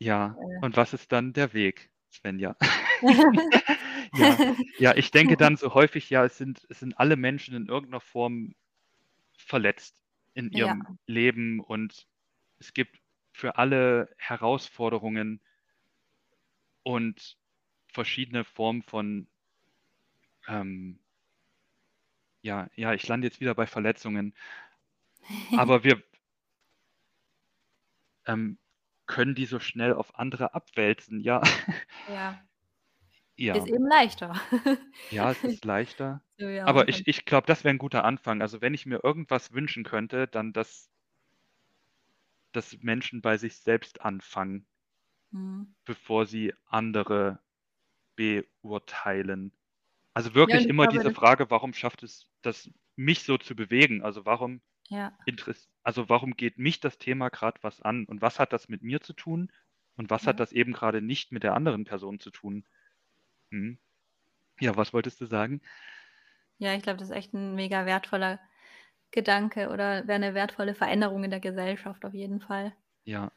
[0.00, 0.60] Ja, Äh.
[0.60, 2.56] und was ist dann der Weg, Svenja?
[4.14, 4.38] Ja.
[4.78, 7.90] Ja, ich denke dann so häufig, ja, es sind es sind alle Menschen in irgend
[7.92, 8.54] 'ner Form
[9.38, 10.02] verletzt
[10.34, 10.52] in Ja.
[10.52, 12.06] ihrem Leben und
[12.60, 13.00] es gibt
[13.32, 15.42] für alle Herausforderungen
[16.84, 17.38] und
[17.88, 19.28] verschiedene Formen von
[20.48, 20.98] ähm
[22.44, 24.34] ja, ja, ich lande jetzt wieder bei Verletzungen.
[25.54, 26.02] Aber wir
[28.26, 28.58] ähm,
[29.06, 31.42] können die so schnell auf andere abwälzen, ja.
[32.06, 32.48] Ja.
[33.52, 33.68] Ist Ja.
[33.68, 34.34] eben leichter.
[35.10, 36.24] Ja, es ist leichter.
[36.38, 38.40] So am Aber ich ich glaube, das wäre 'n guter Anfang.
[38.42, 40.90] Also, wenn ich mir irgendwas wünschen könnte, dann dass
[42.52, 44.66] dass Menschen bei sich selbst anfangen
[45.32, 45.72] Mhm.
[45.86, 47.40] bevor sie andere
[48.16, 49.52] beurteilen.
[50.14, 53.56] Also, Ja, wirklich ich immer glaube, diese Frage: „Warum schafft es das, mich so zu
[53.56, 55.12] bewegen?“ Also, warum Ja.
[55.84, 59.00] also, warum geht mich das Thema grad was an und was hat das mit mir
[59.02, 59.52] zu tun
[59.96, 60.42] und was hat Ja.
[60.42, 62.66] das eben grade nicht mit der anderen Person zu tun?
[63.50, 63.78] Mhm.
[64.60, 65.62] Ja, was wolltest du sagen?
[66.60, 68.38] Ja, ich glaube, das ist echt 'n mega wertvoller
[69.12, 72.74] Gedanke oder wäre 'ne wertvolle Veränderung in der Gesellschaft auf jeden Fall.
[73.06, 73.32] Ja.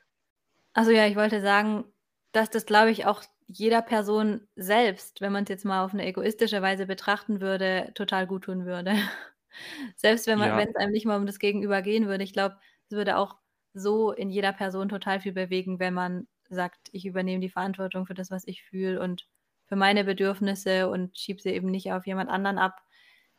[0.78, 1.86] Also, ja, ich wollte sagen,
[2.34, 6.61] dass das, glaube ich, auch jeder Person selbst, wenn man's jetzt mal auf 'ne egoistische
[6.61, 8.91] Weise betrachten würde, total guttun würde.
[9.95, 10.57] Selbst wenn man Ja.
[10.57, 12.26] wenn's einem nicht mal um das Gegenüber gehen würde.
[12.26, 12.57] Ich glaube,
[12.89, 13.38] es würde auch
[13.73, 18.13] so in jeder Person total viel bewegen, wenn man sagt: „Ich übernehme die Verantwortung für
[18.13, 19.28] das, was ich fühle und
[19.67, 22.82] für meine Bedürfnisse und schiebe sie eben nicht auf jemand anderen ab“,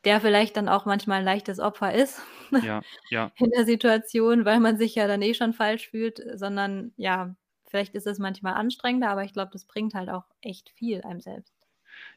[0.06, 2.22] der vielleicht dann auch manchmal 'n leichtes Opfer ist
[2.60, 3.32] Ja, ja.
[3.38, 7.36] in der Situation, weil man sich ja dann eh schon falsch fühlt, sondern ja,
[7.68, 11.20] vielleicht ist es manchmal anstrengender, aber ich glaube, das bringt halt auch echt viel einem
[11.20, 11.54] selbst.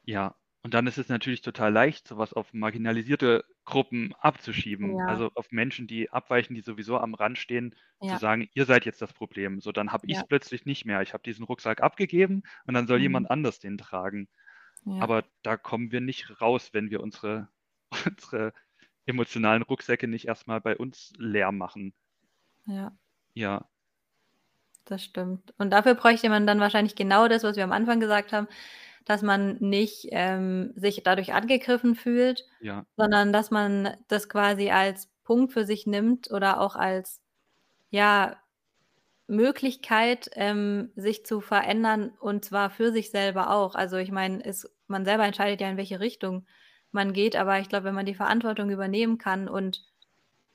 [0.06, 5.00] Ja, und dann ist es natürlich total leicht, so was auf marginalisierte Gruppen abzuschieben.
[5.00, 5.06] Ja.
[5.06, 7.76] Also, auf Menschen, die abweichen, die sowieso am Rand stehen,
[8.06, 8.18] zu Ja.
[8.18, 10.26] sagen: „Ihr seid jetzt das Problem.“ So, dann habe ich's Ja.
[10.26, 11.02] plötzlich nicht mehr.
[11.02, 13.00] Ich habe diesen Rucksack abgegeben und dann soll Mhm.
[13.02, 14.28] jemand anders den tragen.
[14.98, 17.50] Aber da kommen wir nicht raus, wenn wir unsere
[18.18, 18.54] unsere
[19.06, 21.94] emotionalen Rucksäcke nicht erst mal bei uns leer machen.
[22.68, 22.92] Ja.
[23.36, 23.70] Ja.
[24.86, 25.54] Das stimmt.
[25.58, 28.48] Und dafür bräuchte man dann wahrscheinlich genau das, was wir am Anfang gesagt haben,
[29.06, 32.86] dass man nicht, ähm, sich dadurch angegriffen fühlt, Ja.
[32.98, 37.22] sondern dass man das quasi als Punkt für sich nimmt oder auch als,
[37.92, 38.38] ja,
[39.28, 43.76] Möglichkeit, ähm, sich zu verändern und zwar für sich selber auch.
[43.76, 44.44] Also, ich meine,
[44.88, 46.48] man selber entscheidet ja, in welche Richtung
[46.94, 49.84] man geht, aber ich glaube, wenn man die Verantwortung übernehmen kann und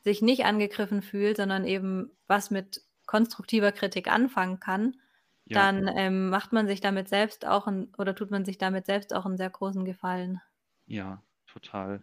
[0.03, 4.97] sich nicht angegriffen fühlt, sondern eben was mit konstruktiver Kritik anfangen kann,
[5.47, 5.69] Ja.
[5.73, 9.15] dann, ähm, macht man sich damit selbst auch 'n oder tut man sich damit selbst
[9.15, 10.41] auch 'n sehr großen Gefallen.
[10.89, 12.03] Ja, total.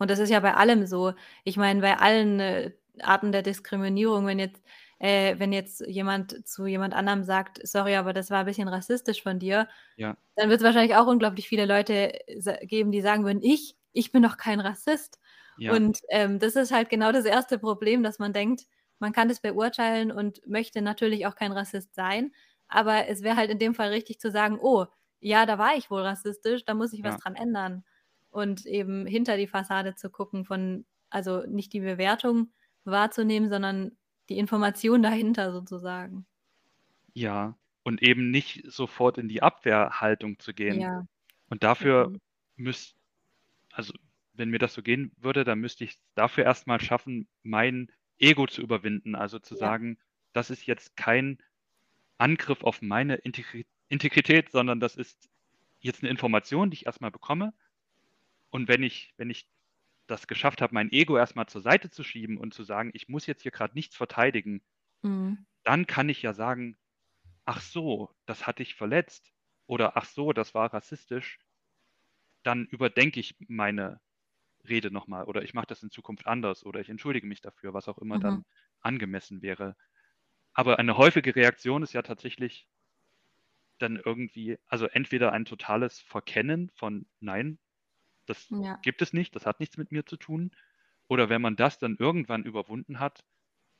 [0.00, 1.12] Und das ist ja bei allem so.
[1.44, 4.62] Ich meine, bei allen, äh, Arten der Diskriminierung, wenn jetzt
[5.00, 9.38] äh, wenn jetzt jemand zu jemand anderem sagt: „Sorry, aber das war bisschen rassistisch von
[9.40, 9.68] dir“,
[9.98, 10.18] Ja.
[10.36, 13.76] dann wird's wahrscheinlich auch unglaublich viele Leute sa geben, die sagen würden: „Ich?
[13.92, 15.20] Ich bin doch kein Rassist.“
[15.58, 15.78] Ja.
[15.78, 17.58] Und, ähm, das ist halt genau das 1.
[17.58, 18.64] Problem, dass man denkt,
[19.00, 22.32] man kann das beurteilen und möchte natürlich auch kein Rassist sein.
[22.68, 24.86] Aber es wäre halt in dem Fall richtig zu sagen: „Oh,
[25.20, 27.18] ja, da war ich wohl rassistisch, da muss ich was Ja.
[27.18, 27.84] dran ändern.“
[28.30, 32.52] Und eben hinter die Fassade zu gucken von also, nicht die Bewertung
[32.86, 33.97] wahrzunehmen, sondern
[34.28, 36.26] die Information dahinter sozusagen.
[37.16, 40.88] Ja, und eben nicht sofort in die Abwehrhaltung zu gehen.
[40.88, 41.04] Ja.
[41.48, 42.18] Und dafür Mhm.
[42.56, 42.94] müss
[43.72, 43.94] also,
[44.34, 48.46] wenn mir das so gehen würde, dann müsste ich's dafür erst mal schaffen, mein Ego
[48.46, 49.14] zu überwinden.
[49.16, 49.56] Also, zu Ja.
[49.56, 49.98] sagen:
[50.34, 51.38] „Das ist jetzt kein
[52.18, 55.30] Angriff auf meine Integri Integrität, sondern das ist
[55.80, 57.54] jetzt 'ne Information, die ich erst mal bekomme.“
[58.52, 59.48] Und wenn ich wenn ich
[60.08, 63.08] das geschafft habe, mein Ego erst mal zur Seite zu schieben und zu sagen: „Ich
[63.08, 64.62] muss jetzt hier grad nichts verteidigen“
[65.02, 65.44] Mhm.
[65.62, 66.78] dann kann ich ja sagen:
[67.46, 69.32] „Ach so, das hat dich verletzt.
[69.66, 71.38] oder ach so, das war rassistisch,
[72.42, 74.00] dann überdenke ich meine
[74.68, 77.88] Rede nochmal oder ich mache das in Zukunft anders oder ich entschuldige mich dafür, was
[77.88, 78.18] auch immer mhm.
[78.20, 78.44] dann
[78.80, 79.76] angemessen wäre.
[80.54, 82.68] Aber eine häufige Reaktion ist ja tatsächlich
[83.78, 87.58] dann irgendwie, also entweder ein totales Verkennen von Nein,
[88.28, 88.76] das ja.
[88.82, 90.50] gibt es nicht, das hat nichts mit mir zu tun.
[91.08, 93.24] Oder wenn man das dann irgendwann überwunden hat,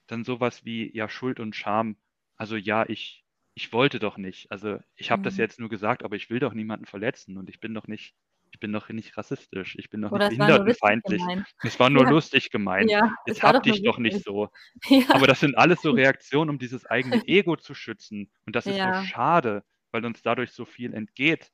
[0.06, 1.96] dann sowas wie ja Schuld und Scham.
[2.36, 3.24] Also ja, ich,
[3.54, 4.50] ich wollte doch nicht.
[4.50, 5.24] Also ich habe mhm.
[5.24, 8.14] das jetzt nur gesagt, aber ich will doch niemanden verletzen und ich bin doch nicht
[8.52, 11.22] ich bin doch nicht rassistisch, ich bin doch Oder nicht behindertenfeindlich.
[11.62, 12.10] Es war nur ja.
[12.10, 12.90] lustig gemeint.
[12.90, 14.48] Ja, Jetzt hab dich doch nicht so.
[14.88, 15.02] Ja.
[15.10, 18.30] Aber das sind alles so Reaktionen, um dieses eigene Ego zu schützen.
[18.46, 21.50] Und das ist so schade, weil uns dadurch so viel entgeht.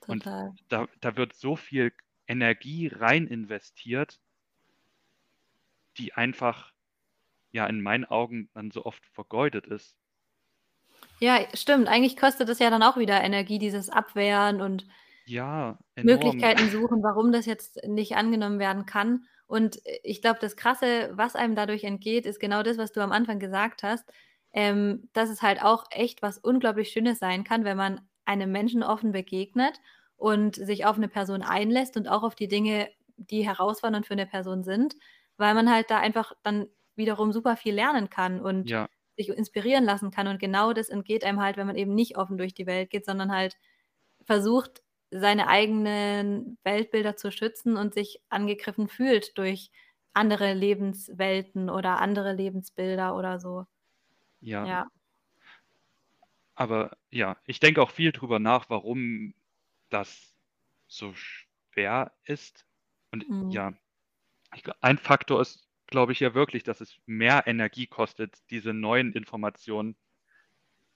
[0.00, 0.48] Total.
[0.48, 1.92] Und da, da wird so viel
[2.28, 4.20] Energie rein investiert,
[5.96, 6.72] die einfach
[7.50, 9.96] ja in meinen Augen dann so oft vergeudet ist.
[11.20, 11.88] Ja, stimmt.
[11.88, 14.86] Eigentlich kostet es ja dann auch wieder Energie, dieses Abwehren und
[15.26, 15.78] ja.
[15.96, 19.24] Möglichkeiten suchen, warum das jetzt nicht angenommen werden kann.
[19.46, 23.12] Und ich glaube, das Krasse, was einem dadurch entgeht, ist genau das, was du am
[23.12, 24.10] Anfang gesagt hast,
[24.52, 28.82] ähm, dass es halt auch echt was unglaublich Schönes sein kann, wenn man einem Menschen
[28.82, 29.80] offen begegnet
[30.18, 34.26] und sich auf eine Person einlässt und auch auf die Dinge, die herausfordernd für eine
[34.26, 34.94] Person sind,
[35.38, 36.66] weil man halt da einfach dann
[36.96, 38.88] wiederum super viel lernen kann und ja.
[39.16, 40.26] sich inspirieren lassen kann.
[40.26, 43.06] Und genau das entgeht einem halt, wenn man eben nicht offen durch die Welt geht,
[43.06, 43.56] sondern halt
[44.24, 49.70] versucht, seine eigenen Weltbilder zu schützen und sich angegriffen fühlt durch
[50.12, 53.64] andere Lebenswelten oder andere Lebensbilder oder so.
[54.40, 54.66] Ja.
[54.66, 54.86] ja.
[56.56, 59.32] Aber ja, ich denke auch viel drüber nach, warum
[59.88, 60.34] das
[60.86, 62.66] so schwer ist.
[63.12, 63.50] Und mhm.
[63.50, 63.72] ja,
[64.54, 69.12] ich, ein Faktor ist, glaube ich, ja wirklich, dass es mehr Energie kostet, diese neuen
[69.12, 69.96] Informationen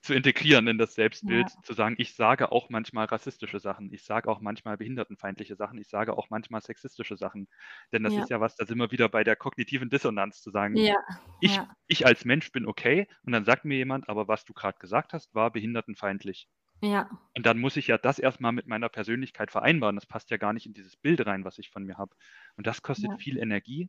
[0.02, 1.62] zu integrieren in das Selbstbild, ja.
[1.62, 5.88] zu sagen, ich sage auch manchmal rassistische Sachen, ich sage auch manchmal behindertenfeindliche Sachen, ich
[5.88, 7.48] sage auch manchmal sexistische Sachen.
[7.92, 8.22] Denn das ja.
[8.22, 10.96] ist ja was, da sind wir wieder bei der kognitiven Dissonanz zu sagen, ja.
[11.40, 14.78] Ich, ich als Mensch bin okay und dann sagt mir jemand, aber was du gerade
[14.80, 16.48] gesagt hast, war behindertenfeindlich.
[16.82, 17.08] Ja.
[17.36, 19.94] Und dann muss ich ja das erstmal mit meiner Persönlichkeit vereinbaren.
[19.94, 22.14] Das passt ja gar nicht in dieses Bild rein, was ich von mir habe.
[22.56, 23.88] Und das kostet viel Energie.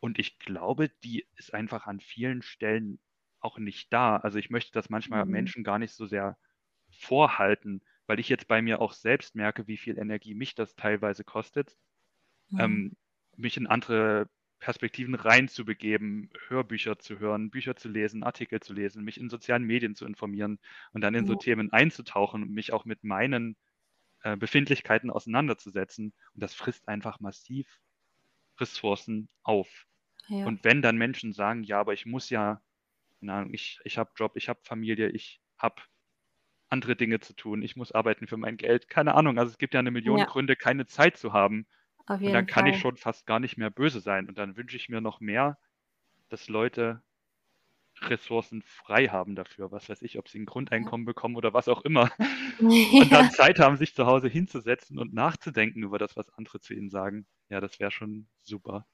[0.00, 2.98] Und ich glaube, die ist einfach an vielen Stellen
[3.40, 4.16] auch nicht da.
[4.16, 5.32] Also ich möchte das manchmal mhm.
[5.32, 6.38] Menschen gar nicht so sehr
[6.90, 11.24] vorhalten, weil ich jetzt bei mir auch selbst merke, wie viel Energie mich das teilweise
[11.24, 11.76] kostet,
[12.48, 12.60] mhm.
[12.60, 12.96] ähm,
[13.36, 14.28] mich in andere
[14.60, 19.94] Perspektiven reinzubegeben, Hörbücher zu hören, Bücher zu lesen, Artikel zu lesen, mich in sozialen Medien
[19.94, 20.58] zu informieren
[20.92, 23.56] und dann in so Themen einzutauchen und mich auch mit meinen
[24.22, 26.12] äh, Befindlichkeiten auseinanderzusetzen.
[26.34, 27.80] Und das frisst einfach massiv
[28.58, 29.68] Ressourcen auf.
[30.28, 30.46] Ja.
[30.46, 32.60] Und wenn dann Menschen sagen, ja, aber ich muss ja
[33.20, 35.82] keine Ahnung, ich, ich habe Job, ich habe Familie, ich habe
[36.68, 39.38] andere Dinge zu tun, ich muss arbeiten für mein Geld, keine Ahnung.
[39.38, 40.24] Also es gibt ja eine Million ja.
[40.24, 41.66] Gründe, keine Zeit zu haben.
[42.10, 42.74] Auf und dann kann Fall.
[42.74, 44.28] ich schon fast gar nicht mehr böse sein.
[44.28, 45.58] Und dann wünsche ich mir noch mehr,
[46.28, 47.02] dass Leute
[48.02, 51.10] Ressourcen frei haben dafür, was weiß ich, ob sie ein Grundeinkommen ja.
[51.12, 52.10] bekommen oder was auch immer.
[52.58, 56.74] und dann Zeit haben, sich zu Hause hinzusetzen und nachzudenken über das, was andere zu
[56.74, 57.26] ihnen sagen.
[57.48, 58.86] Ja, das wäre schon super.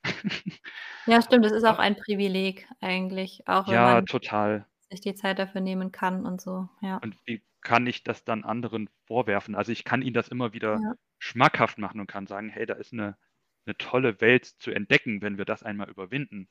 [1.06, 4.66] Ja, stimmt, das ist auch ein Privileg eigentlich, auch wenn Ja, man total.
[4.90, 6.98] sich die Zeit dafür nehmen kann und so, ja.
[6.98, 9.54] Und wie kann ich das dann anderen vorwerfen?
[9.54, 10.94] Also ich kann ihnen das immer wieder Ja.
[11.26, 13.16] Schmackhaft machen und kann sagen, hey, da ist eine,
[13.66, 16.48] eine tolle Welt zu entdecken, wenn wir das einmal überwinden.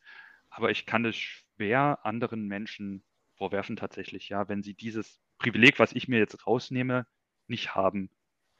[0.49, 3.03] Aber ich kann es schwer anderen Menschen
[3.35, 7.05] vorwerfen tatsächlich, ja, wenn sie dieses Privileg, was ich mir jetzt rausnehme,
[7.47, 8.09] nicht haben.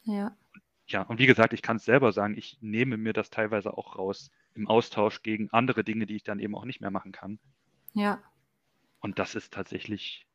[0.03, 0.35] Ja.
[0.87, 3.97] Ja, und wie gesagt, ich kann es selber sagen, ich nehme mir das teilweise auch
[3.97, 7.39] raus im Austausch gegen andere Dinge, die ich dann eben auch nicht mehr machen kann.
[7.93, 8.21] Ja.
[8.99, 10.27] Und das ist tatsächlich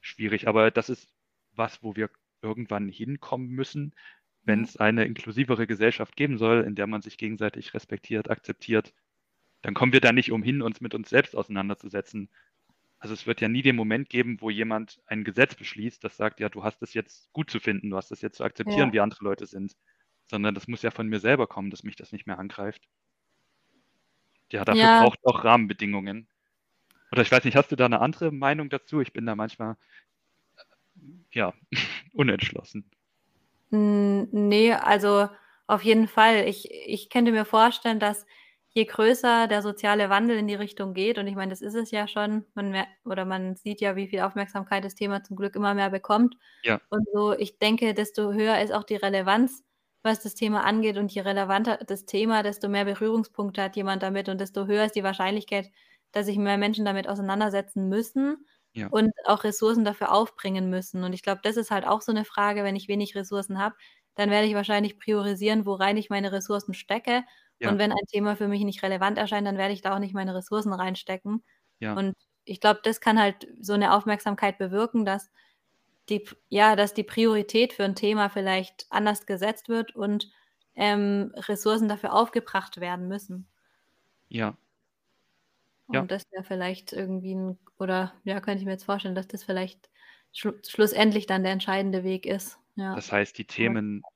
[0.00, 0.46] schwierig.
[0.46, 1.12] Aber das ist
[1.52, 2.08] was, wo wir
[2.42, 3.94] irgendwann hinkommen müssen,
[4.46, 8.94] wenn es eine inklusivere Gesellschaft geben soll, in der man sich gegenseitig respektiert, akzeptiert,
[9.62, 12.30] dann kommen wir da nicht umhin, uns mit uns selbst auseinanderzusetzen.
[12.98, 16.40] Also es wird ja nie den Moment geben, wo jemand ein Gesetz beschließt, das sagt,
[16.40, 18.92] ja, du hast es jetzt gut zu finden, du hast es jetzt zu akzeptieren, ja.
[18.92, 19.76] wie andere Leute sind,
[20.30, 22.88] sondern das muss ja von mir selber kommen, dass mich das nicht mehr angreift.
[24.52, 25.02] Ja, dafür ja.
[25.02, 26.28] braucht auch Rahmenbedingungen.
[27.10, 29.00] Oder ich weiß nicht, hast du da eine andere Meinung dazu?
[29.00, 29.76] Ich bin da manchmal,
[31.32, 31.52] ja,
[32.12, 32.88] unentschlossen.
[33.70, 35.28] Nee, also
[35.66, 36.46] auf jeden Fall.
[36.46, 38.26] Ich, ich könnte mir vorstellen, dass
[38.70, 41.90] je größer der soziale Wandel in die Richtung geht, und ich meine, das ist es
[41.90, 45.56] ja schon, man mehr, oder man sieht ja, wie viel Aufmerksamkeit das Thema zum Glück
[45.56, 46.36] immer mehr bekommt.
[46.62, 46.80] Ja.
[46.90, 49.62] Und so, ich denke, desto höher ist auch die Relevanz
[50.02, 54.28] was das Thema angeht und je relevanter das Thema, desto mehr Berührungspunkte hat jemand damit
[54.28, 55.68] und desto höher ist die Wahrscheinlichkeit,
[56.12, 58.46] dass sich mehr Menschen damit auseinandersetzen müssen.
[58.76, 58.90] Ja.
[58.90, 61.04] und auch Ressourcen dafür aufbringen müssen.
[61.04, 63.76] Und ich glaube, das ist halt auch so 'ne Frage, wenn ich wenig Ressourcen habe,
[64.16, 67.24] dann werde ich wahrscheinlich priorisieren, worein ich meine Ressourcen stecke.
[67.60, 67.72] Ja.
[67.72, 70.14] Und wenn ein Thema für mich nicht relevant erscheint, dann werde ich da auch nicht
[70.14, 71.44] meine Ressourcen reinstecken.
[71.80, 71.98] Ja.
[71.98, 72.14] Und
[72.44, 75.30] ich glaube, das kann halt so 'ne Aufmerksamkeit bewirken, dass
[76.10, 80.30] die ja, dass die Priorität für 'n Thema vielleicht anders gesetzt wird und,
[80.76, 83.48] ähm, Ressourcen dafür aufgebracht werden müssen.
[84.30, 84.56] Ja.
[85.92, 86.06] Ja.
[86.06, 89.44] Und das wäre vielleicht irgendwie 'n oder ja, könnte ich mir jetzt vorstellen, dass das
[89.44, 89.90] vielleicht
[90.32, 92.96] schlu schlussendlich dann der entscheidende Weg ist, ja.
[92.96, 94.06] Das heißt, die Themen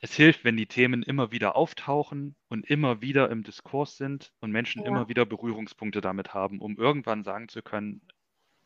[0.00, 4.52] es hilft, wenn die Themen immer wieder auftauchen und immer wieder im Diskurs sind und
[4.52, 4.84] Menschen Ja.
[4.84, 8.02] immer wieder Berührungspunkte damit haben, um irgendwann sagen zu können: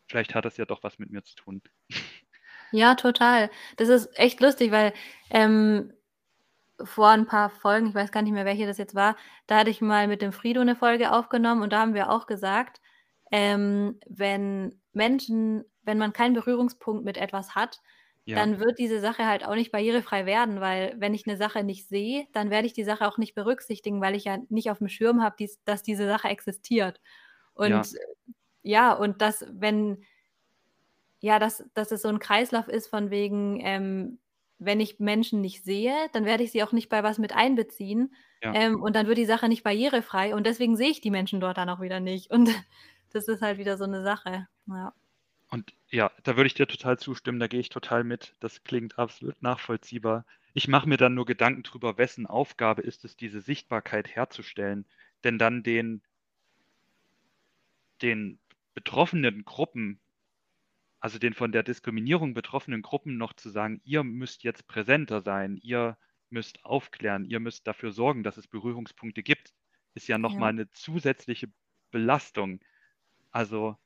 [0.09, 1.62] „Vielleicht hat das ja doch was mit mir zu tun.“
[2.72, 3.51] Ja, total.
[3.76, 4.93] Das ist echt lustig, weil,
[5.30, 5.93] ähm,
[6.85, 9.16] vor 'n paar Folgen, ich weiß gar nicht mehr, welche das jetzt war,
[9.47, 12.26] da hatte ich mal mit dem Frido 'ne Folge aufgenommen und da haben wir auch
[12.26, 12.81] gesagt,
[13.33, 17.81] ähm, wenn Menschen wenn man keinen Berührungspunkt mit etwas hat,
[18.26, 18.47] Ja.
[18.47, 21.89] dann wird diese Sache halt auch nicht barrierefrei werden, weil wenn ich 'ne Sache nicht
[21.89, 25.22] sehe, dann werde ich die Sache auch nicht berücksichtigen, weil ich ja nicht aufm Schirm
[25.22, 27.01] habe, dies dass diese Sache existiert.
[27.64, 27.87] Ja.
[27.87, 27.95] Und
[28.62, 30.05] ja, und dass, wenn
[31.22, 34.18] ja, dass dass es so 'n Kreislauf ist von wegen, ähm,
[34.61, 38.14] wenn ich Menschen nicht sehe, dann werde ich sie auch nicht bei was mit einbeziehen,
[38.42, 38.54] Ja.
[38.54, 41.58] ähm, und dann wird die Sache nicht barrierefrei und deswegen sehe ich die Menschen dort
[41.58, 42.30] dann auch wieder nicht.
[42.30, 42.48] Und
[43.12, 44.94] das ist halt wieder so 'ne Sache, ja.
[45.48, 48.34] Und ja, da würde ich dir total zustimmen, da gehe ich total mit.
[48.40, 50.24] Das klingt absolut nachvollziehbar.
[50.54, 54.86] Ich mache mir dann nur Gedanken drüber, wessen Aufgabe ist es, diese Sichtbarkeit herzustellen,
[55.24, 56.02] denn dann den
[58.02, 58.40] den
[58.74, 60.00] betroffenen Gruppen
[61.01, 65.57] also, den von der Diskriminierung betroffenen Gruppen noch zu sagen: „Ihr müsst jetzt präsenter sein,
[65.57, 65.98] ihr
[66.30, 69.55] müsst aufklären, ihr müsst dafür sorgen, dass es Berührungspunkte gibt“,
[69.94, 70.38] ist ja noch Ja.
[70.38, 71.53] mal 'ne zusätzliche
[71.90, 72.61] Belastung.
[73.32, 73.78] Also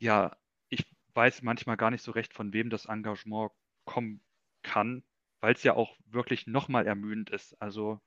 [0.00, 0.36] ja,
[0.68, 3.52] ich weiß manchmal gar nicht so recht, von wem das Engagement
[3.84, 4.22] kommen
[4.62, 5.04] kann,
[5.40, 7.60] weil's ja auch wirklich noch mal ermüdend ist.
[7.62, 8.00] Also,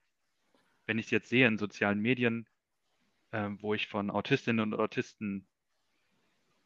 [0.87, 2.47] wenn ich's jetzt sehe in sozialen Medien,
[3.33, 5.49] ähm, wo ich von Autistinnen und Autisten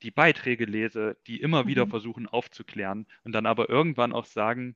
[0.04, 1.88] die Beiträge lese, die immer wieder Mhm.
[1.88, 4.76] versuchen aufzuklären und dann aber irgendwann auch sagen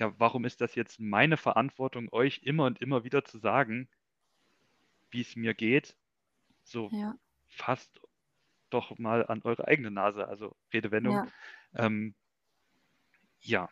[0.00, 3.88] „Ja, warum ist das jetzt meine Verantwortung, euch immer und immer wieder zu sagen
[5.12, 5.96] wie's mir geht?“
[6.64, 7.18] So, Ja.
[7.46, 8.00] fasst
[8.70, 11.22] doch mal an eure eigene Nase, also Redewendung.
[11.22, 11.32] Ja.
[11.74, 12.14] Ähm
[13.42, 13.68] ja.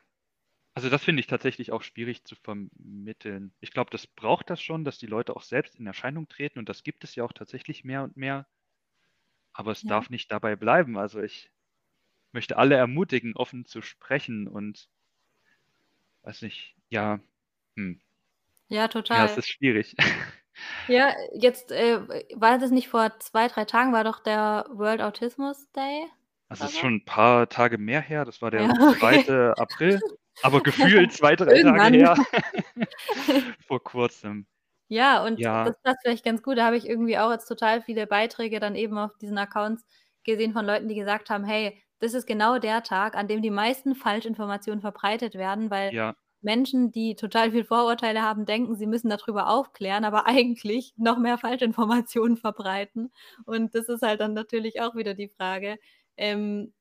[0.75, 3.55] Also, das finde ich tatsächlich auch schwierig zu vermitteln.
[3.61, 6.69] Ich glaube, das braucht das schon, dass die Leute auch selbst in Erscheinung treten und
[6.69, 8.49] das gibt es ja auch tatsächlich mehr und mehr.
[9.59, 9.91] Aber es Ja.
[9.91, 10.97] darf nicht dabei bleiben.
[10.97, 11.51] Also, ich
[12.33, 14.87] möchte alle ermutigen, offen zu sprechen und
[16.25, 17.21] weiß nicht, ja,
[17.77, 18.01] hm.
[18.71, 19.39] Ja, Ja, es total.
[19.39, 19.95] ist schwierig.
[20.91, 22.01] Ja, jetzt, äh,
[22.35, 26.07] war das nicht vor 2, 3 Tagen war doch der World Autismus Day
[26.51, 29.25] Das oder ist schon 'n paar Tage mehr her, das war Ja, der okay.
[29.27, 29.59] 2.
[29.59, 30.03] April,
[30.41, 32.19] aber gefühlt 2, 3 Tage her
[33.67, 34.47] vor Kurzem.
[34.89, 35.65] Ja, und Ja.
[35.65, 36.59] das passt vielleicht ganz gut.
[36.59, 39.85] Da habe ich irgendwie auch jetzt total viele Beiträge dann eben auf diesen Accounts
[40.25, 43.51] gesehen von Leuten, die gesagt haben: „Hey, das ist genau der Tag, an dem die
[43.51, 46.15] meisten Falschinformationen verbreitet werden“, weil Ja.
[46.41, 51.19] Menschen, die total viel Vorurteile haben, denken, sie müssen da drüber aufklären, aber eigentlich noch
[51.19, 53.13] mehr Falschinformationen verbreiten.
[53.45, 55.79] Und das ist halt dann natürlich auch wieder die Frage,
[56.17, 56.73] ähm,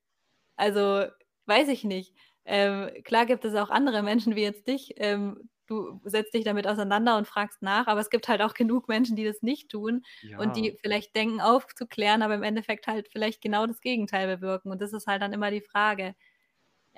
[0.55, 1.05] also,
[1.45, 2.13] weiß ich nicht.
[2.45, 6.67] Ähm, klar gibt es auch andere Menschen wie jetzt dich, ähm, du setzt dich damit
[6.67, 10.03] auseinander und fragst nach, aber es gibt halt auch genug Menschen, die das nicht tun
[10.35, 10.57] und Ja.
[10.57, 14.71] die vielleicht denken aufzuklären, aber im Endeffekt halt vielleicht genau das Gegenteil bewirken.
[14.71, 16.15] Und das ist halt dann immer die Frage.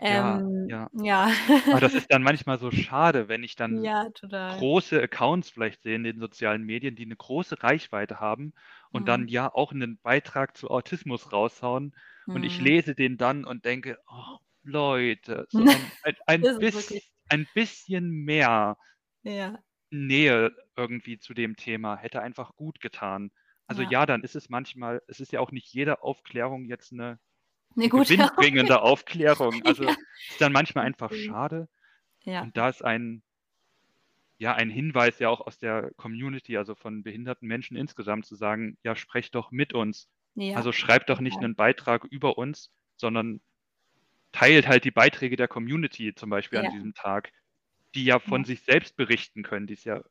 [0.08, 0.90] Ja, Ähm, ja.
[0.92, 1.30] ja.
[1.70, 4.10] Aber das ist dann manchmal so schade, wenn ich dann Ja,
[4.48, 8.54] große Accounts vielleicht sehe in den sozialen Medien, die 'ne große Reichweite haben
[8.92, 9.30] und dann Mhm.
[9.30, 11.96] ja auch 'nen Beitrag zu Autismus raushauen
[12.32, 12.60] und ich Mhm.
[12.60, 17.10] lese den dann und denke: „Oh, Leute, so ein ein ein Das ist wirklich biss
[17.30, 18.78] ein bisschen mehr
[19.26, 19.64] Ja.
[19.92, 23.32] Nähe irgendwie zu dem Thema hätte einfach gut getan.“
[23.66, 23.92] Also, Ja.
[23.92, 27.20] ja, dann ist es manchmal es ist ja auch nicht jede Aufklärung jetzt 'ne
[27.76, 29.64] 'Ne 'ne gute gewinnbringende Aufklärung.
[29.66, 29.96] Also, Ja.
[30.30, 31.70] ist dann manchmal einfach schade.
[32.40, 33.22] Und da ist ein
[34.42, 38.78] ja, ein Hinweis ja auch aus der Community, also von behinderten Menschen insgesamt zu sagen:
[38.84, 40.10] „Ja, sprecht doch mit uns.
[40.54, 41.42] Also, schreibt doch nicht total.
[41.42, 43.42] 'nen Beitrag über uns, sondern
[44.34, 46.70] teilt halt die Beiträge der Community zum Beispiel an Ja.
[46.70, 47.32] diesem Tag,
[47.96, 48.40] die ja Ja.
[48.40, 50.04] von sich selbst berichten können.“ Die ist ja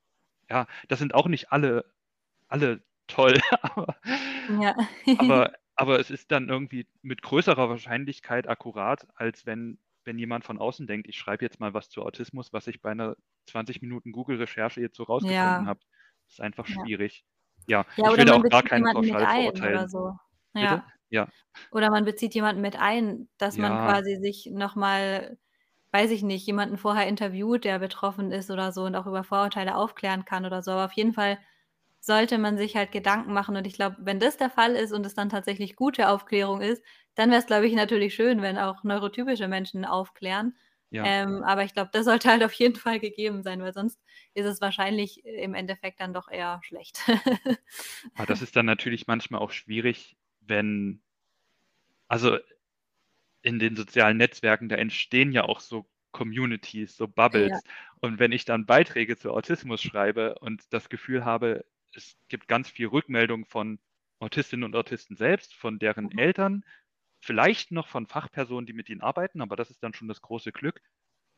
[0.50, 1.84] ja, das sind auch nicht alle
[2.48, 3.98] alle toll, aber
[4.48, 4.74] Ja.
[5.14, 10.58] aber aber es ist dann irgendwie mit größerer Wahrscheinlichkeit akkurat, als wenn wenn jemand von
[10.58, 13.16] außen denkt: „Ich schreibe jetzt mal was zu Autismus, was ich bei 'ner
[13.48, 15.68] 20 Minuten Google-Recherche jetzt so rausgefunden Ja.
[15.68, 15.80] habe.“
[16.28, 16.68] Ist einfach Ja.
[16.68, 17.24] schwierig.
[17.68, 19.88] Ja, Ja, ich will auch gar keinen jemanden mit pauschal ein oder verurteilen.
[19.88, 20.16] so.
[20.60, 20.82] Ja.
[21.10, 21.28] Ja.
[21.70, 23.78] Oder man bezieht jemanden mit ein, dass man Ja.
[23.78, 25.38] quasi sich noch mal,
[25.92, 29.76] weiß ich nicht, jemanden vorher interviewt, der betroffen ist oder so und auch über Vorurteile
[29.76, 30.70] aufklären kann oder so.
[30.72, 31.38] Aber auf jeden Fall
[32.00, 35.04] sollte man sich halt Gedanken machen und ich glaube, wenn das der Fall ist und
[35.06, 36.82] es dann tatsächlich gute Aufklärung ist,
[37.16, 40.56] dann wäre es, glaube ich, natürlich schön, wenn auch neurotypische Menschen aufklären.
[40.90, 41.12] Ja.
[41.12, 44.00] Ähm, aber ich glaube, das sollte halt auf jeden Fall gegeben sein, weil sonst
[44.34, 47.00] ist es wahrscheinlich im Endeffekt dann doch eher schlecht.
[48.14, 50.16] Aber das ist dann natürlich manchmal auch schwierig,
[50.48, 51.02] wenn
[52.08, 52.38] also
[53.42, 57.52] in den sozialen Netzwerken, da entstehen ja auch so Communities, so Bubbles.
[57.52, 57.60] Ja.
[58.00, 62.68] Und wenn ich dann Beiträge zu Autismus schreibe und das Gefühl habe, es gibt ganz
[62.70, 63.78] viel Rückmeldung von
[64.20, 66.18] Autistinnen und Autisten selbst, von deren Mhm.
[66.18, 66.64] Eltern,
[67.20, 70.52] vielleicht noch von Fachpersonen, die mit ihnen arbeiten, aber das ist dann schon das große
[70.52, 70.80] Glück.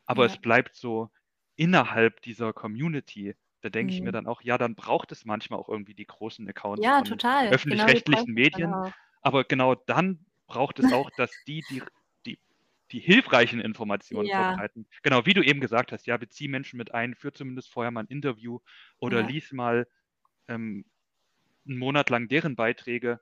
[0.06, 0.26] Aber Ja.
[0.26, 1.10] es bleibt so
[1.56, 3.36] innerhalb dieser Community.
[3.64, 4.12] Da denke ich mir Mhm.
[4.12, 7.58] dann auch, ja, dann braucht es manchmal auch irgendwie die großen Accounts Ja, von total.
[7.68, 8.78] Genau öffentlich-rechtlichen dann Medien.
[9.20, 11.84] Aber genau dann braucht es auch, dass die die
[12.26, 12.40] die
[12.92, 14.32] die hilfreichen Informationen Ja.
[14.32, 14.88] verbreiten.
[15.02, 18.00] Genau, wie du eben gesagt hast, ja, bezieh Menschen mit ein, führ zumindest vorher mal
[18.04, 18.60] 'n Interview
[18.98, 19.22] oder Ja.
[19.22, 19.86] lies mal,
[20.48, 20.86] ähm,
[21.66, 23.20] 'n Monat lang deren Beiträge.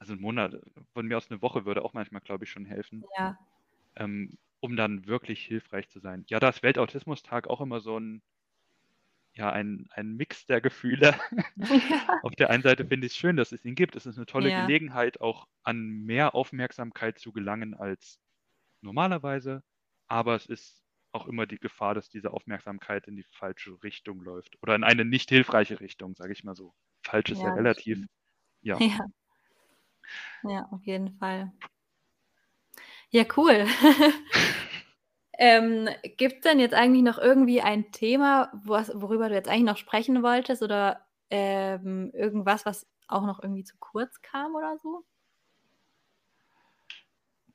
[0.00, 0.56] Also 'n Monat,
[0.94, 3.06] von mir aus 'ne Woche würde auch manchmal, glaube ich, schon helfen.
[3.18, 3.40] Ja.
[3.96, 6.24] Ähm, um dann wirklich hilfreich zu sein.
[6.28, 8.22] Ja, da ist Weltautismustag auch immer so 'n
[9.34, 11.14] ja, ein ein Mix der Gefühle.
[11.56, 12.20] Ja.
[12.22, 13.96] Auf der einen Seite finde ich's schön, dass es ihn gibt.
[13.96, 14.52] Es ist 'ne tolle Ja.
[14.52, 18.20] Gelegenheit, auch an mehr Aufmerksamkeit zu gelangen als
[18.82, 19.64] normalerweise,
[20.08, 24.56] aber es ist auch immer die Gefahr, dass diese Aufmerksamkeit in die falsche Richtung läuft
[24.62, 26.74] oder in eine nicht hilfreiche Richtung, sage ich mal so.
[27.04, 28.06] Falsch ist ja Ja, relativ.
[28.62, 28.84] Ja.
[30.42, 30.42] Ja.
[30.44, 31.52] Ja, auf jeden Fall.
[33.12, 33.66] Ja, cool.
[35.40, 35.88] Ähm,
[36.18, 40.22] gibt's denn jetzt eigentlich noch irgendwie ein Thema, was worüber du jetzt eigentlich noch sprechen
[40.22, 45.04] wolltest oder, ähm, irgendwas, was auch noch irgendwie zu kurz kam oder so?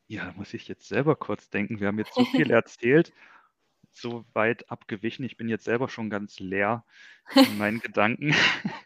[0.07, 1.79] Ja, da muss ich jetzt selber kurz denken.
[1.79, 3.13] Wir haben jetzt so viel erzählt,
[3.91, 5.25] so weit abgewichen.
[5.25, 6.85] Ich bin jetzt selber schon ganz leer
[7.41, 8.35] in meinen Gedanken.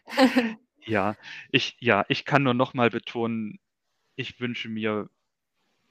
[0.86, 1.16] Ja,
[1.50, 3.60] ich ja, ich kann nur noch mal betonen,
[4.16, 5.10] ich wünsche mir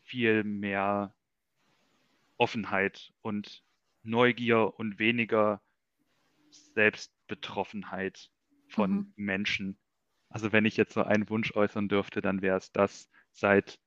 [0.03, 1.16] viel mehr
[2.39, 3.63] Offenheit und
[4.03, 5.61] Neugier und weniger
[6.51, 8.29] Selbstbetroffenheit
[8.67, 9.13] von Mhm.
[9.15, 9.79] Menschen.
[10.29, 13.79] Also, wenn ich jetzt so einen Wunsch äußern dürfte, dann wäre es das: Seid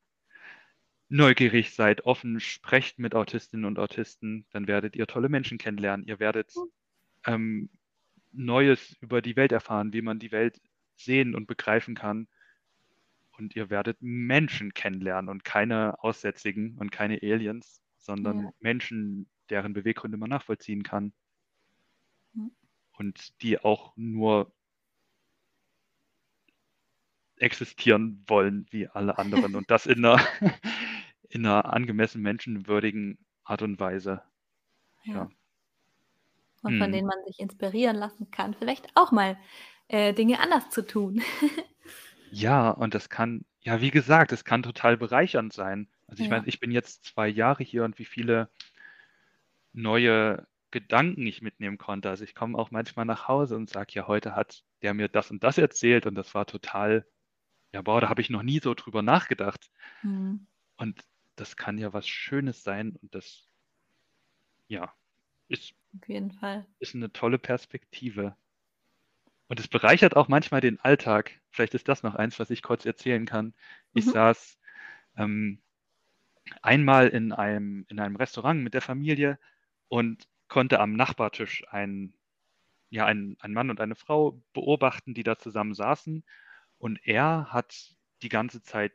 [1.08, 6.06] neugierig, seid offen, sprecht mit Autistinnen und Autisten, dann werdet ihr tolle Menschen kennenlernen.
[6.06, 6.64] Ihr werdet, Hm.
[7.26, 7.70] ähm,
[8.32, 10.60] Neues über die Welt erfahren, wie man die Welt
[10.96, 12.28] sehen und begreifen kann.
[13.32, 18.52] Und ihr werdet Menschen kennenlernen und keine Aussätzigen und keine Aliens, sondern Ja.
[18.60, 21.12] Menschen, deren Beweggründe man nachvollziehen kann.
[22.34, 22.52] Mhm.
[22.98, 24.52] Und die auch nur
[27.38, 30.16] existieren wollen wie alle anderen und das in 'ner
[31.30, 34.22] in 'ner angemessen menschenwürdigen Art und Weise.
[35.04, 35.14] Ja.
[35.14, 35.32] Ja.
[36.64, 36.92] Und von Mhm.
[36.92, 39.36] denen man sich inspirieren lassen kann, vielleicht auch mal,
[39.88, 41.22] äh, Dinge anders zu tun.
[42.30, 45.88] Ja, und das kann ja, wie gesagt, es kann total bereichernd sein.
[46.12, 46.30] Also, ich Ja.
[46.30, 48.50] meine, ich bin jetzt 2 Jahre hier und wie viele
[49.74, 52.08] neue Gedanken ich mitnehmen konnte.
[52.10, 55.30] Also, ich komme auch manchmal nach Hause und sage: „Ja, heute hat der mir das
[55.30, 57.06] und das erzählt und das war total
[57.74, 59.70] ja, boah, da habe ich noch nie so drüber nachgedacht.“
[60.02, 60.46] Mhm.
[60.76, 61.00] Und
[61.36, 63.48] das kann ja was Schönes sein und das
[64.68, 64.92] ja,
[65.48, 66.66] ist Auf jeden Fall.
[66.80, 68.36] ist 'ne tolle Perspektive.
[69.48, 71.40] Und es bereichert auch manchmal den Alltag.
[71.50, 73.54] Vielleicht ist das noch eins, was ich kurz erzählen kann.
[73.92, 74.10] Ich Mhm.
[74.10, 74.58] saß,
[75.16, 75.62] ähm,
[76.62, 79.38] einmal in einem in einem Restaurant mit der Familie
[79.88, 82.14] und konnte am Nachbartisch einen
[82.90, 86.24] ja, einen einen Mann und eine Frau beobachten, die da zusammen saßen.
[86.78, 88.92] Und er hat die ganze Zeit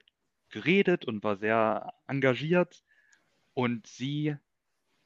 [0.49, 2.83] geredet und war sehr engagiert
[3.53, 4.35] und sie,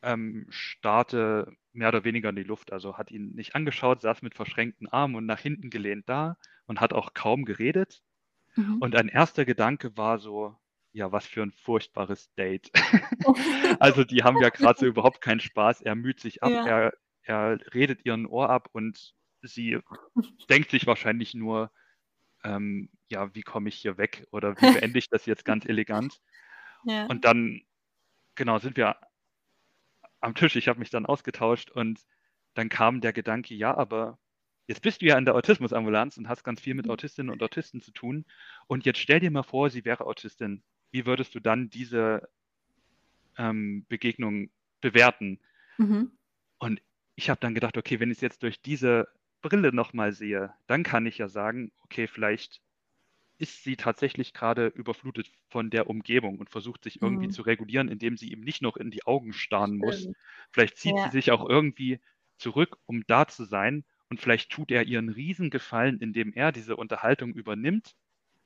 [0.03, 4.35] ähm, starrte mehr oder weniger in die Luft, also hat ihn nicht angeschaut, saß mit
[4.35, 6.37] verschränkten Armen und nach hinten gelehnt da
[6.67, 8.03] und hat auch kaum geredet.
[8.55, 8.77] Mhm.
[8.81, 10.57] Und ein erster Gedanke war so:
[10.95, 12.71] „Ja, was für 'n furchtbares Date.“
[13.79, 15.81] Also, die haben ja grad so überhaupt keinen Spaß.
[15.81, 16.63] Er müht sich ab, Ja.
[16.63, 16.93] er
[17.23, 19.79] er redet ihr 'n Ohr ab und sie
[20.49, 21.71] denkt sich wahrscheinlich nur,
[22.43, 26.19] ähm: „Ja, wie komme ich hier weg oder wie beende ich das jetzt ganz elegant?“
[26.83, 27.09] Ja.
[27.09, 27.61] Und dann,
[28.35, 28.97] genau, sind wir
[30.21, 30.55] am Tisch.
[30.55, 32.01] Ich habe mich dann ausgetauscht und
[32.53, 34.19] dann kam der Gedanke: „Ja, aber
[34.67, 36.91] jetzt bist du ja in der Autismusambulanz und hast ganz viel mit Mhm.
[36.91, 38.25] Autistinnen und Autisten zu tun.
[38.67, 40.63] Und jetzt stell dir mal vor, sie wäre Autistin.
[40.91, 42.29] Wie würdest du dann diese
[43.37, 44.51] ähm, Begegnung
[44.81, 45.39] bewerten?“
[45.79, 46.11] Mhm.
[46.59, 46.81] Und
[47.15, 49.07] ich habe dann gedacht: „Okay, wenn ich's jetzt durch diese
[49.41, 52.61] Brille noch mal sehe, dann kann ich ja sagen: Okay, vielleicht
[53.39, 57.31] ist sie tatsächlich gerade überflutet von der Umgebung und versucht sich irgendwie Mhm.
[57.31, 60.11] zu regulieren, indem sie ihm nicht noch in die Augen starren muss.
[60.53, 61.11] Vielleicht zieht sie Ja.
[61.11, 62.01] sich auch irgendwie
[62.37, 66.75] zurück, um da zu sein und vielleicht tut er ihr einen Riesengefallen, indem er diese
[66.77, 67.95] Unterhaltung übernimmt,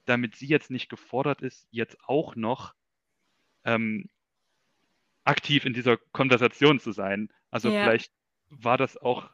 [0.06, 2.74] damit sie jetzt nicht gefordert ist, jetzt auch noch
[3.66, 4.10] ähm,
[5.24, 7.30] aktiv in dieser Konversation zu sein.
[7.52, 7.80] Also Ja.
[7.82, 8.12] vielleicht
[8.50, 9.30] war das auch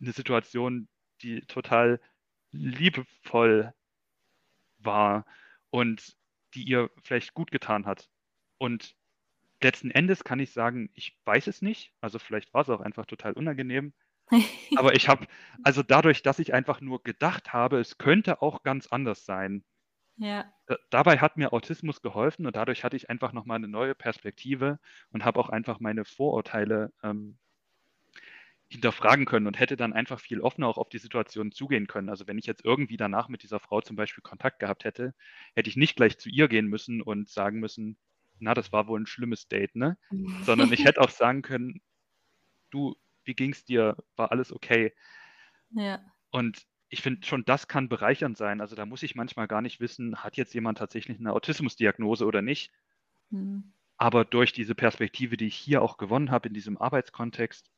[0.00, 0.88] eine Situation,
[1.22, 2.00] die total
[2.52, 3.74] liebevoll
[4.78, 5.24] war
[5.70, 6.16] und
[6.54, 8.08] die ihr vielleicht gut getan hat.
[8.58, 8.96] Und
[9.62, 11.92] letzten Endes kann ich sagen, ich weiß es nicht.
[12.00, 13.94] Also vielleicht war es auch einfach total unangenehm.
[14.74, 15.26] Aber ich habe,
[15.62, 19.64] also dadurch, dass ich einfach nur gedacht habe, es könnte auch ganz anders sein,
[20.16, 20.52] Ja.
[20.66, 24.78] da- dabei hat mir Autismus geholfen und dadurch hatte ich einfach nochmal eine neue Perspektive
[25.10, 27.38] und habe auch einfach meine Vorurteile ähm,
[28.68, 32.08] hinterfragen können und hätte dann einfach viel offener auch auf die Situation zugehen können.
[32.08, 35.14] Also wenn ich jetzt irgendwie danach mit dieser Frau zum Beispiel Kontakt gehabt hätte,
[35.54, 37.96] hätte ich nicht gleich zu ihr gehen müssen und sagen müssen,
[38.40, 39.96] na, das war wohl ein schlimmes Date, ne?
[40.48, 41.82] Sondern ich hätte auch sagen können,
[42.70, 43.96] du, wie ging's dir?
[44.16, 44.92] War alles okay?
[45.70, 46.00] Ja.
[46.30, 48.60] Und ich finde, schon das kann bereichernd sein.
[48.62, 52.40] Also da muss ich manchmal gar nicht wissen, hat jetzt jemand tatsächlich eine Autismusdiagnose oder
[52.42, 52.72] nicht.
[53.30, 53.72] Mhm.
[53.96, 57.70] Aber durch diese Perspektive, die ich hier auch gewonnen habe in diesem Arbeitskontext,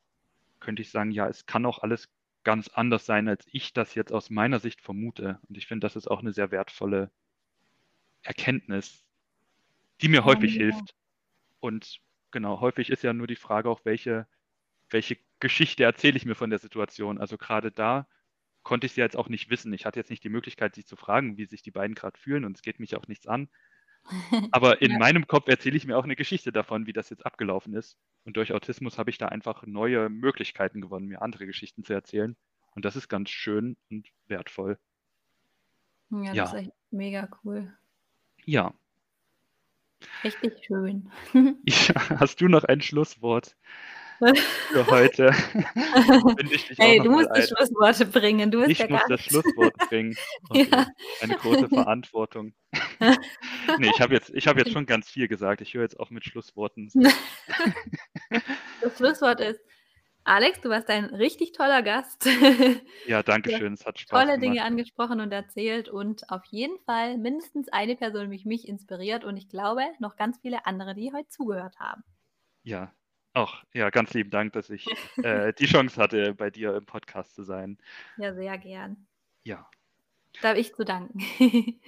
[0.60, 2.10] könnte ich sagen, ja, es kann auch alles
[2.44, 5.40] ganz anders sein, als ich das jetzt aus meiner Sicht vermute.
[5.48, 7.12] Und ich finde, das ist auch eine sehr wertvolle
[8.22, 9.05] Erkenntnis,
[10.01, 10.56] die mir Ja, häufig mega.
[10.56, 10.94] hilft.
[11.60, 12.01] Und
[12.32, 14.28] genau, häufig ist ja nur die Frage auch, welche,
[14.90, 17.18] welche Geschichte erzähle ich mir von der Situation.
[17.18, 18.09] Also gerade da
[18.66, 19.72] konnte ich sie jetzt auch nicht wissen.
[19.72, 22.44] Ich hatte jetzt nicht die Möglichkeit, sie zu fragen, wie sich die beiden gerade fühlen
[22.44, 23.48] und es geht mich auch nichts an.
[24.52, 24.98] Aber in Ja.
[24.98, 27.97] meinem Kopf erzähle ich mir auch eine Geschichte davon, wie das jetzt abgelaufen ist.
[28.24, 32.36] Und durch Autismus habe ich da einfach neue Möglichkeiten gewonnen, mir andere Geschichten zu erzählen.
[32.74, 34.78] Und das ist ganz schön und wertvoll.
[36.10, 36.44] Ja, das Ja.
[36.47, 37.72] ist echt mega cool.
[38.47, 38.74] Ja.
[40.24, 41.09] Richtig schön.
[41.64, 41.94] ja.
[42.20, 43.56] Hast du noch ein Schlusswort
[44.18, 45.30] für heute?
[45.74, 46.34] Auch
[46.78, 47.43] Hey, du musst die.
[47.43, 48.51] Schlussworte bringen.
[48.51, 50.16] Du bist Ich ja muss das Schlusswort bringen.
[50.48, 50.68] Okay.
[50.70, 50.86] Ja.
[51.20, 52.55] Eine große Verantwortung.
[53.78, 55.60] Nee, ich habe jetzt, ich habe jetzt schon ganz viel gesagt.
[55.60, 56.90] Ich höre jetzt auf mit Schlussworten.
[58.80, 59.60] Das Schlusswort ist,
[60.24, 62.28] Alex, du warst ein richtig toller Gast.
[63.06, 63.74] Ja, danke schön.
[63.74, 64.70] Es hat Spaß tolle Dinge gemacht.
[64.70, 69.48] angesprochen und erzählt und auf jeden Fall mindestens eine Person mich, mich inspiriert und ich
[69.48, 72.02] glaube noch ganz viele andere, die heute zugehört haben.
[72.62, 72.93] Ja,
[73.36, 74.86] auch, ja, ganz lieben Dank, dass ich
[75.22, 77.78] äh, die Chance hatte, bei dir im Podcast zu sein.
[78.16, 79.06] Ja, sehr gern.
[79.44, 79.68] Ja,
[80.40, 81.20] Da habe ich zu danken.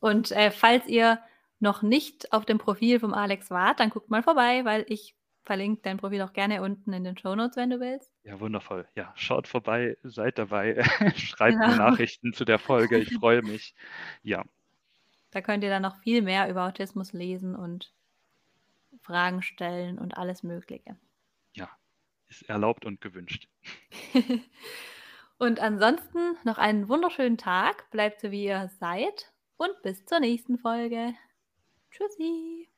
[0.00, 1.20] und äh, falls ihr
[1.58, 5.14] noch nicht auf dem Profil vom Alex wart, dann guckt mal vorbei, weil ich
[5.44, 8.10] verlinke dein Profil auch gerne unten in den Shownotes, wenn du willst.
[8.22, 8.86] ja, wundervoll.
[8.94, 10.82] Ja, schaut vorbei, seid dabei,
[11.16, 11.76] schreibt mir Genau.
[11.90, 12.98] Nachrichten zu der Folge.
[12.98, 13.74] Ich freue mich.
[14.22, 14.44] Ja,
[15.32, 17.92] Da könnt ihr dann noch viel mehr über Autismus lesen und
[19.10, 20.96] Fragen stellen und alles Mögliche.
[21.52, 21.68] ja,
[22.28, 23.48] ist erlaubt und gewünscht.
[25.38, 27.90] und ansonsten noch einen wunderschönen Tag.
[27.90, 29.32] Bleibt so, wie ihr seid.
[29.56, 31.14] Und bis zur nächsten Folge.
[31.90, 32.69] Tschüssi.